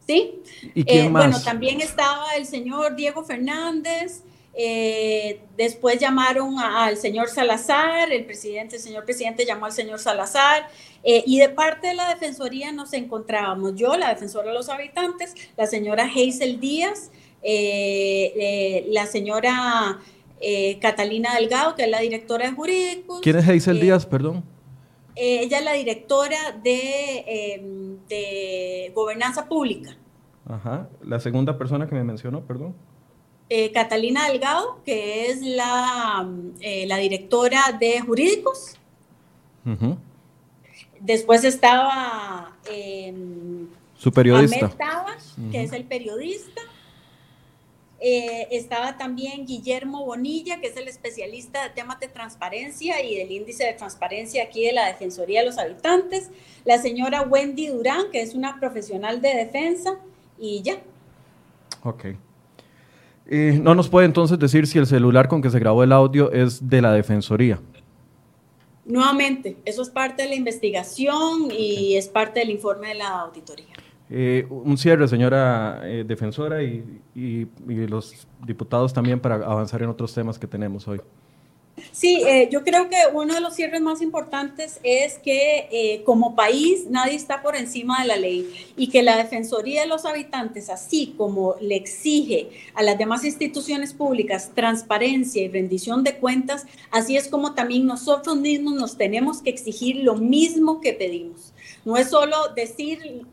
Sí. 0.05 0.41
¿Y 0.73 0.83
quién 0.83 1.05
eh, 1.05 1.09
más? 1.09 1.25
Bueno, 1.27 1.43
también 1.43 1.81
estaba 1.81 2.35
el 2.35 2.45
señor 2.45 2.95
Diego 2.95 3.23
Fernández. 3.23 4.23
Eh, 4.59 5.41
después 5.55 5.99
llamaron 5.99 6.57
al 6.57 6.97
señor 6.97 7.29
Salazar, 7.29 8.11
el 8.11 8.25
presidente, 8.25 8.77
el 8.77 8.81
señor 8.81 9.05
presidente 9.05 9.45
llamó 9.45 9.67
al 9.67 9.71
señor 9.71 9.99
Salazar, 9.99 10.67
eh, 11.03 11.23
y 11.27 11.37
de 11.37 11.49
parte 11.49 11.89
de 11.89 11.93
la 11.93 12.09
Defensoría 12.09 12.71
nos 12.71 12.93
encontrábamos 12.93 13.75
yo, 13.75 13.95
la 13.97 14.09
defensora 14.09 14.47
de 14.47 14.55
los 14.55 14.69
habitantes, 14.69 15.35
la 15.55 15.67
señora 15.67 16.05
Hazel 16.05 16.59
Díaz, 16.59 17.11
la 17.43 19.05
señora 19.05 19.99
eh, 20.39 20.77
Catalina 20.79 21.35
Delgado, 21.35 21.75
que 21.75 21.83
es 21.83 21.89
la 21.89 21.99
directora 21.99 22.49
de 22.49 22.55
jurídicos. 22.55 23.21
¿Quién 23.21 23.37
es 23.37 23.47
Hazel 23.47 23.77
eh, 23.77 23.81
Díaz, 23.81 24.05
perdón? 24.05 24.43
Eh, 25.15 25.41
ella 25.43 25.59
es 25.59 25.65
la 25.65 25.73
directora 25.73 26.37
de, 26.63 27.99
de, 28.07 28.91
Gobernanza 28.93 29.47
Pública. 29.47 29.97
Ajá. 30.47 30.87
La 31.03 31.19
segunda 31.19 31.57
persona 31.57 31.87
que 31.87 31.95
me 31.95 32.03
mencionó, 32.03 32.41
perdón. 32.41 32.75
Catalina 33.73 34.27
Delgado, 34.27 34.81
que 34.85 35.27
es 35.27 35.41
la, 35.41 36.29
la 36.85 36.97
directora 36.97 37.77
de 37.79 38.01
jurídicos. 38.01 38.75
Después 40.99 41.45
estaba 41.45 42.57
su 43.95 44.11
periodista. 44.11 44.69
que 45.51 45.63
es 45.63 45.71
el 45.71 45.85
periodista. 45.85 46.61
Eh, 47.99 48.47
estaba 48.51 48.97
también 48.97 49.45
Guillermo 49.45 50.05
Bonilla, 50.05 50.59
que 50.59 50.67
es 50.67 50.77
el 50.77 50.87
especialista 50.87 51.63
de 51.63 51.71
temas 51.71 51.99
de 51.99 52.07
transparencia 52.07 53.03
y 53.03 53.17
del 53.17 53.31
índice 53.31 53.65
de 53.65 53.73
transparencia 53.73 54.43
aquí 54.43 54.65
de 54.65 54.73
la 54.73 54.85
Defensoría 54.85 55.39
de 55.39 55.47
los 55.47 55.57
Habitantes. 55.57 56.29
La 56.63 56.77
señora 56.77 57.23
Wendy 57.23 57.67
Durán, 57.67 58.11
que 58.11 58.21
es 58.21 58.35
una 58.35 58.59
profesional 58.59 59.21
de 59.21 59.35
defensa, 59.35 59.97
y 60.37 60.61
ya. 60.61 60.77
Ok. 61.83 62.05
Eh, 63.29 63.59
no 63.61 63.75
nos 63.75 63.89
puede 63.89 64.05
entonces 64.05 64.37
decir 64.37 64.67
si 64.67 64.77
el 64.77 64.85
celular 64.85 65.27
con 65.27 65.41
que 65.41 65.49
se 65.49 65.59
grabó 65.59 65.83
el 65.83 65.91
audio 65.91 66.31
es 66.31 66.69
de 66.69 66.81
la 66.81 66.93
Defensoría. 66.93 67.59
Nuevamente, 68.85 69.57
eso 69.65 69.81
es 69.81 69.89
parte 69.89 70.23
de 70.23 70.29
la 70.29 70.35
investigación 70.35 71.51
y 71.51 71.95
es 71.97 72.07
parte 72.07 72.39
del 72.39 72.51
informe 72.51 72.89
de 72.89 72.95
la 72.95 73.21
auditoría. 73.21 73.73
Eh, 74.09 74.47
un 74.49 74.77
cierre, 74.77 75.07
señora 75.07 75.81
eh, 75.83 76.05
defensora, 76.07 76.63
y, 76.63 77.01
los 77.65 78.27
diputados 78.45 78.93
también 78.93 79.19
para 79.19 79.35
avanzar 79.35 79.81
en 79.81 79.89
otros 79.89 80.13
temas 80.13 80.39
que 80.39 80.47
tenemos 80.47 80.87
hoy. 80.87 81.01
Sí, 81.91 82.23
eh, 82.25 82.49
yo 82.51 82.63
creo 82.63 82.89
que 82.89 82.97
uno 83.13 83.35
de 83.35 83.41
los 83.41 83.53
cierres 83.53 83.81
más 83.81 84.01
importantes 84.01 84.79
es 84.81 85.19
que 85.19 86.01
como 86.05 86.35
país 86.35 86.87
nadie 86.89 87.15
está 87.15 87.43
por 87.43 87.55
encima 87.55 88.01
de 88.01 88.07
la 88.07 88.15
ley 88.15 88.49
y 88.75 88.89
que 88.89 89.03
la 89.03 89.15
Defensoría 89.15 89.81
de 89.81 89.87
los 89.87 90.05
Habitantes, 90.05 90.69
así 90.69 91.13
como 91.17 91.55
le 91.61 91.75
exige 91.75 92.49
a 92.73 92.81
las 92.81 92.97
demás 92.97 93.23
instituciones 93.25 93.93
públicas 93.93 94.51
transparencia 94.55 95.43
y 95.43 95.49
rendición 95.49 96.03
de 96.03 96.15
cuentas, 96.15 96.65
así 96.89 97.15
es 97.15 97.27
como 97.27 97.53
también 97.53 97.85
nosotros 97.85 98.37
mismos 98.37 98.73
nos 98.73 98.97
tenemos 98.97 99.43
que 99.43 99.51
exigir 99.51 99.97
lo 99.97 100.15
mismo 100.15 100.81
que 100.81 100.93
pedimos. 100.93 101.53
No 101.85 101.95
es 101.97 102.09
solo 102.09 102.35
decir 102.55 103.27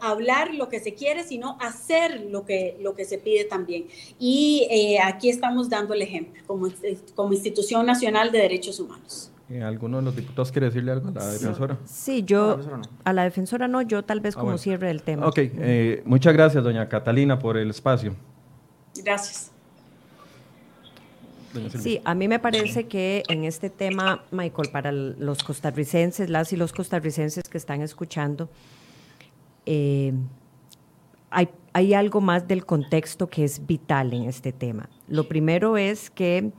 hablar 0.00 0.54
lo 0.54 0.68
que 0.68 0.80
se 0.80 0.94
quiere, 0.94 1.24
sino 1.24 1.58
hacer 1.60 2.26
lo 2.30 2.44
que, 2.44 2.76
lo 2.80 2.94
que 2.94 3.04
se 3.04 3.18
pide 3.18 3.44
también. 3.44 3.86
Y 4.18 4.66
eh, 4.70 4.98
aquí 5.02 5.28
estamos 5.28 5.68
dando 5.68 5.94
el 5.94 6.02
ejemplo 6.02 6.42
como, 6.46 6.66
eh, 6.66 6.98
como 7.14 7.32
Institución 7.32 7.86
Nacional 7.86 8.32
de 8.32 8.38
Derechos 8.38 8.80
Humanos. 8.80 9.32
¿Alguno 9.62 9.98
de 9.98 10.02
los 10.02 10.16
diputados 10.16 10.50
quiere 10.50 10.66
decirle 10.66 10.90
algo 10.90 11.08
a 11.08 11.12
la 11.12 11.28
defensora? 11.28 11.78
Sí, 11.84 12.24
yo 12.24 12.58
a 13.04 13.12
la 13.12 13.22
defensora 13.22 13.68
no, 13.68 13.80
yo 13.80 14.02
tal 14.02 14.18
vez 14.18 14.36
ah, 14.36 14.40
como 14.40 14.58
cierre 14.58 14.90
el 14.90 15.02
tema. 15.02 15.28
Ok, 15.28 15.38
muchas 16.04 16.32
gracias, 16.32 16.64
doña 16.64 16.88
Catalina, 16.88 17.38
por 17.38 17.56
el 17.56 17.70
espacio. 17.70 18.16
Gracias. 19.04 19.52
Sí, 21.78 22.00
a 22.04 22.14
mí 22.14 22.28
me 22.28 22.38
parece 22.38 22.86
que 22.86 23.22
en 23.28 23.44
este 23.44 23.70
tema, 23.70 24.24
Michael, 24.30 24.68
para 24.70 24.92
los 24.92 25.42
costarricenses, 25.42 26.28
las 26.30 26.52
y 26.52 26.56
los 26.56 26.72
costarricenses 26.72 27.48
que 27.48 27.58
están 27.58 27.82
escuchando, 27.82 28.48
eh, 29.66 30.12
hay, 31.30 31.48
hay 31.72 31.94
algo 31.94 32.20
más 32.20 32.48
del 32.48 32.64
contexto 32.64 33.28
que 33.28 33.44
es 33.44 33.66
vital 33.66 34.14
en 34.14 34.24
este 34.24 34.52
tema. 34.52 34.88
Lo 35.08 35.28
primero 35.28 35.76
es 35.76 36.10
que 36.10 36.52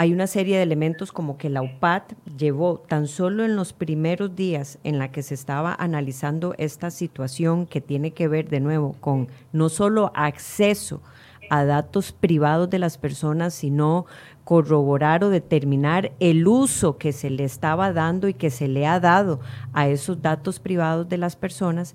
hay 0.00 0.12
una 0.12 0.28
serie 0.28 0.56
de 0.56 0.62
elementos 0.62 1.10
como 1.10 1.38
que 1.38 1.50
la 1.50 1.60
UPAD 1.60 2.02
llevó 2.36 2.78
tan 2.78 3.08
solo 3.08 3.44
en 3.44 3.56
los 3.56 3.72
primeros 3.72 4.36
días 4.36 4.78
en 4.84 4.96
la 4.96 5.10
que 5.10 5.24
se 5.24 5.34
estaba 5.34 5.74
analizando 5.74 6.54
esta 6.56 6.92
situación 6.92 7.66
que 7.66 7.80
tiene 7.80 8.12
que 8.12 8.28
ver 8.28 8.48
de 8.48 8.60
nuevo 8.60 8.94
con 9.00 9.26
no 9.52 9.68
solo 9.68 10.12
acceso 10.14 11.02
a 11.50 11.64
datos 11.64 12.12
privados 12.12 12.70
de 12.70 12.78
las 12.78 12.96
personas, 12.96 13.54
sino 13.54 14.06
corroborar 14.48 15.24
o 15.24 15.28
determinar 15.28 16.12
el 16.20 16.48
uso 16.48 16.96
que 16.96 17.12
se 17.12 17.28
le 17.28 17.44
estaba 17.44 17.92
dando 17.92 18.28
y 18.28 18.32
que 18.32 18.48
se 18.48 18.66
le 18.66 18.86
ha 18.86 18.98
dado 18.98 19.40
a 19.74 19.88
esos 19.88 20.22
datos 20.22 20.58
privados 20.58 21.06
de 21.06 21.18
las 21.18 21.36
personas, 21.36 21.94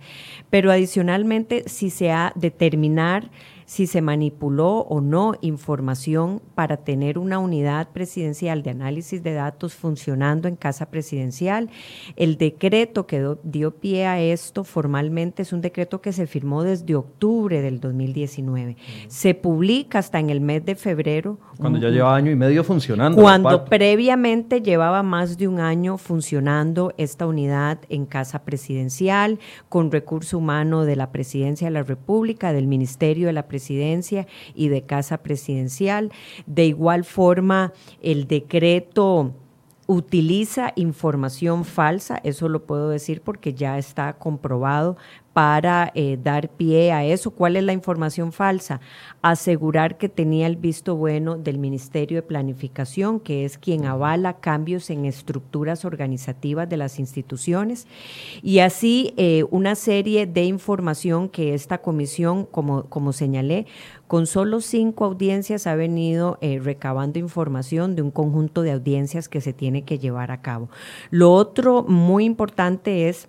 pero 0.51 0.71
adicionalmente 0.71 1.63
si 1.65 1.89
se 1.89 2.11
ha 2.11 2.31
determinar 2.35 3.31
si 3.65 3.87
se 3.87 4.01
manipuló 4.01 4.79
o 4.79 5.01
no 5.01 5.35
información 5.41 6.41
para 6.55 6.77
tener 6.77 7.17
una 7.17 7.39
unidad 7.39 7.89
presidencial 7.89 8.63
de 8.63 8.71
análisis 8.71 9.23
de 9.23 9.33
datos 9.33 9.73
funcionando 9.73 10.47
en 10.47 10.55
Casa 10.55 10.87
Presidencial. 10.87 11.69
El 12.15 12.37
decreto 12.37 13.07
que 13.07 13.35
dio 13.43 13.71
pie 13.71 14.05
a 14.05 14.21
esto 14.21 14.63
formalmente 14.63 15.41
es 15.41 15.53
un 15.53 15.61
decreto 15.61 16.01
que 16.01 16.13
se 16.13 16.27
firmó 16.27 16.63
desde 16.63 16.95
octubre 16.95 17.61
del 17.61 17.79
2019. 17.79 18.77
Se 19.07 19.33
publica 19.33 19.99
hasta 19.99 20.19
en 20.19 20.29
el 20.29 20.41
mes 20.41 20.65
de 20.65 20.75
febrero. 20.75 21.39
Cuando 21.57 21.79
ya 21.79 21.89
lleva 21.89 22.15
año 22.15 22.31
y 22.31 22.35
medio 22.35 22.63
funcionando. 22.63 23.21
Cuando 23.21 23.65
previamente 23.65 24.61
llevaba 24.61 25.03
más 25.03 25.37
de 25.37 25.47
un 25.47 25.59
año 25.59 25.97
funcionando 25.97 26.93
esta 26.97 27.25
unidad 27.25 27.79
en 27.89 28.05
Casa 28.05 28.43
Presidencial, 28.43 29.39
con 29.69 29.91
recurso 29.91 30.37
humano 30.37 30.85
de 30.85 30.95
la 30.95 31.11
Presidencia 31.11 31.67
de 31.67 31.71
la 31.71 31.83
República, 31.83 32.53
del 32.53 32.67
Ministerio 32.67 33.27
de 33.27 33.33
la 33.33 33.47
presidencia 33.53 34.25
y 34.55 34.69
de 34.69 34.81
casa 34.81 35.19
presidencial. 35.19 36.11
De 36.47 36.65
igual 36.65 37.03
forma, 37.03 37.71
el 38.01 38.25
decreto 38.27 39.35
utiliza 39.85 40.73
información 40.75 41.65
falsa, 41.65 42.19
eso 42.23 42.49
lo 42.49 42.65
puedo 42.65 42.89
decir 42.89 43.21
porque 43.21 43.53
ya 43.53 43.77
está 43.77 44.13
comprobado 44.13 44.97
para 45.33 45.91
eh, 45.95 46.17
dar 46.21 46.49
pie 46.49 46.91
a 46.91 47.03
eso. 47.03 47.31
¿Cuál 47.31 47.55
es 47.55 47.63
la 47.63 47.73
información 47.73 48.31
falsa? 48.31 48.79
Asegurar 49.21 49.97
que 49.97 50.07
tenía 50.07 50.47
el 50.47 50.55
visto 50.55 50.95
bueno 50.95 51.37
del 51.37 51.57
Ministerio 51.57 52.17
de 52.17 52.21
Planificación, 52.21 53.19
que 53.19 53.43
es 53.43 53.57
quien 53.57 53.85
avala 53.85 54.39
cambios 54.39 54.89
en 54.91 55.05
estructuras 55.05 55.85
organizativas 55.85 56.69
de 56.69 56.77
las 56.77 56.99
instituciones, 56.99 57.87
y 58.41 58.59
así 58.59 59.13
eh, 59.17 59.43
una 59.49 59.75
serie 59.75 60.27
de 60.27 60.43
información 60.43 61.29
que 61.29 61.55
esta 61.55 61.79
comisión, 61.79 62.45
como, 62.45 62.83
como 62.85 63.11
señalé, 63.11 63.65
con 64.07 64.27
solo 64.27 64.61
cinco 64.61 65.05
audiencias 65.05 65.65
ha 65.65 65.73
venido 65.73 66.37
eh, 66.41 66.59
recabando 66.59 67.17
información 67.17 67.95
de 67.95 68.03
un 68.03 68.11
conjunto 68.11 68.61
de 68.61 68.71
audiencias 68.71 69.27
que 69.27 69.41
se 69.41 69.53
tiene 69.53 69.83
que 69.83 69.97
llevar 69.97 70.29
a 70.29 70.41
cabo. 70.41 70.69
Lo 71.09 71.33
otro 71.33 71.83
muy 71.83 72.25
importante 72.25 73.09
es 73.09 73.27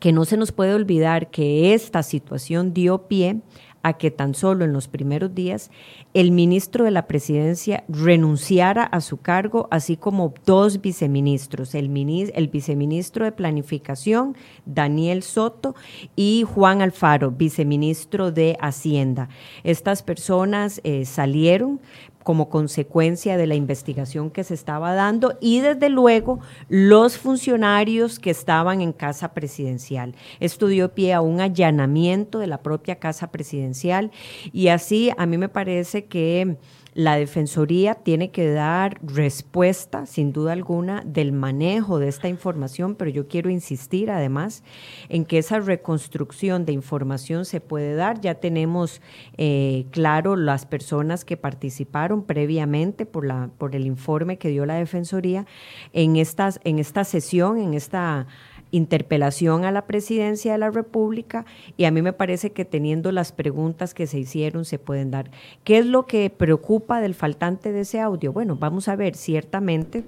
que 0.00 0.12
no 0.12 0.24
se 0.24 0.36
nos 0.36 0.52
puede 0.52 0.74
olvidar 0.74 1.30
que 1.30 1.74
esta 1.74 2.02
situación 2.02 2.72
dio 2.74 3.06
pie 3.08 3.40
a 3.82 3.94
que 3.94 4.10
tan 4.10 4.34
solo 4.34 4.64
en 4.64 4.72
los 4.72 4.88
primeros 4.88 5.34
días 5.34 5.70
el 6.14 6.30
ministro 6.30 6.84
de 6.84 6.90
la 6.90 7.06
presidencia 7.06 7.84
renunciara 7.88 8.84
a 8.84 9.00
su 9.00 9.18
cargo, 9.18 9.66
así 9.70 9.96
como 9.96 10.34
dos 10.44 10.80
viceministros, 10.80 11.74
el, 11.74 11.90
el 12.34 12.48
viceministro 12.48 13.24
de 13.24 13.32
Planificación, 13.32 14.36
Daniel 14.66 15.22
Soto, 15.22 15.74
y 16.14 16.44
Juan 16.46 16.82
Alfaro, 16.82 17.30
viceministro 17.30 18.30
de 18.30 18.56
Hacienda. 18.60 19.28
Estas 19.64 20.02
personas 20.02 20.80
eh, 20.84 21.06
salieron 21.06 21.80
como 22.22 22.48
consecuencia 22.48 23.36
de 23.36 23.46
la 23.46 23.54
investigación 23.54 24.30
que 24.30 24.44
se 24.44 24.54
estaba 24.54 24.94
dando 24.94 25.36
y 25.40 25.60
desde 25.60 25.88
luego 25.88 26.40
los 26.68 27.18
funcionarios 27.18 28.18
que 28.18 28.30
estaban 28.30 28.80
en 28.80 28.92
casa 28.92 29.34
presidencial. 29.34 30.14
Esto 30.40 30.66
dio 30.66 30.94
pie 30.94 31.12
a 31.12 31.20
un 31.20 31.40
allanamiento 31.40 32.38
de 32.38 32.46
la 32.46 32.62
propia 32.62 32.96
casa 32.96 33.30
presidencial 33.30 34.10
y 34.52 34.68
así 34.68 35.10
a 35.16 35.26
mí 35.26 35.38
me 35.38 35.48
parece 35.48 36.04
que 36.04 36.56
la 36.94 37.16
Defensoría 37.16 37.94
tiene 37.94 38.30
que 38.30 38.50
dar 38.50 38.98
respuesta, 39.02 40.04
sin 40.04 40.32
duda 40.32 40.52
alguna, 40.52 41.02
del 41.06 41.32
manejo 41.32 41.98
de 41.98 42.08
esta 42.08 42.28
información, 42.28 42.96
pero 42.96 43.10
yo 43.10 43.28
quiero 43.28 43.48
insistir 43.48 44.10
además 44.10 44.62
en 45.08 45.24
que 45.24 45.38
esa 45.38 45.58
reconstrucción 45.60 46.66
de 46.66 46.72
información 46.72 47.44
se 47.46 47.60
puede 47.60 47.94
dar. 47.94 48.20
Ya 48.20 48.34
tenemos 48.34 49.00
eh, 49.38 49.86
claro 49.90 50.36
las 50.36 50.66
personas 50.66 51.24
que 51.24 51.36
participaron 51.36 52.24
previamente 52.24 53.06
por, 53.06 53.24
la, 53.24 53.50
por 53.56 53.74
el 53.74 53.86
informe 53.86 54.36
que 54.36 54.48
dio 54.48 54.66
la 54.66 54.74
Defensoría 54.74 55.46
en, 55.92 56.16
estas, 56.16 56.60
en 56.64 56.78
esta 56.78 57.04
sesión, 57.04 57.58
en 57.58 57.74
esta 57.74 58.26
interpelación 58.72 59.64
a 59.64 59.70
la 59.70 59.86
presidencia 59.86 60.52
de 60.52 60.58
la 60.58 60.70
República 60.70 61.46
y 61.76 61.84
a 61.84 61.92
mí 61.92 62.02
me 62.02 62.12
parece 62.12 62.50
que 62.50 62.64
teniendo 62.64 63.12
las 63.12 63.30
preguntas 63.30 63.94
que 63.94 64.08
se 64.08 64.18
hicieron 64.18 64.64
se 64.64 64.80
pueden 64.80 65.12
dar. 65.12 65.30
¿Qué 65.62 65.78
es 65.78 65.86
lo 65.86 66.06
que 66.06 66.28
preocupa 66.30 67.00
del 67.00 67.14
faltante 67.14 67.70
de 67.70 67.82
ese 67.82 68.00
audio? 68.00 68.32
Bueno, 68.32 68.56
vamos 68.56 68.88
a 68.88 68.96
ver, 68.96 69.14
ciertamente 69.14 70.02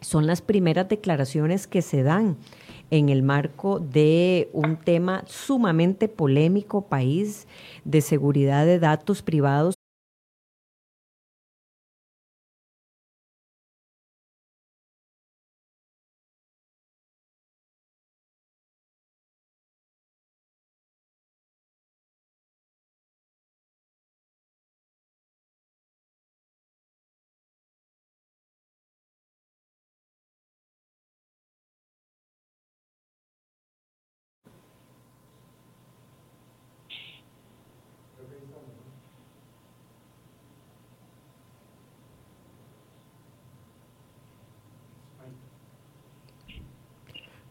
son 0.00 0.26
las 0.26 0.42
primeras 0.42 0.88
declaraciones 0.88 1.68
que 1.68 1.82
se 1.82 2.02
dan 2.02 2.36
en 2.90 3.08
el 3.08 3.22
marco 3.22 3.78
de 3.78 4.50
un 4.52 4.76
tema 4.76 5.22
sumamente 5.26 6.08
polémico, 6.08 6.82
país 6.88 7.46
de 7.84 8.00
seguridad 8.00 8.66
de 8.66 8.78
datos 8.78 9.22
privados 9.22 9.74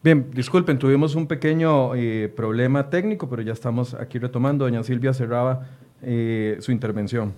Bien, 0.04 0.30
disculpen, 0.32 0.80
tuvimos 0.80 1.14
un 1.14 1.28
pequeño 1.28 1.94
eh, 1.94 2.28
problema 2.28 2.90
técnico, 2.90 3.28
pero 3.28 3.40
ya 3.42 3.52
estamos 3.52 3.94
aquí 3.94 4.18
retomando. 4.18 4.64
Doña 4.64 4.82
Silvia 4.82 5.14
cerraba 5.14 5.68
eh, 6.02 6.56
su 6.58 6.72
intervención. 6.72 7.32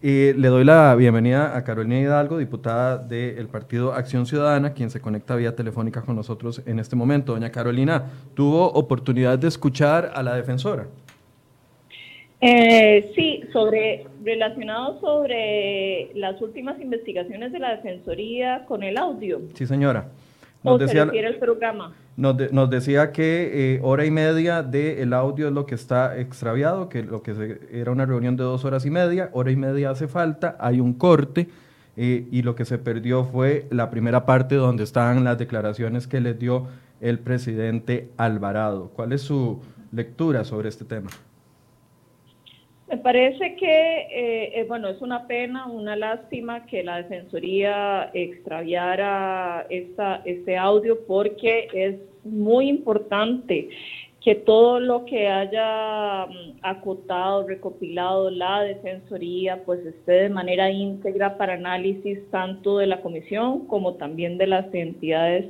le 0.00 0.34
doy 0.34 0.64
la 0.64 0.94
bienvenida 0.94 1.56
a 1.56 1.64
Carolina 1.64 1.98
Hidalgo, 1.98 2.38
diputada 2.38 2.98
del 2.98 3.48
Partido 3.48 3.94
Acción 3.94 4.26
Ciudadana, 4.26 4.74
quien 4.74 4.90
se 4.90 5.00
conecta 5.00 5.34
vía 5.34 5.56
telefónica 5.56 6.02
con 6.02 6.14
nosotros 6.14 6.62
en 6.66 6.78
este 6.78 6.94
momento. 6.94 7.32
Doña 7.32 7.50
Carolina, 7.50 8.04
¿tuvo 8.34 8.70
oportunidad 8.70 9.36
de 9.36 9.48
escuchar 9.48 10.12
a 10.14 10.22
la 10.22 10.36
defensora? 10.36 10.86
Eh, 12.40 13.10
sí, 13.16 13.42
sobre 13.52 14.06
relacionado 14.22 15.00
sobre 15.00 16.12
las 16.14 16.40
últimas 16.40 16.80
investigaciones 16.80 17.50
de 17.50 17.58
la 17.58 17.74
Defensoría 17.74 18.64
con 18.66 18.84
el 18.84 18.96
audio. 18.96 19.40
Sí, 19.54 19.66
señora. 19.66 20.06
Nos 20.62 20.80
decía, 20.80 21.02
el 21.02 21.36
programa? 21.36 21.92
Nos, 22.16 22.70
decía 22.70 23.12
que 23.12 23.76
eh, 23.76 23.80
hora 23.82 24.04
y 24.04 24.10
media 24.10 24.62
del 24.62 25.12
audio 25.12 25.48
es 25.48 25.52
lo 25.52 25.66
que 25.66 25.76
está 25.76 26.18
extraviado, 26.18 26.88
que 26.88 27.04
lo 27.04 27.22
que 27.22 27.60
era 27.70 27.92
una 27.92 28.06
reunión 28.06 28.36
de 28.36 28.42
dos 28.42 28.64
horas 28.64 28.84
y 28.84 28.90
media, 28.90 29.30
hora 29.32 29.52
y 29.52 29.56
media 29.56 29.90
hace 29.90 30.08
falta, 30.08 30.56
hay 30.58 30.80
un 30.80 30.94
corte 30.94 31.48
eh, 31.96 32.26
y 32.30 32.42
lo 32.42 32.56
que 32.56 32.64
se 32.64 32.78
perdió 32.78 33.24
fue 33.24 33.66
la 33.70 33.88
primera 33.90 34.26
parte 34.26 34.56
donde 34.56 34.82
estaban 34.82 35.22
las 35.22 35.38
declaraciones 35.38 36.08
que 36.08 36.20
les 36.20 36.38
dio 36.38 36.66
el 37.00 37.20
presidente 37.20 38.10
Alvarado. 38.16 38.90
¿Cuál 38.94 39.12
es 39.12 39.22
su 39.22 39.60
lectura 39.92 40.44
sobre 40.44 40.68
este 40.68 40.84
tema? 40.84 41.10
Me 42.88 42.96
parece 42.96 43.54
que, 43.56 43.66
eh, 43.66 44.60
eh, 44.60 44.64
bueno, 44.66 44.88
es 44.88 45.02
una 45.02 45.26
pena, 45.26 45.66
una 45.66 45.94
lástima 45.94 46.64
que 46.64 46.82
la 46.82 46.96
Defensoría 46.96 48.10
extraviara 48.14 49.66
esta, 49.68 50.22
este 50.24 50.56
audio 50.56 50.98
porque 51.06 51.68
es 51.74 51.96
muy 52.24 52.70
importante 52.70 53.68
que 54.22 54.34
todo 54.36 54.80
lo 54.80 55.04
que 55.04 55.28
haya 55.28 56.26
mm, 56.26 56.60
acotado, 56.62 57.46
recopilado 57.46 58.30
la 58.30 58.62
Defensoría, 58.62 59.62
pues 59.66 59.84
esté 59.84 60.12
de 60.12 60.28
manera 60.30 60.70
íntegra 60.70 61.36
para 61.36 61.54
análisis 61.54 62.18
tanto 62.30 62.78
de 62.78 62.86
la 62.86 63.02
Comisión 63.02 63.66
como 63.66 63.94
también 63.94 64.38
de 64.38 64.46
las 64.46 64.72
entidades 64.72 65.44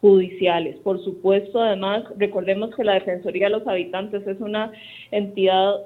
judiciales. 0.00 0.76
Por 0.78 1.04
supuesto, 1.04 1.60
además, 1.60 2.04
recordemos 2.16 2.74
que 2.74 2.84
la 2.84 2.94
Defensoría 2.94 3.48
de 3.48 3.58
los 3.58 3.66
Habitantes 3.66 4.26
es 4.26 4.40
una 4.40 4.72
entidad 5.10 5.82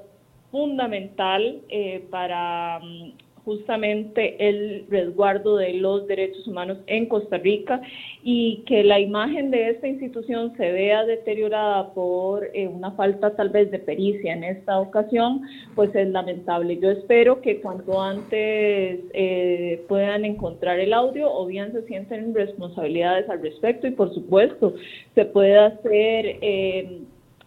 fundamental 0.53 1.63
eh, 1.69 2.05
para 2.11 2.79
mm, 2.79 3.13
justamente 3.43 4.35
el 4.47 4.85
resguardo 4.87 5.57
de 5.57 5.73
los 5.73 6.07
derechos 6.07 6.47
humanos 6.47 6.77
en 6.85 7.07
Costa 7.07 7.39
Rica 7.39 7.81
y 8.21 8.63
que 8.67 8.83
la 8.83 8.99
imagen 8.99 9.49
de 9.49 9.71
esta 9.71 9.87
institución 9.87 10.53
se 10.55 10.71
vea 10.71 11.05
deteriorada 11.05 11.91
por 11.95 12.51
eh, 12.53 12.67
una 12.67 12.91
falta 12.91 13.35
tal 13.35 13.49
vez 13.49 13.71
de 13.71 13.79
pericia 13.79 14.31
en 14.31 14.43
esta 14.43 14.79
ocasión, 14.79 15.41
pues 15.73 15.93
es 15.95 16.07
lamentable. 16.09 16.77
Yo 16.77 16.91
espero 16.91 17.41
que 17.41 17.59
cuanto 17.59 17.99
antes 17.99 18.99
eh, 19.11 19.83
puedan 19.87 20.23
encontrar 20.23 20.79
el 20.79 20.93
audio 20.93 21.33
o 21.33 21.47
bien 21.47 21.71
se 21.71 21.81
sienten 21.87 22.35
responsabilidades 22.35 23.27
al 23.27 23.41
respecto 23.41 23.87
y 23.87 23.91
por 23.91 24.13
supuesto 24.13 24.75
se 25.15 25.25
puede 25.25 25.57
hacer 25.57 26.37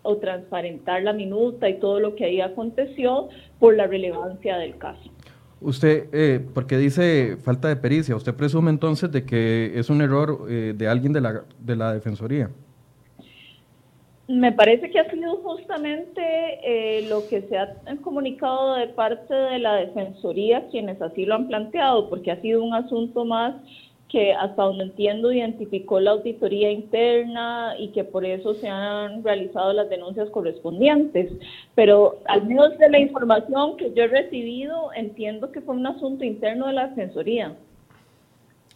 o 0.06 0.16
transparentar 0.18 1.02
la 1.02 1.12
minuta 1.12 1.68
y 1.68 1.78
todo 1.78 2.00
lo 2.00 2.14
que 2.14 2.24
ahí 2.24 2.40
aconteció 2.40 3.28
por 3.58 3.76
la 3.76 3.86
relevancia 3.86 4.56
del 4.56 4.78
caso. 4.78 5.10
Usted, 5.60 6.08
eh, 6.12 6.46
porque 6.54 6.76
dice 6.76 7.36
falta 7.38 7.68
de 7.68 7.76
pericia, 7.76 8.14
¿usted 8.14 8.34
presume 8.34 8.70
entonces 8.70 9.10
de 9.10 9.24
que 9.24 9.72
es 9.74 9.88
un 9.88 10.02
error 10.02 10.46
eh, 10.48 10.74
de 10.76 10.88
alguien 10.88 11.12
de 11.12 11.20
la, 11.20 11.44
de 11.58 11.76
la 11.76 11.94
Defensoría? 11.94 12.50
Me 14.28 14.50
parece 14.52 14.90
que 14.90 14.98
ha 14.98 15.08
sido 15.08 15.36
justamente 15.36 16.20
eh, 16.64 17.06
lo 17.08 17.26
que 17.28 17.42
se 17.42 17.56
ha 17.56 17.76
comunicado 18.02 18.74
de 18.74 18.88
parte 18.88 19.32
de 19.32 19.60
la 19.60 19.76
Defensoría 19.76 20.66
quienes 20.68 21.00
así 21.00 21.24
lo 21.24 21.36
han 21.36 21.46
planteado, 21.46 22.10
porque 22.10 22.32
ha 22.32 22.40
sido 22.40 22.62
un 22.62 22.74
asunto 22.74 23.24
más 23.24 23.54
que 24.16 24.32
hasta 24.32 24.62
donde 24.62 24.84
entiendo 24.84 25.30
identificó 25.30 26.00
la 26.00 26.12
auditoría 26.12 26.72
interna 26.72 27.74
y 27.78 27.88
que 27.88 28.02
por 28.02 28.24
eso 28.24 28.54
se 28.54 28.66
han 28.66 29.22
realizado 29.22 29.74
las 29.74 29.90
denuncias 29.90 30.30
correspondientes. 30.30 31.30
Pero 31.74 32.20
al 32.24 32.46
menos 32.46 32.78
de 32.78 32.88
la 32.88 32.98
información 32.98 33.76
que 33.76 33.92
yo 33.92 34.04
he 34.04 34.08
recibido, 34.08 34.90
entiendo 34.94 35.52
que 35.52 35.60
fue 35.60 35.74
un 35.74 35.86
asunto 35.86 36.24
interno 36.24 36.66
de 36.66 36.72
la 36.72 36.88
Defensoría. 36.88 37.56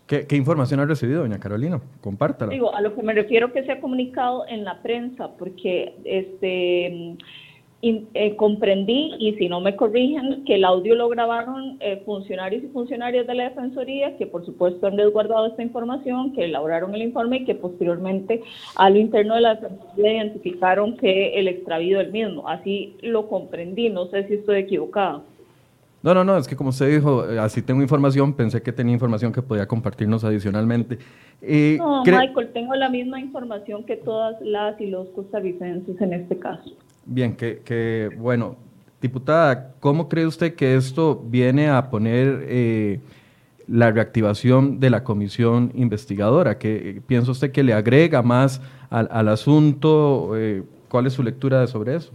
¿Qué, 0.06 0.26
información 0.36 0.80
ha 0.80 0.84
recibido, 0.84 1.22
doña 1.22 1.40
Carolina? 1.40 1.80
Compártala. 2.02 2.52
Digo, 2.52 2.74
a 2.74 2.82
lo 2.82 2.94
que 2.94 3.02
me 3.02 3.14
refiero 3.14 3.50
que 3.50 3.64
se 3.64 3.72
ha 3.72 3.80
comunicado 3.80 4.46
en 4.46 4.66
la 4.66 4.82
prensa, 4.82 5.30
porque 5.38 5.94
este 6.04 7.16
eh, 7.82 8.36
comprendí, 8.36 9.14
y 9.18 9.36
si 9.36 9.48
no 9.48 9.62
me 9.62 9.74
corrigen, 9.74 10.44
que 10.44 10.56
el 10.56 10.64
audio 10.66 10.94
lo 10.94 11.08
grabaron 11.08 11.78
eh, 11.80 12.02
funcionarios 12.04 12.62
y 12.62 12.68
funcionarias 12.68 13.26
de 13.26 13.34
la 13.34 13.44
Defensoría, 13.44 14.18
que 14.18 14.26
por 14.26 14.44
supuesto 14.44 14.86
han 14.86 14.98
resguardado 14.98 15.46
esta 15.46 15.62
información, 15.62 16.34
que 16.34 16.44
elaboraron 16.44 16.94
el 16.94 17.00
informe 17.00 17.38
y 17.38 17.44
que 17.46 17.54
posteriormente 17.54 18.42
a 18.76 18.90
lo 18.90 18.98
interno 18.98 19.34
de 19.36 19.40
la 19.40 19.54
Defensoría 19.54 20.12
identificaron 20.12 20.98
que 20.98 21.40
el 21.40 21.48
extravío 21.48 21.98
del 21.98 22.12
mismo. 22.12 22.46
Así 22.46 22.96
lo 23.00 23.28
comprendí, 23.28 23.88
no 23.88 24.08
sé 24.08 24.28
si 24.28 24.34
estoy 24.34 24.58
equivocado. 24.58 25.22
No, 26.02 26.12
no, 26.12 26.22
no, 26.22 26.36
es 26.36 26.46
que 26.46 26.56
como 26.56 26.70
usted 26.70 26.90
dijo, 26.90 27.30
eh, 27.30 27.38
así 27.38 27.62
tengo 27.62 27.80
información, 27.80 28.34
pensé 28.34 28.62
que 28.62 28.72
tenía 28.72 28.92
información 28.92 29.32
que 29.32 29.40
podía 29.40 29.66
compartirnos 29.66 30.22
adicionalmente. 30.22 30.98
no, 31.78 32.02
Michael, 32.04 32.50
tengo 32.52 32.74
la 32.74 32.90
misma 32.90 33.20
información 33.20 33.84
que 33.84 33.96
todas 33.96 34.38
las 34.42 34.78
y 34.82 34.86
los 34.86 35.08
costarricenses 35.08 35.98
en 35.98 36.12
este 36.12 36.38
caso. 36.38 36.74
Bien, 37.04 37.34
que, 37.34 38.10
bueno, 38.18 38.56
Diputada, 39.00 39.74
¿cómo 39.80 40.08
cree 40.08 40.26
usted 40.26 40.54
que 40.54 40.76
esto 40.76 41.24
viene 41.26 41.70
a 41.70 41.88
poner 41.88 42.44
eh, 42.46 43.00
la 43.66 43.90
reactivación 43.90 44.78
de 44.78 44.90
la 44.90 45.04
comisión 45.04 45.72
investigadora? 45.74 46.58
¿Qué, 46.58 47.00
¿Piensa 47.06 47.30
usted 47.30 47.50
que 47.50 47.62
le 47.62 47.72
agrega 47.72 48.20
más 48.20 48.60
al, 48.90 49.28
asunto? 49.28 50.32
Eh, 50.36 50.64
¿Cuál 50.90 51.06
es 51.06 51.14
su 51.14 51.22
lectura 51.22 51.66
sobre 51.66 51.96
eso? 51.96 52.12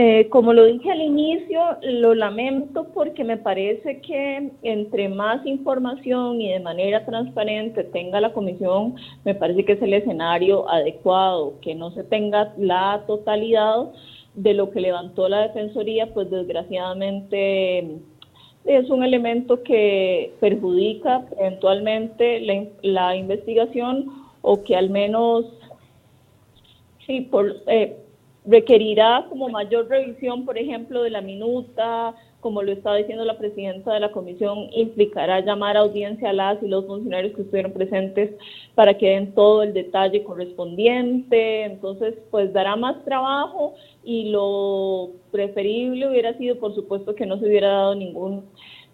Eh, 0.00 0.28
como 0.28 0.52
lo 0.52 0.64
dije 0.64 0.92
al 0.92 1.00
inicio, 1.02 1.60
lo 1.82 2.14
lamento 2.14 2.86
porque 2.94 3.24
me 3.24 3.36
parece 3.36 4.00
que 4.00 4.52
entre 4.62 5.08
más 5.08 5.44
información 5.44 6.40
y 6.40 6.52
de 6.52 6.60
manera 6.60 7.04
transparente 7.04 7.82
tenga 7.82 8.20
la 8.20 8.32
comisión, 8.32 8.94
me 9.24 9.34
parece 9.34 9.64
que 9.64 9.72
es 9.72 9.82
el 9.82 9.92
escenario 9.92 10.70
adecuado, 10.70 11.54
que 11.62 11.74
no 11.74 11.90
se 11.90 12.04
tenga 12.04 12.54
la 12.58 13.02
totalidad 13.08 13.90
de 14.34 14.54
lo 14.54 14.70
que 14.70 14.82
levantó 14.82 15.28
la 15.28 15.48
Defensoría, 15.48 16.14
pues 16.14 16.30
desgraciadamente 16.30 17.96
es 18.66 18.90
un 18.90 19.02
elemento 19.02 19.64
que 19.64 20.32
perjudica 20.38 21.26
eventualmente 21.40 22.38
la, 22.42 22.66
la 22.82 23.16
investigación 23.16 24.12
o 24.42 24.62
que 24.62 24.76
al 24.76 24.90
menos, 24.90 25.44
sí, 27.04 27.22
por... 27.22 27.56
Eh, 27.66 27.96
requerirá 28.48 29.26
como 29.28 29.48
mayor 29.48 29.88
revisión, 29.88 30.44
por 30.44 30.56
ejemplo, 30.56 31.02
de 31.02 31.10
la 31.10 31.20
minuta, 31.20 32.14
como 32.40 32.62
lo 32.62 32.72
estaba 32.72 32.96
diciendo 32.96 33.24
la 33.24 33.36
presidenta 33.36 33.92
de 33.92 34.00
la 34.00 34.12
comisión, 34.12 34.68
implicará 34.72 35.40
llamar 35.40 35.76
a 35.76 35.80
audiencia 35.80 36.30
a 36.30 36.32
las 36.32 36.62
y 36.62 36.68
los 36.68 36.86
funcionarios 36.86 37.34
que 37.34 37.42
estuvieron 37.42 37.72
presentes 37.72 38.30
para 38.74 38.96
que 38.96 39.10
den 39.10 39.34
todo 39.34 39.62
el 39.62 39.74
detalle 39.74 40.24
correspondiente. 40.24 41.64
Entonces, 41.64 42.14
pues 42.30 42.52
dará 42.52 42.76
más 42.76 43.04
trabajo 43.04 43.74
y 44.02 44.30
lo 44.30 45.10
preferible 45.30 46.08
hubiera 46.08 46.36
sido, 46.38 46.58
por 46.58 46.74
supuesto, 46.74 47.14
que 47.14 47.26
no 47.26 47.38
se 47.38 47.46
hubiera 47.46 47.68
dado 47.68 47.94
ningún 47.94 48.44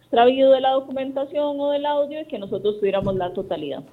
extravío 0.00 0.50
de 0.50 0.60
la 0.60 0.70
documentación 0.70 1.60
o 1.60 1.70
del 1.70 1.86
audio 1.86 2.22
y 2.22 2.26
que 2.26 2.38
nosotros 2.38 2.78
tuviéramos 2.80 3.14
la 3.14 3.32
totalidad. 3.32 3.84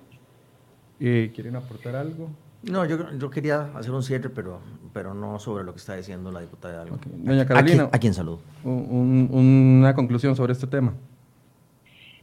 Eh, 1.00 1.32
¿Quieren 1.36 1.56
aportar 1.56 1.96
algo? 1.96 2.30
No, 2.64 2.86
yo, 2.86 2.98
yo 3.18 3.30
quería 3.30 3.72
hacer 3.76 3.92
un 3.92 4.04
cierre, 4.04 4.30
pero, 4.30 4.60
pero 4.94 5.14
no 5.14 5.40
sobre 5.40 5.64
lo 5.64 5.72
que 5.74 5.80
está 5.80 5.96
diciendo 5.96 6.32
la 6.32 6.42
diputada. 6.42 6.86
Doña 7.08 7.46
Carolina. 7.46 7.90
¿A 7.92 7.98
quién, 7.98 8.14
saludo? 8.14 8.40
una 8.64 9.96
conclusión 9.96 10.36
sobre 10.36 10.54
este 10.54 10.68
tema. 10.68 10.94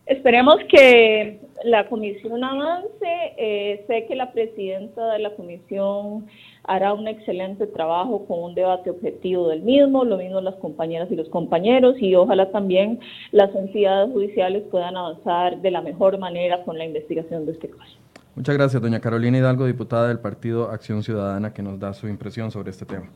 Esperemos 0.06 0.56
que 0.70 1.40
la 1.64 1.88
comisión 1.88 2.42
avance. 2.44 2.88
Eh, 3.36 3.84
sé 3.86 4.06
que 4.06 4.14
la 4.14 4.32
presidenta 4.32 5.12
de 5.12 5.18
la 5.18 5.34
comisión 5.34 6.26
hará 6.64 6.92
un 6.92 7.08
excelente 7.08 7.66
trabajo 7.66 8.24
con 8.26 8.42
un 8.42 8.54
debate 8.54 8.90
objetivo 8.90 9.48
del 9.48 9.62
mismo, 9.62 10.04
lo 10.04 10.18
mismo 10.18 10.40
las 10.40 10.54
compañeras 10.56 11.10
y 11.10 11.16
los 11.16 11.28
compañeros, 11.30 11.96
y 11.98 12.14
ojalá 12.14 12.50
también 12.50 13.00
las 13.32 13.54
entidades 13.54 14.12
judiciales 14.12 14.62
puedan 14.70 14.96
avanzar 14.96 15.60
de 15.60 15.70
la 15.70 15.80
mejor 15.80 16.18
manera 16.18 16.62
con 16.64 16.76
la 16.78 16.84
investigación 16.84 17.46
de 17.46 17.52
este 17.52 17.70
caso. 17.70 17.96
Muchas 18.38 18.54
gracias, 18.54 18.80
doña 18.80 19.00
Carolina 19.00 19.36
Hidalgo, 19.36 19.66
diputada 19.66 20.06
del 20.06 20.20
Partido 20.20 20.70
Acción 20.70 21.02
Ciudadana, 21.02 21.52
que 21.52 21.60
nos 21.60 21.80
da 21.80 21.92
su 21.92 22.06
impresión 22.06 22.52
sobre 22.52 22.70
este 22.70 22.86
tema. 22.86 23.06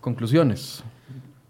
Conclusiones. 0.00 0.84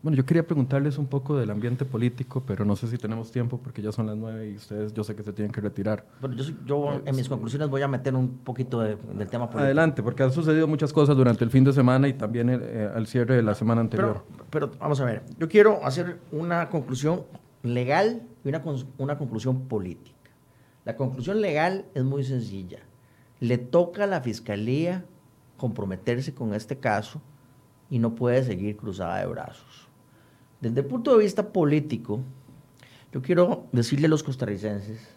Bueno, 0.03 0.17
yo 0.17 0.25
quería 0.25 0.47
preguntarles 0.47 0.97
un 0.97 1.07
poco 1.07 1.37
del 1.37 1.51
ambiente 1.51 1.85
político, 1.85 2.43
pero 2.47 2.65
no 2.65 2.75
sé 2.75 2.89
si 2.89 2.97
tenemos 2.97 3.31
tiempo 3.31 3.59
porque 3.63 3.83
ya 3.83 3.93
son 3.93 4.07
las 4.07 4.17
nueve 4.17 4.49
y 4.49 4.57
ustedes 4.57 4.95
yo 4.95 5.05
sé 5.05 5.15
que 5.15 5.23
se 5.23 5.35
tienen 5.35 5.53
que 5.53 5.61
retirar. 5.61 6.07
Bueno, 6.23 6.37
yo, 6.65 7.03
en 7.05 7.15
mis 7.15 7.29
conclusiones 7.29 7.69
voy 7.69 7.83
a 7.83 7.89
meter 7.89 8.15
un 8.15 8.39
poquito 8.39 8.81
del 8.81 8.97
tema 9.29 9.45
político. 9.45 9.59
Adelante, 9.59 10.03
porque 10.03 10.23
han 10.23 10.33
sucedido 10.33 10.67
muchas 10.67 10.91
cosas 10.91 11.15
durante 11.19 11.45
el 11.45 11.51
fin 11.51 11.65
de 11.65 11.75
semana 11.75 12.09
y 12.09 12.15
también 12.15 12.49
eh, 12.49 12.91
al 12.95 13.07
cierre 13.07 13.37
de 13.37 13.43
la 13.43 13.55
semana 13.55 13.83
anterior. 13.83 14.25
Pero, 14.49 14.71
vamos 14.81 14.99
a 15.03 15.05
ver, 15.05 15.23
yo 15.39 15.51
quiero 15.51 15.85
hacer 15.85 16.19
una 16.33 16.71
conclusión 16.71 17.25
legal 17.63 18.23
y 18.43 18.49
una, 18.49 18.63
una 18.97 19.19
conclusión 19.19 19.69
política. 19.69 20.20
La 20.85 20.97
conclusión 20.97 21.41
legal 21.41 21.85
es 21.95 22.05
muy 22.05 22.25
sencilla. 22.25 22.79
Le 23.39 23.59
toca 23.59 24.05
a 24.05 24.07
la 24.07 24.21
fiscalía 24.21 25.05
comprometerse 25.57 26.35
con 26.35 26.55
este 26.55 26.79
caso 26.79 27.21
y 27.91 27.99
no 27.99 28.15
puede 28.15 28.43
seguir 28.45 28.77
cruzada 28.77 29.19
de 29.19 29.27
brazos. 29.27 29.89
Desde 30.61 30.81
el 30.81 30.87
punto 30.87 31.13
de 31.13 31.25
vista 31.25 31.53
político, 31.53 32.21
yo 33.13 33.23
quiero 33.23 33.67
decirle 33.73 34.07
a 34.07 34.11
los 34.11 34.23
costarricenses 34.23 35.09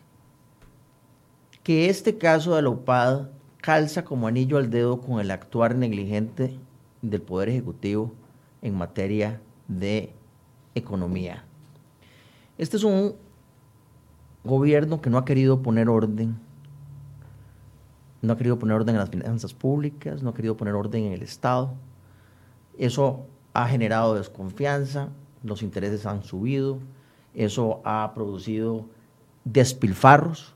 que 1.64 1.90
este 1.90 2.18
caso 2.18 2.56
de 2.56 2.62
la 2.62 2.70
UPAD 2.70 3.30
calza 3.58 4.04
como 4.04 4.28
anillo 4.28 4.58
al 4.58 4.70
dedo 4.70 5.00
con 5.00 5.22
el 5.22 5.32
actuar 5.32 5.76
negligente 5.76 6.58
del 7.02 7.22
Poder 7.22 7.50
Ejecutivo 7.50 8.14
en 8.62 8.76
materia 8.76 9.40
de 9.68 10.14
economía. 10.76 11.46
Este 12.58 12.78
es 12.78 12.84
un 12.84 13.16
gobierno 14.44 15.02
que 15.02 15.10
no 15.10 15.18
ha 15.18 15.26
querido 15.26 15.62
poner 15.62 15.90
orden, 15.90 16.38
no 18.22 18.34
ha 18.34 18.38
querido 18.38 18.58
poner 18.58 18.76
orden 18.76 18.96
en 18.96 19.00
las 19.00 19.10
finanzas 19.10 19.54
públicas, 19.54 20.24
no 20.24 20.30
ha 20.30 20.34
querido 20.34 20.56
poner 20.56 20.76
orden 20.76 21.04
en 21.06 21.14
el 21.14 21.22
Estado. 21.22 21.74
Eso 22.78 23.26
ha 23.54 23.68
generado 23.68 24.16
desconfianza, 24.16 25.10
los 25.44 25.62
intereses 25.62 26.06
han 26.06 26.24
subido, 26.24 26.80
eso 27.34 27.82
ha 27.84 28.14
producido 28.16 28.86
despilfarros. 29.44 30.56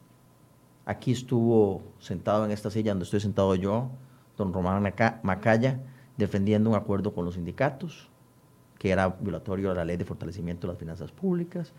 Aquí 0.86 1.12
estuvo 1.12 1.82
sentado 2.00 2.46
en 2.46 2.52
esta 2.52 2.72
silla 2.72 2.92
donde 2.92 3.04
estoy 3.04 3.20
sentado 3.20 3.54
yo, 3.56 3.90
don 4.38 4.54
Román 4.54 4.82
Macaya, 5.24 5.82
defendiendo 6.16 6.70
un 6.70 6.76
acuerdo 6.76 7.14
con 7.14 7.26
los 7.26 7.36
sindicatos, 7.36 8.10
que 8.80 8.92
era 8.92 9.10
violatorio 9.10 9.72
a 9.72 9.76
la 9.76 9.84
ley 9.84 9.98
de 9.98 10.06
fortalecimiento 10.06 10.68
de 10.68 10.74
las 10.74 10.80
finanzas 10.80 11.12
públicas. 11.12 11.74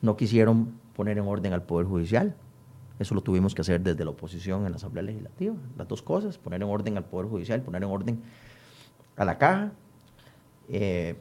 No 0.00 0.16
quisieron 0.16 0.74
poner 0.94 1.18
en 1.18 1.26
orden 1.26 1.52
al 1.52 1.62
Poder 1.62 1.86
Judicial. 1.86 2.34
Eso 2.98 3.14
lo 3.14 3.22
tuvimos 3.22 3.54
que 3.54 3.62
hacer 3.62 3.80
desde 3.80 4.04
la 4.04 4.10
oposición 4.10 4.64
en 4.64 4.72
la 4.72 4.76
Asamblea 4.76 5.02
Legislativa. 5.02 5.54
Las 5.76 5.88
dos 5.88 6.02
cosas, 6.02 6.38
poner 6.38 6.62
en 6.62 6.68
orden 6.68 6.96
al 6.96 7.04
Poder 7.04 7.28
Judicial, 7.28 7.62
poner 7.62 7.82
en 7.82 7.90
orden 7.90 8.22
a 9.16 9.24
la 9.24 9.38
caja. 9.38 9.72
Eh, 10.68 11.16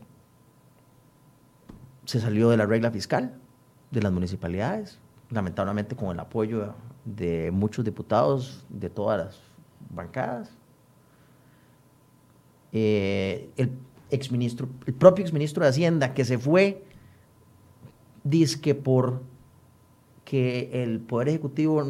se 2.05 2.19
salió 2.19 2.49
de 2.49 2.57
la 2.57 2.65
regla 2.65 2.91
fiscal 2.91 3.33
de 3.89 4.01
las 4.01 4.11
municipalidades, 4.11 4.99
lamentablemente 5.29 5.95
con 5.95 6.11
el 6.11 6.19
apoyo 6.19 6.73
de 7.05 7.51
muchos 7.51 7.83
diputados 7.85 8.65
de 8.69 8.89
todas 8.89 9.25
las 9.25 9.39
bancadas. 9.89 10.51
Eh, 12.73 13.49
el 13.57 13.71
exministro, 14.09 14.67
el 14.85 14.93
propio 14.93 15.23
exministro 15.23 15.63
de 15.63 15.69
Hacienda 15.69 16.13
que 16.13 16.25
se 16.25 16.37
fue 16.37 16.83
dice 18.23 18.75
por 18.75 19.21
que 20.31 20.69
el 20.81 21.01
Poder 21.01 21.27
Ejecutivo 21.27 21.83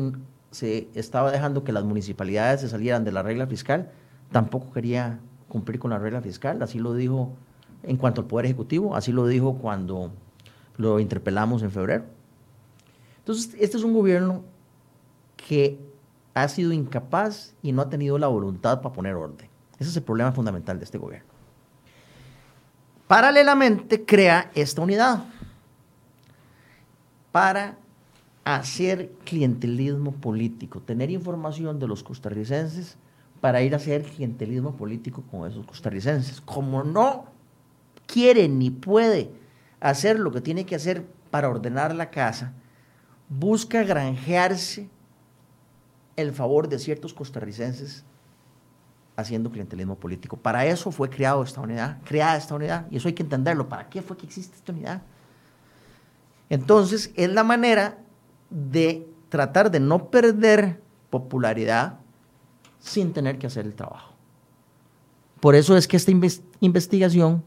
se 0.50 0.88
estaba 0.96 1.30
dejando 1.30 1.64
que 1.64 1.72
las 1.72 1.84
municipalidades 1.84 2.62
se 2.62 2.70
salieran 2.70 3.04
de 3.04 3.12
la 3.12 3.22
regla 3.22 3.46
fiscal, 3.46 3.92
tampoco 4.32 4.72
quería 4.72 5.20
cumplir 5.48 5.78
con 5.78 5.92
la 5.92 6.00
regla 6.00 6.24
fiscal, 6.24 6.60
así 6.64 6.80
lo 6.80 6.96
dijo 6.96 7.34
en 7.84 7.98
cuanto 7.98 8.22
al 8.22 8.26
Poder 8.26 8.48
Ejecutivo, 8.48 8.96
así 8.96 9.12
lo 9.12 9.28
dijo 9.28 9.60
cuando 9.60 10.12
lo 10.78 11.00
interpelamos 11.00 11.62
en 11.62 11.70
febrero. 11.70 12.06
Entonces, 13.20 13.56
este 13.60 13.78
es 13.78 13.84
un 13.84 13.94
gobierno 13.94 14.44
que 15.36 15.78
ha 16.34 16.48
sido 16.48 16.74
incapaz 16.74 17.54
y 17.62 17.72
no 17.74 17.84
ha 17.84 17.89
tenido 17.92 18.18
la 18.18 18.26
voluntad 18.26 18.82
para 18.82 18.92
poner 18.92 19.14
orden. 19.14 19.48
Ese 19.78 19.92
es 19.92 19.98
el 19.98 20.04
problema 20.04 20.32
fundamental 20.32 20.80
de 20.80 20.86
este 20.86 20.98
gobierno. 20.98 21.30
Paralelamente, 23.08 24.04
crea 24.04 24.50
esta 24.56 24.82
unidad 24.82 25.26
para 27.32 27.78
hacer 28.44 29.12
clientelismo 29.24 30.14
político, 30.14 30.82
tener 30.82 31.12
información 31.12 31.80
de 31.80 31.88
los 31.88 32.04
costarricenses 32.04 32.98
para 33.39 33.62
ir 33.62 33.74
a 33.74 33.78
hacer 33.78 34.04
clientelismo 34.04 34.76
político 34.76 35.24
con 35.30 35.50
esos 35.50 35.66
costarricenses. 35.66 36.42
Como 36.42 36.84
no 36.84 37.26
quiere 38.08 38.48
ni 38.48 38.70
puede 38.70 39.32
hacer 39.80 40.20
lo 40.20 40.32
que 40.32 40.42
tiene 40.42 40.66
que 40.66 40.76
hacer 40.76 41.06
para 41.30 41.50
ordenar 41.50 41.96
la 41.96 42.10
casa, 42.10 42.54
busca 43.30 43.84
granjearse 43.84 44.89
el 46.16 46.32
favor 46.32 46.68
de 46.68 46.80
ciertos 46.80 47.14
costarricenses 47.14 48.04
haciendo 49.16 49.52
clientelismo 49.52 49.96
político. 49.96 50.38
Para 50.38 50.66
eso 50.66 50.92
fue 50.92 51.10
creado 51.10 51.44
esta 51.44 51.62
unidad, 51.62 52.00
creada 52.04 52.38
esta 52.38 52.56
unidad, 52.56 52.88
y 52.89 52.98
eso 52.98 53.08
hay 53.08 53.14
que 53.14 53.24
entenderlo. 53.24 53.70
¿Para 53.70 53.89
qué 53.89 54.02
fue 54.02 54.18
que 54.18 54.26
existe 54.26 54.56
esta 54.56 54.72
unidad? 54.72 55.02
Entonces, 56.50 57.12
es 57.16 57.30
la 57.32 57.44
manera 57.44 57.98
de 58.52 59.08
tratar 59.30 59.72
de 59.72 59.80
no 59.80 60.10
perder 60.10 60.82
popularidad 61.10 61.99
sin 62.80 63.14
tener 63.14 63.39
que 63.39 63.47
hacer 63.47 63.66
el 63.66 63.74
trabajo. 63.74 64.14
Por 65.39 65.56
eso 65.56 65.76
es 65.76 65.88
que 65.88 65.97
esta 65.97 66.12
investigación 66.60 67.43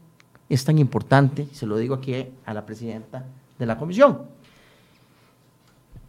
es 0.49 0.65
tan 0.65 0.77
importante, 0.79 1.47
se 1.53 1.65
lo 1.65 1.77
digo 1.77 1.95
aquí 1.95 2.27
a 2.45 2.53
la 2.53 2.65
presidenta 2.65 3.25
de 3.57 3.65
la 3.65 3.77
comisión. 3.77 4.23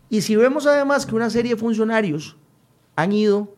Y 0.09 0.23
si 0.23 0.37
vemos 0.37 0.67
además 0.67 1.07
que 1.07 1.15
una 1.15 1.31
serie 1.31 1.55
de 1.55 1.61
funcionarios 1.61 2.37
han 2.97 3.13
ido 3.13 3.55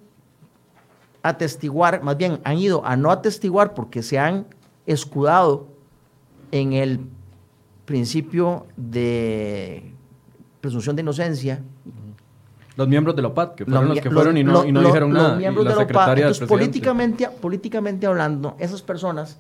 a 1.23 1.31
atestiguar, 1.31 2.03
más 2.03 2.17
bien 2.17 2.41
han 2.45 2.59
ido 2.59 2.85
a 2.85 2.97
no 2.97 3.11
atestiguar 3.11 3.75
porque 3.75 4.03
se 4.03 4.19
han 4.19 4.47
escudado 4.87 5.69
en 6.51 6.73
el 6.73 7.01
principio 7.85 8.67
de 8.77 9.95
presunción 10.61 10.97
de 10.97 11.03
inocencia. 11.03 11.63
Los 12.77 12.87
miembros 12.87 13.17
de 13.17 13.23
la 13.23 13.29
OPAD, 13.29 13.55
que 13.55 13.65
fueron 13.65 13.89
los, 13.89 14.01
que 14.01 14.11
fueron 14.11 14.37
y 14.37 14.45
no, 14.45 14.63
dijeron 14.63 15.13
nada. 15.13 15.31
Los 15.31 15.39
miembros 15.39 15.67
de 15.67 15.75
la 15.75 15.83
OPAD, 15.83 16.47
políticamente, 16.47 17.29
políticamente 17.41 18.07
hablando, 18.07 18.57
esas 18.59 18.83
personas 18.83 19.39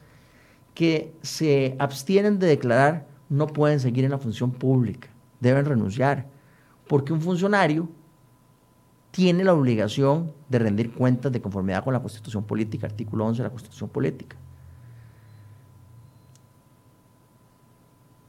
que 0.75 1.13
se 1.23 1.77
abstienen 1.79 2.39
de 2.39 2.47
declarar 2.47 3.07
no 3.29 3.47
pueden 3.47 3.81
seguir 3.81 4.05
en 4.05 4.11
la 4.11 4.19
función 4.19 4.51
pública, 4.53 5.09
deben 5.41 5.65
renunciar, 5.65 6.27
porque 6.87 7.13
un 7.13 7.21
funcionario 7.21 7.89
tiene 9.11 9.45
la 9.45 9.55
obligación 9.55 10.33
de 10.49 10.59
rendir 10.59 10.93
cuentas 10.93 11.33
de 11.33 11.41
conformidad 11.41 11.85
con 11.85 11.93
la 11.93 12.01
Constitución 12.01 12.45
Política, 12.45 12.87
artículo 12.87 13.27
11 13.27 13.39
de 13.39 13.49
la 13.49 13.51
Constitución 13.51 13.89
Política. 13.89 14.37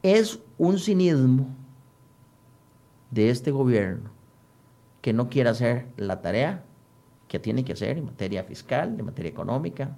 Es 0.02 0.40
un 0.58 0.80
cinismo 0.80 1.48
de 3.12 3.30
este 3.30 3.52
gobierno 3.52 4.10
que 5.02 5.14
no 5.14 5.30
quiere 5.30 5.50
hacer 5.50 5.88
la 5.98 6.22
tarea 6.22 6.64
que 7.28 7.40
tiene 7.40 7.64
que 7.64 7.74
hacer 7.74 7.98
en 7.98 8.06
materia 8.06 8.44
fiscal, 8.44 8.96
en 9.00 9.06
materia 9.06 9.30
económica. 9.30 9.96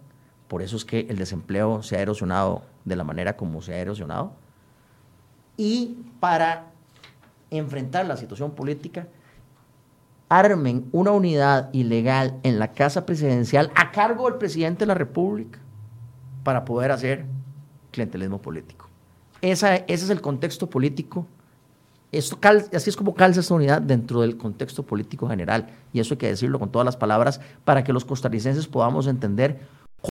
Por 0.47 0.61
eso 0.61 0.75
es 0.75 0.85
que 0.85 1.07
el 1.09 1.17
desempleo 1.17 1.81
se 1.81 1.95
ha 1.95 2.01
erosionado 2.01 2.63
de 2.85 2.95
la 2.95 3.03
manera 3.03 3.37
como 3.37 3.61
se 3.61 3.73
ha 3.73 3.77
erosionado. 3.77 4.33
Y 5.57 5.97
para 6.19 6.67
enfrentar 7.49 8.05
la 8.05 8.17
situación 8.17 8.51
política, 8.51 9.07
armen 10.29 10.87
una 10.91 11.11
unidad 11.11 11.69
ilegal 11.73 12.39
en 12.43 12.59
la 12.59 12.71
casa 12.71 13.05
presidencial 13.05 13.71
a 13.75 13.91
cargo 13.91 14.29
del 14.29 14.37
presidente 14.37 14.79
de 14.79 14.85
la 14.87 14.93
República 14.93 15.59
para 16.43 16.65
poder 16.65 16.91
hacer 16.91 17.25
clientelismo 17.91 18.41
político. 18.41 18.87
ese 19.41 19.83
es 19.87 20.09
el 20.09 20.21
contexto 20.21 20.69
político. 20.69 21.27
Esto 22.11 22.37
así 22.73 22.89
es 22.89 22.97
como 22.97 23.13
calza 23.13 23.39
esta 23.39 23.53
unidad 23.53 23.81
dentro 23.81 24.21
del 24.21 24.37
contexto 24.37 24.83
político 24.83 25.29
general. 25.29 25.67
Y 25.93 25.99
eso 25.99 26.13
hay 26.13 26.17
que 26.17 26.27
decirlo 26.27 26.59
con 26.59 26.69
todas 26.69 26.85
las 26.85 26.97
palabras 26.97 27.39
para 27.63 27.83
que 27.83 27.93
los 27.93 28.03
costarricenses 28.03 28.67
podamos 28.67 29.07
entender 29.07 29.59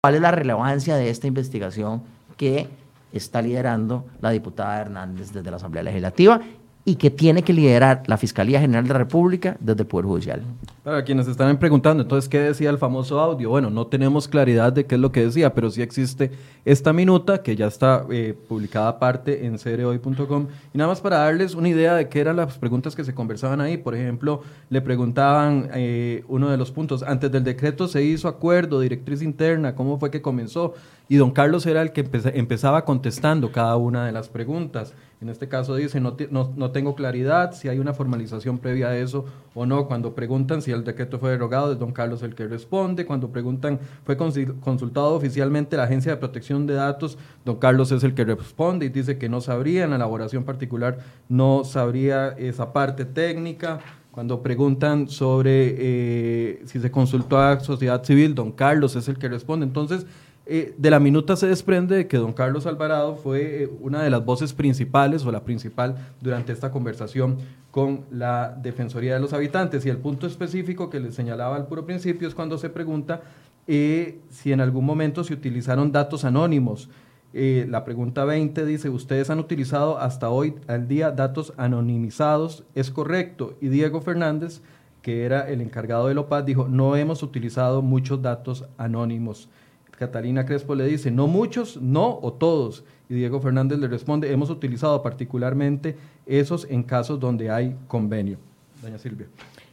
cuál 0.02 0.14
es 0.14 0.20
la 0.20 0.30
relevancia 0.30 0.96
de 0.96 1.08
esta 1.08 1.26
investigación 1.26 2.02
que 2.36 2.68
está 3.12 3.40
liderando 3.40 4.04
la 4.20 4.30
diputada 4.30 4.80
Hernández 4.80 5.32
desde 5.32 5.50
la 5.50 5.56
Asamblea 5.56 5.84
Legislativa 5.84 6.40
y 6.88 6.94
que 6.94 7.10
tiene 7.10 7.42
que 7.42 7.52
liderar 7.52 8.04
la 8.06 8.16
Fiscalía 8.16 8.60
General 8.60 8.84
de 8.84 8.92
la 8.92 8.98
República 9.00 9.56
desde 9.58 9.82
el 9.82 9.88
Poder 9.88 10.06
Judicial. 10.06 10.42
Para 10.84 11.02
quienes 11.02 11.26
están 11.26 11.58
preguntando, 11.58 12.04
entonces, 12.04 12.28
¿qué 12.28 12.38
decía 12.38 12.70
el 12.70 12.78
famoso 12.78 13.18
audio? 13.18 13.50
Bueno, 13.50 13.70
no 13.70 13.88
tenemos 13.88 14.28
claridad 14.28 14.72
de 14.72 14.86
qué 14.86 14.94
es 14.94 15.00
lo 15.00 15.10
que 15.10 15.24
decía, 15.24 15.52
pero 15.52 15.68
sí 15.68 15.82
existe 15.82 16.30
esta 16.64 16.92
minuta 16.92 17.42
que 17.42 17.56
ya 17.56 17.66
está 17.66 18.06
eh, 18.08 18.38
publicada 18.48 18.90
aparte 18.90 19.46
en 19.46 19.58
cereoy.com. 19.58 20.46
Y 20.72 20.78
nada 20.78 20.88
más 20.88 21.00
para 21.00 21.18
darles 21.18 21.56
una 21.56 21.68
idea 21.68 21.92
de 21.96 22.08
qué 22.08 22.20
eran 22.20 22.36
las 22.36 22.56
preguntas 22.56 22.94
que 22.94 23.02
se 23.02 23.12
conversaban 23.12 23.60
ahí. 23.60 23.78
Por 23.78 23.96
ejemplo, 23.96 24.42
le 24.70 24.80
preguntaban 24.80 25.68
eh, 25.74 26.22
uno 26.28 26.50
de 26.50 26.56
los 26.56 26.70
puntos, 26.70 27.02
antes 27.02 27.32
del 27.32 27.42
decreto 27.42 27.88
se 27.88 28.04
hizo 28.04 28.28
acuerdo, 28.28 28.78
directriz 28.78 29.22
interna, 29.22 29.74
¿cómo 29.74 29.98
fue 29.98 30.12
que 30.12 30.22
comenzó? 30.22 30.74
Y 31.08 31.16
don 31.16 31.30
Carlos 31.30 31.64
era 31.66 31.82
el 31.82 31.92
que 31.92 32.08
empezaba 32.34 32.84
contestando 32.84 33.52
cada 33.52 33.76
una 33.76 34.06
de 34.06 34.12
las 34.12 34.28
preguntas. 34.28 34.92
En 35.20 35.28
este 35.28 35.48
caso 35.48 35.76
dice, 35.76 36.00
no, 36.00 36.16
no, 36.30 36.70
tengo 36.72 36.94
claridad 36.94 37.52
si 37.52 37.68
hay 37.68 37.78
una 37.78 37.94
formalización 37.94 38.58
previa 38.58 38.88
a 38.88 38.98
eso 38.98 39.24
o 39.54 39.64
no. 39.64 39.86
Cuando 39.86 40.14
preguntan 40.14 40.62
si 40.62 40.72
el 40.72 40.84
decreto 40.84 41.18
fue 41.18 41.30
derogado, 41.30 41.72
es 41.72 41.78
don 41.78 41.92
Carlos 41.92 42.22
el 42.22 42.34
que 42.34 42.46
responde. 42.46 43.06
Cuando 43.06 43.30
preguntan, 43.30 43.78
¿fue 44.04 44.16
consultado 44.16 45.14
oficialmente 45.14 45.76
la 45.76 45.84
Agencia 45.84 46.12
de 46.12 46.18
Protección 46.18 46.66
de 46.66 46.74
Datos? 46.74 47.16
Don 47.44 47.56
Carlos 47.56 47.92
es 47.92 48.02
el 48.02 48.12
que 48.12 48.24
responde 48.24 48.86
y 48.86 48.88
dice 48.88 49.16
que 49.16 49.28
no 49.28 49.40
sabría, 49.40 49.84
en 49.84 49.90
la 49.90 49.96
elaboración 49.96 50.44
particular 50.44 50.98
no 51.28 51.64
sabría 51.64 52.30
esa 52.30 52.72
parte 52.72 53.04
técnica. 53.04 53.78
Cuando 54.10 54.42
preguntan 54.42 55.08
sobre 55.08 55.74
eh, 55.78 56.62
si 56.64 56.80
se 56.80 56.90
consultó 56.90 57.38
a 57.38 57.60
sociedad 57.60 58.02
civil, 58.02 58.34
don 58.34 58.50
Carlos 58.50 58.96
es 58.96 59.08
el 59.08 59.18
que 59.18 59.28
responde. 59.28 59.66
Entonces, 59.66 60.06
eh, 60.48 60.76
de 60.78 60.90
la 60.90 61.00
minuta 61.00 61.34
se 61.34 61.48
desprende 61.48 62.06
que 62.06 62.18
don 62.18 62.32
Carlos 62.32 62.66
Alvarado 62.66 63.16
fue 63.16 63.64
eh, 63.64 63.70
una 63.80 64.04
de 64.04 64.10
las 64.10 64.24
voces 64.24 64.52
principales 64.52 65.26
o 65.26 65.32
la 65.32 65.42
principal 65.42 65.96
durante 66.20 66.52
esta 66.52 66.70
conversación 66.70 67.38
con 67.72 68.04
la 68.12 68.56
Defensoría 68.62 69.14
de 69.14 69.20
los 69.20 69.32
Habitantes. 69.32 69.84
Y 69.84 69.88
el 69.88 69.98
punto 69.98 70.28
específico 70.28 70.88
que 70.88 71.00
le 71.00 71.10
señalaba 71.10 71.56
al 71.56 71.66
puro 71.66 71.84
principio 71.84 72.28
es 72.28 72.34
cuando 72.36 72.58
se 72.58 72.70
pregunta 72.70 73.22
eh, 73.66 74.20
si 74.30 74.52
en 74.52 74.60
algún 74.60 74.84
momento 74.84 75.24
se 75.24 75.34
utilizaron 75.34 75.90
datos 75.90 76.24
anónimos. 76.24 76.88
la 77.32 77.84
pregunta 77.84 78.24
20 78.24 78.64
dice, 78.64 78.88
ustedes 78.88 79.30
han 79.30 79.40
utilizado 79.40 79.98
hasta 79.98 80.30
hoy 80.30 80.54
al 80.68 80.86
día 80.86 81.10
datos 81.10 81.54
anonimizados, 81.56 82.62
¿es 82.76 82.92
correcto? 82.92 83.56
Y 83.60 83.66
Diego 83.66 84.00
Fernández, 84.00 84.62
que 85.02 85.24
era 85.24 85.48
el 85.48 85.60
encargado 85.60 86.06
del 86.06 86.18
OPAD, 86.18 86.44
dijo, 86.44 86.68
no 86.68 86.94
hemos 86.94 87.24
utilizado 87.24 87.82
muchos 87.82 88.22
datos 88.22 88.64
anónimos. 88.78 89.50
Catalina 89.98 90.44
Crespo 90.44 90.74
le 90.74 90.86
dice, 90.86 91.10
no 91.10 91.26
muchos, 91.26 91.80
no 91.80 92.18
o 92.20 92.32
todos. 92.32 92.84
Y 93.08 93.14
Diego 93.14 93.40
Fernández 93.40 93.78
le 93.78 93.88
responde, 93.88 94.30
hemos 94.32 94.50
utilizado 94.50 95.02
particularmente 95.02 95.96
esos 96.26 96.66
en 96.70 96.82
casos 96.82 97.18
donde 97.18 97.50
hay 97.50 97.76
convenio. 97.88 98.38
Doña 98.82 98.98
Silvia. 98.98 99.26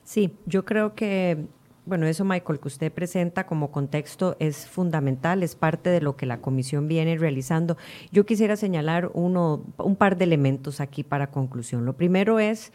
Sí, 0.04 0.34
yo 0.46 0.64
creo 0.66 0.96
que, 0.96 1.46
bueno, 1.86 2.06
eso 2.06 2.24
Michael 2.24 2.60
que 2.60 2.68
usted 2.68 2.92
presenta 2.92 3.46
como 3.46 3.72
contexto 3.72 4.36
es 4.40 4.68
fundamental, 4.68 5.44
es 5.44 5.56
parte 5.56 5.90
de 5.90 6.02
lo 6.02 6.16
que 6.16 6.26
la 6.26 6.40
comisión 6.40 6.88
viene 6.88 7.18
realizando. 7.18 7.78
Yo 8.12 8.26
quisiera 8.26 8.56
señalar 8.56 9.12
uno, 9.14 9.64
un 9.78 9.96
par 9.96 10.18
de 10.18 10.26
elementos 10.26 10.80
aquí 10.80 11.04
para 11.04 11.32
conclusión. 11.32 11.86
Lo 11.86 11.94
primero 11.94 12.40
es, 12.40 12.72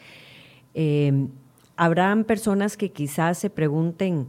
eh, 0.75 1.29
habrán 1.77 2.25
personas 2.25 2.77
que 2.77 2.91
quizás 2.91 3.39
se 3.39 3.51
pregunten, 3.51 4.29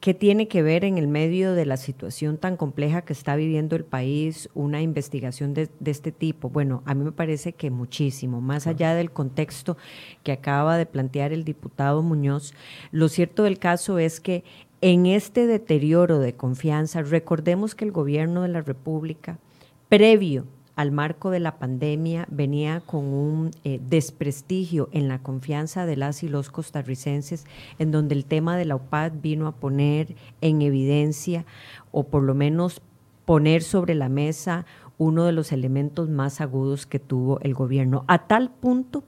¿Qué 0.00 0.14
tiene 0.14 0.46
que 0.46 0.62
ver 0.62 0.84
en 0.84 0.96
el 0.96 1.08
medio 1.08 1.54
de 1.54 1.66
la 1.66 1.76
situación 1.76 2.38
tan 2.38 2.56
compleja 2.56 3.02
que 3.02 3.12
está 3.12 3.34
viviendo 3.34 3.74
el 3.74 3.84
país 3.84 4.48
una 4.54 4.80
investigación 4.80 5.54
de, 5.54 5.68
este 5.84 6.12
tipo? 6.12 6.50
Bueno, 6.50 6.84
a 6.86 6.94
mí 6.94 7.02
me 7.02 7.10
parece 7.10 7.52
que 7.52 7.70
muchísimo, 7.70 8.40
más 8.40 8.68
allá 8.68 8.94
del 8.94 9.10
contexto 9.10 9.76
que 10.22 10.30
acaba 10.30 10.76
de 10.76 10.86
plantear 10.86 11.32
el 11.32 11.42
diputado 11.42 12.00
Muñoz, 12.02 12.54
lo 12.92 13.08
cierto 13.08 13.42
del 13.42 13.58
caso 13.58 13.98
es 13.98 14.20
que 14.20 14.44
en 14.82 15.06
este 15.06 15.48
deterioro 15.48 16.20
de 16.20 16.36
confianza, 16.36 17.02
recordemos 17.02 17.74
que 17.74 17.84
el 17.84 17.90
gobierno 17.90 18.42
de 18.42 18.48
la 18.48 18.62
República, 18.62 19.40
previo 19.88 20.46
al 20.78 20.92
marco 20.92 21.30
de 21.30 21.40
la 21.40 21.58
pandemia 21.58 22.28
venía 22.30 22.80
con 22.86 23.06
un 23.06 23.50
eh, 23.64 23.80
desprestigio 23.82 24.88
en 24.92 25.08
la 25.08 25.18
confianza 25.18 25.86
de 25.86 25.96
las 25.96 26.22
y 26.22 26.28
los 26.28 26.50
costarricenses, 26.50 27.46
en 27.80 27.90
donde 27.90 28.14
el 28.14 28.24
tema 28.24 28.56
de 28.56 28.64
la 28.64 28.76
UPAD 28.76 29.14
vino 29.20 29.48
a 29.48 29.56
poner 29.56 30.14
en 30.40 30.62
evidencia 30.62 31.44
o 31.90 32.04
por 32.04 32.22
lo 32.22 32.36
menos 32.36 32.80
poner 33.24 33.64
sobre 33.64 33.96
la 33.96 34.08
mesa 34.08 34.66
uno 34.98 35.24
de 35.24 35.32
los 35.32 35.50
elementos 35.50 36.10
más 36.10 36.40
agudos 36.40 36.86
que 36.86 37.00
tuvo 37.00 37.40
el 37.40 37.54
gobierno, 37.54 38.04
a 38.06 38.28
tal 38.28 38.48
punto 38.48 39.02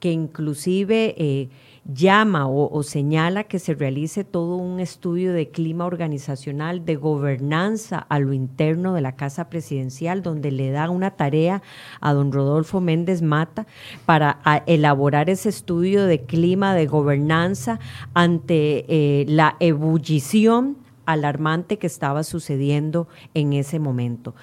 que 0.00 0.10
inclusive 0.10 1.14
eh, 1.16 1.50
llama 1.84 2.46
o, 2.46 2.82
señala 2.82 3.44
que 3.44 3.58
se 3.58 3.74
realice 3.74 4.24
todo 4.24 4.56
un 4.56 4.78
estudio 4.78 5.32
de 5.32 5.48
clima 5.48 5.84
organizacional, 5.84 6.84
de 6.84 6.96
gobernanza 6.96 7.98
a 7.98 8.18
lo 8.18 8.32
interno 8.32 8.94
de 8.94 9.00
la 9.00 9.16
Casa 9.16 9.48
Presidencial, 9.48 10.22
donde 10.22 10.50
le 10.50 10.70
da 10.70 10.90
una 10.90 11.12
tarea 11.12 11.62
a 12.00 12.12
don 12.12 12.32
Rodolfo 12.32 12.80
Méndez 12.80 13.22
Mata 13.22 13.66
para 14.06 14.40
elaborar 14.66 15.28
ese 15.28 15.48
estudio 15.48 16.06
de 16.06 16.22
clima 16.22 16.74
de 16.74 16.86
gobernanza 16.86 17.80
ante 18.14 18.84
eh, 18.88 19.24
la 19.28 19.56
ebullición 19.58 20.81
alarmante 21.06 21.78
que 21.78 21.86
estaba 21.86 22.22
sucediendo 22.24 23.08
en 23.34 23.52
ese 23.52 23.78
momento. 23.78 24.34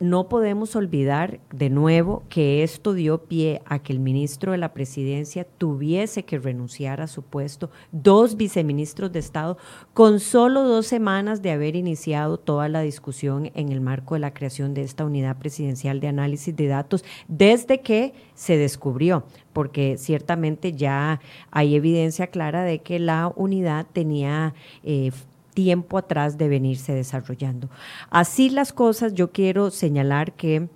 no 0.00 0.28
podemos 0.28 0.76
olvidar 0.76 1.40
de 1.52 1.70
nuevo 1.70 2.22
que 2.28 2.62
esto 2.62 2.92
dio 2.92 3.24
pie 3.24 3.62
a 3.66 3.78
que 3.78 3.92
el 3.92 4.00
ministro 4.00 4.52
de 4.52 4.58
la 4.58 4.72
presidencia 4.72 5.44
tuviese 5.44 6.24
que 6.24 6.38
renunciar 6.38 7.00
a 7.00 7.06
su 7.06 7.22
puesto, 7.22 7.70
dos 7.90 8.36
viceministros 8.36 9.12
de 9.12 9.18
Estado, 9.18 9.58
con 9.94 10.20
solo 10.20 10.62
dos 10.62 10.86
semanas 10.86 11.42
de 11.42 11.50
haber 11.50 11.76
iniciado 11.76 12.38
toda 12.38 12.68
la 12.68 12.80
discusión 12.80 13.50
en 13.54 13.70
el 13.70 13.80
marco 13.80 14.14
de 14.14 14.20
la 14.20 14.34
creación 14.34 14.74
de 14.74 14.82
esta 14.82 15.04
unidad 15.04 15.38
presidencial 15.38 16.00
de 16.00 16.08
análisis 16.08 16.54
de 16.54 16.66
datos, 16.66 17.04
desde 17.28 17.80
que 17.80 18.14
se 18.34 18.56
descubrió 18.56 19.24
porque 19.52 19.96
ciertamente 19.98 20.72
ya 20.72 21.20
hay 21.50 21.74
evidencia 21.74 22.28
clara 22.28 22.64
de 22.64 22.80
que 22.80 22.98
la 22.98 23.32
unidad 23.36 23.86
tenía 23.92 24.54
eh, 24.82 25.12
tiempo 25.54 25.98
atrás 25.98 26.38
de 26.38 26.48
venirse 26.48 26.92
desarrollando. 26.92 27.68
Así 28.10 28.50
las 28.50 28.72
cosas, 28.72 29.14
yo 29.14 29.32
quiero 29.32 29.70
señalar 29.70 30.32
que 30.32 30.68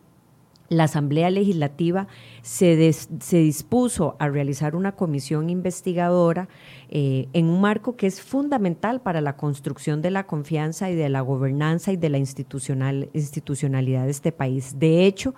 la 0.69 0.85
Asamblea 0.85 1.31
Legislativa 1.31 2.09
se, 2.47 2.93
se 2.93 3.39
dispuso 3.39 4.15
a 4.21 4.29
realizar 4.29 4.77
una 4.77 4.93
comisión 4.93 5.51
investigadora 5.51 6.49
eh, 6.89 7.27
en 7.33 7.47
un 7.47 7.61
marco 7.61 7.97
que 7.97 8.07
es 8.07 8.23
fundamental 8.23 9.01
para 9.01 9.21
la 9.21 9.37
construcción 9.37 10.01
de 10.01 10.13
la 10.13 10.29
confianza 10.29 10.89
y 10.89 10.95
de 10.95 11.09
la 11.09 11.23
gobernanza 11.23 11.91
y 11.91 11.97
de 11.97 12.09
la 12.09 12.19
institucional, 12.19 13.11
institucionalidad 13.15 14.05
de 14.05 14.13
este 14.13 14.31
país. 14.31 14.79
De 14.79 15.07
hecho, 15.07 15.35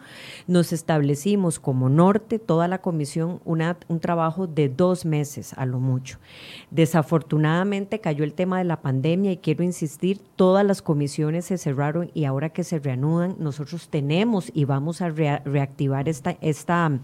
nos 0.47 0.75
establecimos 0.75 1.59
como 1.59 1.89
norte, 1.89 2.39
toda 2.39 2.69
la 2.69 2.83
comisión, 2.83 3.41
un 3.47 4.01
trabajo 4.01 4.47
de 4.47 4.69
dos 4.69 5.07
meses 5.07 5.55
a 5.55 5.65
lo 5.65 5.81
mucho. 5.81 6.19
Desafortunadamente 6.71 8.01
cayó 8.01 8.23
el 8.23 8.35
tema 8.35 8.59
de 8.59 8.65
la 8.65 8.83
pandemia 8.83 9.33
y 9.33 9.39
quiero 9.39 9.65
insistir, 9.65 10.21
todas 10.37 10.67
las 10.67 10.83
comisiones 10.83 11.47
se 11.47 11.57
cerraron 11.57 12.11
y 12.13 12.27
ahora 12.27 12.51
que 12.51 12.65
se 12.65 12.79
reanudan, 12.79 13.37
nosotros 13.39 13.89
tenemos 13.89 14.51
y 14.53 14.67
vamos 14.67 15.01
a 15.01 15.09
reactivar 15.09 16.11
esta, 16.11 16.37
esta 16.43 16.98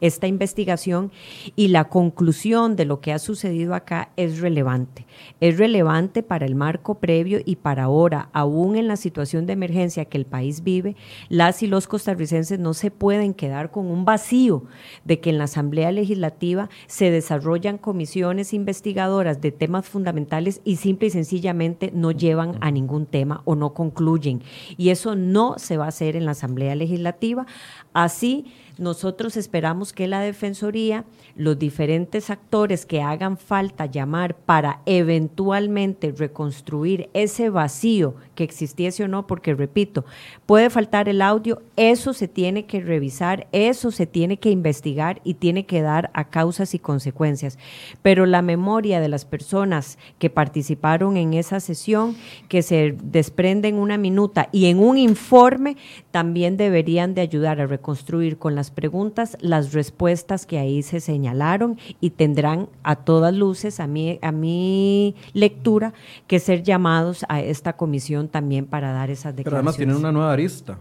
esta 0.00 0.26
investigación 0.26 1.10
y 1.56 1.68
la 1.68 1.84
conclusión 1.84 2.76
de 2.76 2.84
lo 2.84 3.00
que 3.00 3.12
ha 3.12 3.18
sucedido 3.18 3.74
acá 3.74 4.10
es 4.16 4.40
relevante. 4.40 5.06
Es 5.40 5.58
relevante 5.58 6.22
para 6.22 6.46
el 6.46 6.54
marco 6.54 6.96
previo 6.96 7.40
y 7.44 7.56
para 7.56 7.84
ahora, 7.84 8.28
aún 8.32 8.76
en 8.76 8.86
la 8.86 8.96
situación 8.96 9.46
de 9.46 9.54
emergencia 9.54 10.04
que 10.04 10.18
el 10.18 10.24
país 10.24 10.62
vive, 10.62 10.94
las 11.28 11.62
y 11.62 11.66
los 11.66 11.88
costarricenses 11.88 12.58
no 12.60 12.74
se 12.74 12.90
pueden 12.90 13.34
quedar 13.34 13.70
con 13.70 13.86
un 13.86 14.04
vacío 14.04 14.64
de 15.04 15.18
que 15.18 15.30
en 15.30 15.38
la 15.38 15.44
Asamblea 15.44 15.90
Legislativa 15.90 16.68
se 16.86 17.10
desarrollan 17.10 17.78
comisiones 17.78 18.54
investigadoras 18.54 19.40
de 19.40 19.50
temas 19.50 19.88
fundamentales 19.88 20.60
y 20.64 20.76
simple 20.76 21.08
y 21.08 21.10
sencillamente 21.10 21.90
no 21.92 22.12
llevan 22.12 22.56
a 22.60 22.70
ningún 22.70 23.06
tema 23.06 23.42
o 23.44 23.56
no 23.56 23.74
concluyen. 23.74 24.42
Y 24.76 24.90
eso 24.90 25.16
no 25.16 25.58
se 25.58 25.76
va 25.76 25.86
a 25.86 25.88
hacer 25.88 26.14
en 26.14 26.24
la 26.24 26.32
Asamblea 26.32 26.76
Legislativa. 26.76 27.46
Así, 27.92 28.46
nosotros 28.78 29.36
esperamos 29.36 29.92
que 29.92 30.06
la 30.06 30.20
Defensoría, 30.20 31.04
los 31.36 31.58
diferentes 31.58 32.30
actores 32.30 32.86
que 32.86 33.02
hagan 33.02 33.36
falta 33.36 33.86
llamar 33.86 34.36
para 34.36 34.80
eventualmente 34.86 36.12
reconstruir 36.12 37.10
ese 37.12 37.50
vacío 37.50 38.14
que 38.34 38.44
existiese 38.44 39.04
o 39.04 39.08
no, 39.08 39.26
porque 39.26 39.54
repito, 39.54 40.04
puede 40.46 40.70
faltar 40.70 41.08
el 41.08 41.22
audio, 41.22 41.62
eso 41.76 42.12
se 42.12 42.28
tiene 42.28 42.66
que 42.66 42.80
revisar, 42.80 43.48
eso 43.52 43.90
se 43.90 44.06
tiene 44.06 44.38
que 44.38 44.50
investigar 44.50 45.20
y 45.24 45.34
tiene 45.34 45.66
que 45.66 45.82
dar 45.82 46.10
a 46.14 46.28
causas 46.28 46.74
y 46.74 46.78
consecuencias. 46.78 47.58
Pero 48.02 48.26
la 48.26 48.42
memoria 48.42 49.00
de 49.00 49.08
las 49.08 49.24
personas 49.24 49.98
que 50.18 50.30
participaron 50.30 51.16
en 51.16 51.34
esa 51.34 51.60
sesión, 51.60 52.16
que 52.48 52.62
se 52.62 52.96
desprenden 53.02 53.76
una 53.76 53.98
minuta 53.98 54.48
y 54.52 54.66
en 54.66 54.78
un 54.78 54.98
informe, 54.98 55.76
también 56.10 56.56
deberían 56.56 57.14
de 57.14 57.22
ayudar 57.22 57.60
a 57.60 57.66
reconstruir 57.66 58.38
con 58.38 58.54
las 58.54 58.67
preguntas 58.70 59.36
las 59.40 59.72
respuestas 59.72 60.46
que 60.46 60.58
ahí 60.58 60.82
se 60.82 61.00
señalaron 61.00 61.78
y 62.00 62.10
tendrán 62.10 62.68
a 62.82 62.96
todas 62.96 63.34
luces, 63.34 63.80
a 63.80 63.86
mi, 63.86 64.18
a 64.22 64.32
mi 64.32 65.14
lectura, 65.32 65.92
que 66.26 66.38
ser 66.40 66.62
llamados 66.62 67.24
a 67.28 67.40
esta 67.40 67.74
comisión 67.74 68.28
también 68.28 68.66
para 68.66 68.92
dar 68.92 69.10
esas 69.10 69.34
declaraciones. 69.34 69.44
Pero 69.44 69.56
además 69.56 69.76
tienen 69.76 69.96
una 69.96 70.12
nueva 70.12 70.32
arista. 70.32 70.78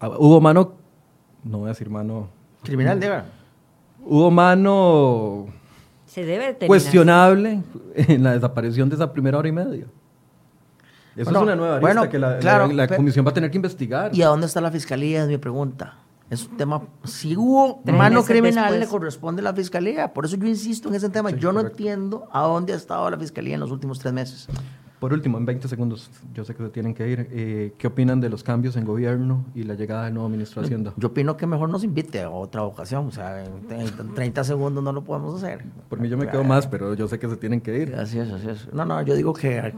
Ah, 0.00 0.10
hubo 0.18 0.40
mano, 0.40 0.74
no 1.44 1.58
voy 1.58 1.66
a 1.66 1.68
decir 1.68 1.88
mano... 1.88 2.28
Criminal, 2.62 2.98
de 2.98 3.22
Hubo 4.04 4.30
mano... 4.30 5.46
Se 6.06 6.24
debe 6.24 6.66
cuestionable 6.66 7.62
en 7.94 8.22
la 8.22 8.32
desaparición 8.32 8.88
de 8.88 8.96
esa 8.96 9.12
primera 9.12 9.38
hora 9.38 9.48
y 9.48 9.52
media. 9.52 9.86
Eso 11.16 11.30
es 11.30 11.36
una 11.36 11.56
nueva 11.56 11.76
arista 11.76 12.08
que 12.08 12.18
la, 12.18 12.38
la, 12.68 12.88
comisión 12.88 13.24
va 13.24 13.30
a 13.30 13.34
tener 13.34 13.50
que 13.50 13.56
investigar. 13.56 14.14
¿Y 14.14 14.22
a 14.22 14.28
dónde 14.28 14.46
está 14.46 14.60
la 14.60 14.70
fiscalía? 14.70 15.22
Es 15.22 15.28
mi 15.28 15.38
pregunta. 15.38 15.96
Es 16.32 16.48
un 16.48 16.56
tema, 16.56 16.80
si 17.04 17.36
hubo 17.36 17.82
mano 17.84 18.24
criminal, 18.24 18.80
le 18.80 18.86
corresponde 18.86 19.40
a 19.40 19.44
la 19.44 19.52
fiscalía. 19.52 20.14
Por 20.14 20.24
eso 20.24 20.36
yo 20.36 20.46
insisto 20.46 20.88
en 20.88 20.94
ese 20.94 21.10
tema. 21.10 21.28
yo 21.30 21.52
no 21.52 21.60
entiendo 21.60 22.26
a 22.32 22.44
dónde 22.44 22.72
ha 22.72 22.76
estado 22.76 23.10
la 23.10 23.18
fiscalía 23.18 23.52
en 23.52 23.60
los 23.60 23.70
últimos 23.70 23.98
tres 23.98 24.14
meses. 24.14 24.48
Por 24.98 25.12
último, 25.12 25.36
en 25.36 25.44
20 25.44 25.68
segundos, 25.68 26.10
yo 26.32 26.42
sé 26.46 26.54
que 26.54 26.62
se 26.62 26.70
tienen 26.70 26.94
que 26.94 27.06
ir. 27.06 27.28
Eh, 27.32 27.74
¿Qué 27.76 27.86
opinan 27.86 28.18
de 28.18 28.30
los 28.30 28.42
cambios 28.42 28.76
en 28.76 28.86
gobierno 28.86 29.44
y 29.54 29.64
la 29.64 29.74
llegada 29.74 30.06
del 30.06 30.14
nuevo 30.14 30.30
ministro 30.30 30.62
de 30.62 30.68
Hacienda? 30.68 30.94
Yo 30.96 31.08
opino 31.08 31.36
que 31.36 31.46
mejor 31.46 31.68
nos 31.68 31.84
invite 31.84 32.22
a 32.22 32.30
otra 32.30 32.62
ocasión. 32.62 33.08
O 33.08 33.10
sea, 33.10 33.44
en 33.44 34.14
30 34.14 34.42
segundos 34.44 34.82
no 34.82 34.90
lo 34.90 35.04
podemos 35.04 35.34
hacer. 35.34 35.66
Por 35.90 36.00
mí 36.00 36.08
yo 36.08 36.16
me 36.16 36.28
quedo 36.28 36.44
más, 36.44 36.66
pero 36.66 36.94
yo 36.94 37.08
sé 37.08 37.18
que 37.18 37.28
se 37.28 37.36
tienen 37.36 37.60
que 37.60 37.76
ir. 37.76 37.94
Así 37.94 38.18
es, 38.18 38.30
así 38.30 38.48
es. 38.48 38.72
No, 38.72 38.86
no, 38.86 39.02
yo 39.02 39.14
digo 39.16 39.34
que... 39.34 39.74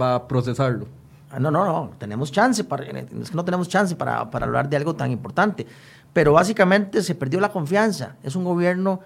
Va 0.00 0.14
a 0.14 0.28
procesarlo. 0.28 0.86
Ah, 1.34 1.40
no, 1.40 1.50
no, 1.50 1.64
no, 1.64 1.90
tenemos 1.98 2.30
chance, 2.30 2.62
para, 2.62 2.84
es 2.84 3.30
que 3.30 3.36
no 3.36 3.44
tenemos 3.44 3.68
chance 3.68 3.96
para, 3.96 4.30
para 4.30 4.46
hablar 4.46 4.68
de 4.68 4.76
algo 4.76 4.94
tan 4.94 5.10
importante. 5.10 5.66
Pero 6.12 6.32
básicamente 6.32 7.02
se 7.02 7.16
perdió 7.16 7.40
la 7.40 7.50
confianza. 7.50 8.14
Es 8.22 8.36
un 8.36 8.44
gobierno 8.44 9.00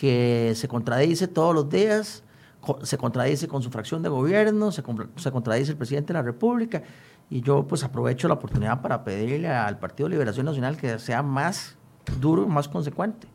que 0.00 0.54
se 0.56 0.66
contradice 0.66 1.28
todos 1.28 1.54
los 1.54 1.70
días, 1.70 2.24
se 2.82 2.98
contradice 2.98 3.46
con 3.46 3.62
su 3.62 3.70
fracción 3.70 4.02
de 4.02 4.08
gobierno, 4.08 4.72
se, 4.72 4.82
se, 5.16 5.30
contradice 5.30 5.70
el 5.70 5.76
presidente 5.76 6.08
de 6.12 6.18
la 6.18 6.22
República. 6.22 6.82
Y 7.30 7.42
yo 7.42 7.64
pues 7.64 7.84
aprovecho 7.84 8.26
la 8.26 8.34
oportunidad 8.34 8.82
para 8.82 9.04
pedirle 9.04 9.48
al 9.48 9.78
Partido 9.78 10.08
de 10.08 10.16
Liberación 10.16 10.46
Nacional 10.46 10.76
que 10.76 10.98
sea 10.98 11.22
más 11.22 11.76
duro 12.20 12.48
más 12.48 12.66
consecuente. 12.66 13.28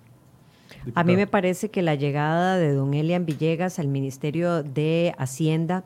A 0.95 1.03
mí 1.05 1.15
me 1.15 1.27
parece 1.27 1.71
que 1.71 1.81
la 1.81 1.95
llegada 1.95 2.57
de 2.57 2.73
don 2.73 2.93
Elian 2.93 3.25
Villegas 3.25 3.79
al 3.79 3.87
Ministerio 3.87 4.63
de 4.63 5.15
Hacienda 5.17 5.85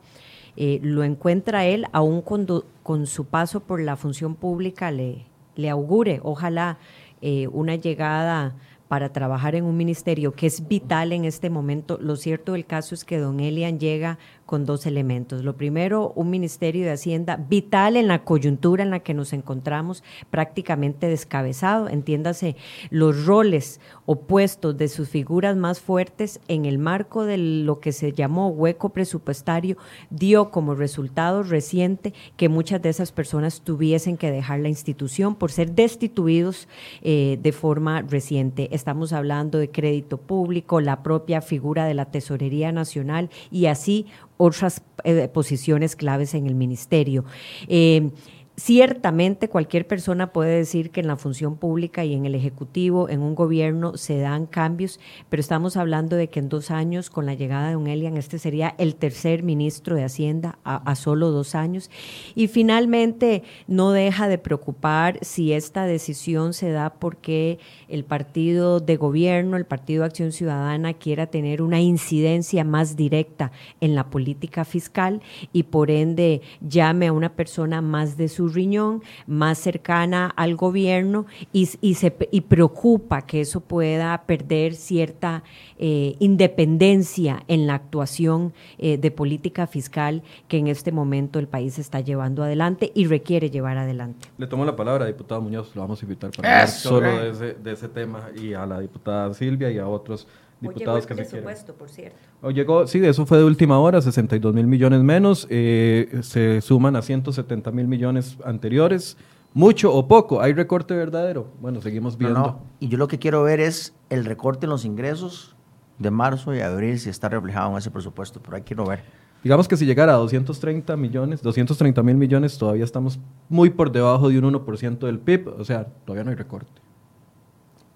eh, 0.57 0.79
lo 0.81 1.03
encuentra 1.03 1.65
él, 1.65 1.85
aún 1.91 2.21
con, 2.21 2.47
con, 2.81 3.05
su 3.05 3.25
paso 3.25 3.59
por 3.59 3.79
la 3.79 3.95
función 3.95 4.33
pública, 4.33 4.89
le, 4.89 5.25
le 5.55 5.69
augure, 5.69 6.19
ojalá, 6.23 6.79
eh, 7.21 7.47
una 7.47 7.75
llegada 7.75 8.55
para 8.87 9.11
trabajar 9.13 9.53
en 9.53 9.65
un 9.65 9.77
ministerio 9.77 10.33
que 10.33 10.47
es 10.47 10.67
vital 10.67 11.11
en 11.11 11.25
este 11.25 11.49
momento. 11.49 11.99
Lo 12.01 12.15
cierto 12.15 12.53
del 12.53 12.65
caso 12.65 12.95
es 12.95 13.05
que 13.05 13.19
don 13.19 13.39
Elian 13.39 13.79
llega 13.79 14.17
con 14.47 14.65
dos 14.65 14.87
elementos. 14.87 15.43
Lo 15.43 15.57
primero, 15.57 16.13
un 16.15 16.31
Ministerio 16.31 16.85
de 16.85 16.93
Hacienda 16.93 17.35
vital 17.35 17.97
en 17.97 18.07
la 18.07 18.23
coyuntura 18.23 18.81
en 18.81 18.89
la 18.89 19.01
que 19.01 19.13
nos 19.13 19.33
encontramos, 19.33 20.03
prácticamente 20.31 21.07
descabezado. 21.07 21.89
Entiéndase, 21.89 22.55
los 22.89 23.25
roles 23.25 23.79
opuestos 24.05 24.77
de 24.77 24.87
sus 24.87 25.09
figuras 25.09 25.55
más 25.57 25.81
fuertes 25.81 26.39
en 26.47 26.65
el 26.65 26.79
marco 26.79 27.25
de 27.25 27.37
lo 27.37 27.79
que 27.81 27.91
se 27.91 28.13
llamó 28.13 28.47
hueco 28.47 28.89
presupuestario 28.89 29.77
dio 30.09 30.49
como 30.49 30.75
resultado 30.75 31.43
reciente 31.43 32.13
que 32.37 32.47
muchas 32.47 32.81
de 32.81 32.89
esas 32.89 33.11
personas 33.11 33.61
tuviesen 33.61 34.15
que 34.15 34.31
dejar 34.31 34.61
la 34.61 34.69
institución 34.69 35.35
por 35.35 35.51
ser 35.51 35.73
destituidos 35.73 36.69
eh, 37.01 37.37
de 37.41 37.51
forma 37.51 38.01
reciente. 38.01 38.69
Estamos 38.71 39.11
hablando 39.11 39.57
de 39.57 39.69
crédito 39.69 40.17
público, 40.17 40.79
la 40.79 41.03
propia 41.03 41.41
figura 41.41 41.85
de 41.85 41.93
la 41.93 42.05
Tesorería 42.05 42.71
Nacional 42.71 43.29
y 43.51 43.65
así 43.65 44.05
otras 44.37 44.81
eh, 45.03 45.27
posiciones 45.27 45.95
claves 45.95 46.33
en 46.33 46.47
el 46.47 46.55
ministerio. 46.55 47.25
Eh, 47.67 48.11
Ciertamente 48.59 49.49
cualquier 49.49 49.85
persona 49.85 50.33
puede 50.33 50.57
decir 50.57 50.89
que 50.89 50.99
en 50.99 51.05
la 51.05 51.15
función 51.15 51.57
pública 51.57 52.03
y 52.05 52.15
en 52.15 52.25
el 52.25 52.33
Ejecutivo, 52.33 53.07
en 53.07 53.21
un 53.21 53.35
gobierno, 53.35 53.97
se 53.97 54.17
dan 54.17 54.47
cambios, 54.47 54.99
pero 55.29 55.41
estamos 55.41 55.77
hablando 55.77 56.15
de 56.15 56.29
que 56.29 56.39
en 56.39 56.49
dos 56.49 56.71
años, 56.71 57.11
con 57.11 57.27
la 57.27 57.35
llegada 57.35 57.69
de 57.69 57.75
un 57.75 57.85
Elian, 57.85 58.17
este 58.17 58.39
sería 58.39 58.73
el 58.79 58.95
tercer 58.95 59.43
ministro 59.43 59.95
de 59.95 60.05
Hacienda 60.05 60.57
a, 60.63 60.95
solo 60.95 61.29
dos 61.29 61.53
años. 61.53 61.91
Y 62.33 62.47
finalmente, 62.47 63.43
no 63.67 63.91
deja 63.91 64.27
de 64.27 64.39
preocupar 64.39 65.19
si 65.21 65.53
esta 65.53 65.85
decisión 65.85 66.53
se 66.53 66.71
da 66.71 66.95
porque 66.95 67.59
el 67.87 68.05
partido 68.05 68.79
de 68.79 68.97
gobierno, 68.97 69.57
el 69.57 69.67
Partido 69.67 70.03
Acción 70.03 70.31
Ciudadana, 70.31 70.95
quiera 70.95 71.27
tener 71.27 71.61
una 71.61 71.79
incidencia 71.79 72.63
más 72.63 72.95
directa 72.95 73.51
en 73.81 73.93
la 73.93 74.09
política 74.09 74.65
fiscal 74.65 75.21
y 75.53 75.61
por 75.61 75.91
ende 75.91 76.41
llame 76.59 77.05
a 77.05 77.13
una 77.13 77.35
persona 77.35 77.83
más 77.83 78.17
de 78.17 78.29
su 78.29 78.46
riñón, 78.49 79.03
más 79.25 79.57
cercana 79.57 80.33
al 80.35 80.55
gobierno 80.55 81.25
y, 81.53 81.69
y 81.81 81.95
se, 81.95 82.15
y 82.31 82.41
preocupa 82.41 83.23
que 83.23 83.41
eso 83.41 83.61
pueda 83.61 84.17
perder 84.25 84.75
cierta 84.75 85.43
eh, 85.79 86.15
independencia 86.19 87.43
en 87.47 87.67
la 87.67 87.75
actuación 87.75 88.53
eh, 88.77 88.97
de 88.97 89.11
política 89.11 89.67
fiscal 89.67 90.23
que 90.47 90.57
en 90.57 90.67
este 90.67 90.91
momento 90.91 91.39
el 91.39 91.47
país 91.47 91.77
está 91.79 91.99
llevando 91.99 92.43
adelante 92.43 92.91
y 92.95 93.05
requiere 93.05 93.49
llevar 93.49 93.77
adelante. 93.77 94.27
Le 94.37 94.47
tomo 94.47 94.65
la 94.65 94.75
palabra, 94.75 95.05
diputado 95.05 95.41
Muñoz, 95.41 95.75
lo 95.75 95.81
vamos 95.81 96.01
a 96.01 96.05
invitar 96.05 96.31
para 96.31 96.49
hablar 96.49 96.67
solo 96.69 97.07
de 97.07 97.29
ese, 97.29 97.53
de 97.53 97.71
ese 97.71 97.89
tema 97.89 98.29
y 98.35 98.53
a 98.53 98.65
la 98.65 98.79
diputada 98.79 99.33
Silvia 99.33 99.69
y 99.71 99.77
a 99.77 99.87
otros 99.87 100.27
diputados 100.59 101.05
que 101.05 101.15
se 101.15 101.25
quieren. 101.25 101.55
por 101.77 101.89
cierto. 101.89 102.17
O 102.41 102.51
llegó, 102.51 102.87
sí, 102.87 103.03
eso 103.05 103.25
fue 103.25 103.37
de 103.37 103.43
última 103.43 103.79
hora, 103.79 104.01
62 104.01 104.53
mil 104.53 104.67
millones 104.67 105.01
menos, 105.01 105.47
eh, 105.49 106.19
se 106.21 106.61
suman 106.61 106.95
a 106.95 107.01
170 107.01 107.71
mil 107.71 107.87
millones 107.87 108.37
anteriores. 108.43 109.17
¿Mucho 109.53 109.93
o 109.93 110.07
poco? 110.07 110.41
¿Hay 110.41 110.53
recorte 110.53 110.93
verdadero? 110.93 111.47
Bueno, 111.61 111.81
seguimos 111.81 112.17
viendo. 112.17 112.39
No, 112.39 112.59
Y 112.79 112.89
yo 112.89 112.97
lo 112.97 113.07
que 113.07 113.17
quiero 113.17 113.43
ver 113.43 113.59
es 113.59 113.93
el 114.09 114.25
recorte 114.25 114.65
en 114.65 114.69
los 114.69 114.85
ingresos 114.85 115.55
de 115.97 116.11
marzo 116.11 116.53
y 116.53 116.59
abril, 116.59 116.99
si 116.99 117.09
está 117.09 117.29
reflejado 117.29 117.71
en 117.71 117.77
ese 117.77 117.89
presupuesto, 117.89 118.39
pero 118.39 118.57
ahí 118.57 118.63
quiero 118.63 118.85
ver. 118.85 119.01
Digamos 119.43 119.67
que 119.67 119.77
si 119.77 119.85
llegara 119.85 120.13
a 120.13 120.17
230 120.17 120.95
millones, 120.97 121.41
230 121.41 122.03
mil 122.03 122.17
millones, 122.17 122.57
todavía 122.57 122.83
estamos 122.83 123.19
muy 123.49 123.69
por 123.69 123.91
debajo 123.91 124.29
de 124.29 124.37
un 124.39 124.53
1% 124.53 124.99
del 124.99 125.19
PIB, 125.19 125.47
o 125.59 125.63
sea, 125.63 125.85
todavía 126.05 126.23
no 126.23 126.31
hay 126.31 126.35
recorte. 126.35 126.81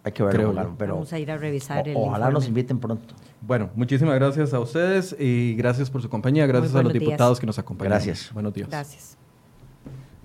Hay 0.04 0.12
que 0.12 0.24
verlo, 0.24 0.76
pero 0.78 0.96
vamos 0.96 1.14
a 1.14 1.20
ir 1.20 1.30
a 1.32 1.38
revisar 1.38 1.88
el 1.88 1.96
Ojalá 1.96 2.32
nos 2.32 2.48
inviten 2.48 2.80
pronto. 2.80 3.14
Bueno, 3.42 3.70
muchísimas 3.76 4.16
gracias 4.16 4.54
a 4.54 4.60
ustedes 4.60 5.16
y 5.20 5.56
gracias 5.56 5.90
por 5.90 6.02
su 6.02 6.10
compañía. 6.10 6.48
Gracias 6.48 6.74
a 6.76 6.82
los 6.82 6.94
diputados 6.94 7.40
que 7.40 7.46
nos 7.46 7.60
acompañan. 7.60 7.92
Gracias. 7.92 8.32
Buenos 8.34 8.54
días. 8.54 8.70
Gracias. 8.70 9.18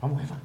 Vamos, 0.01 0.21
jefa. 0.21 0.37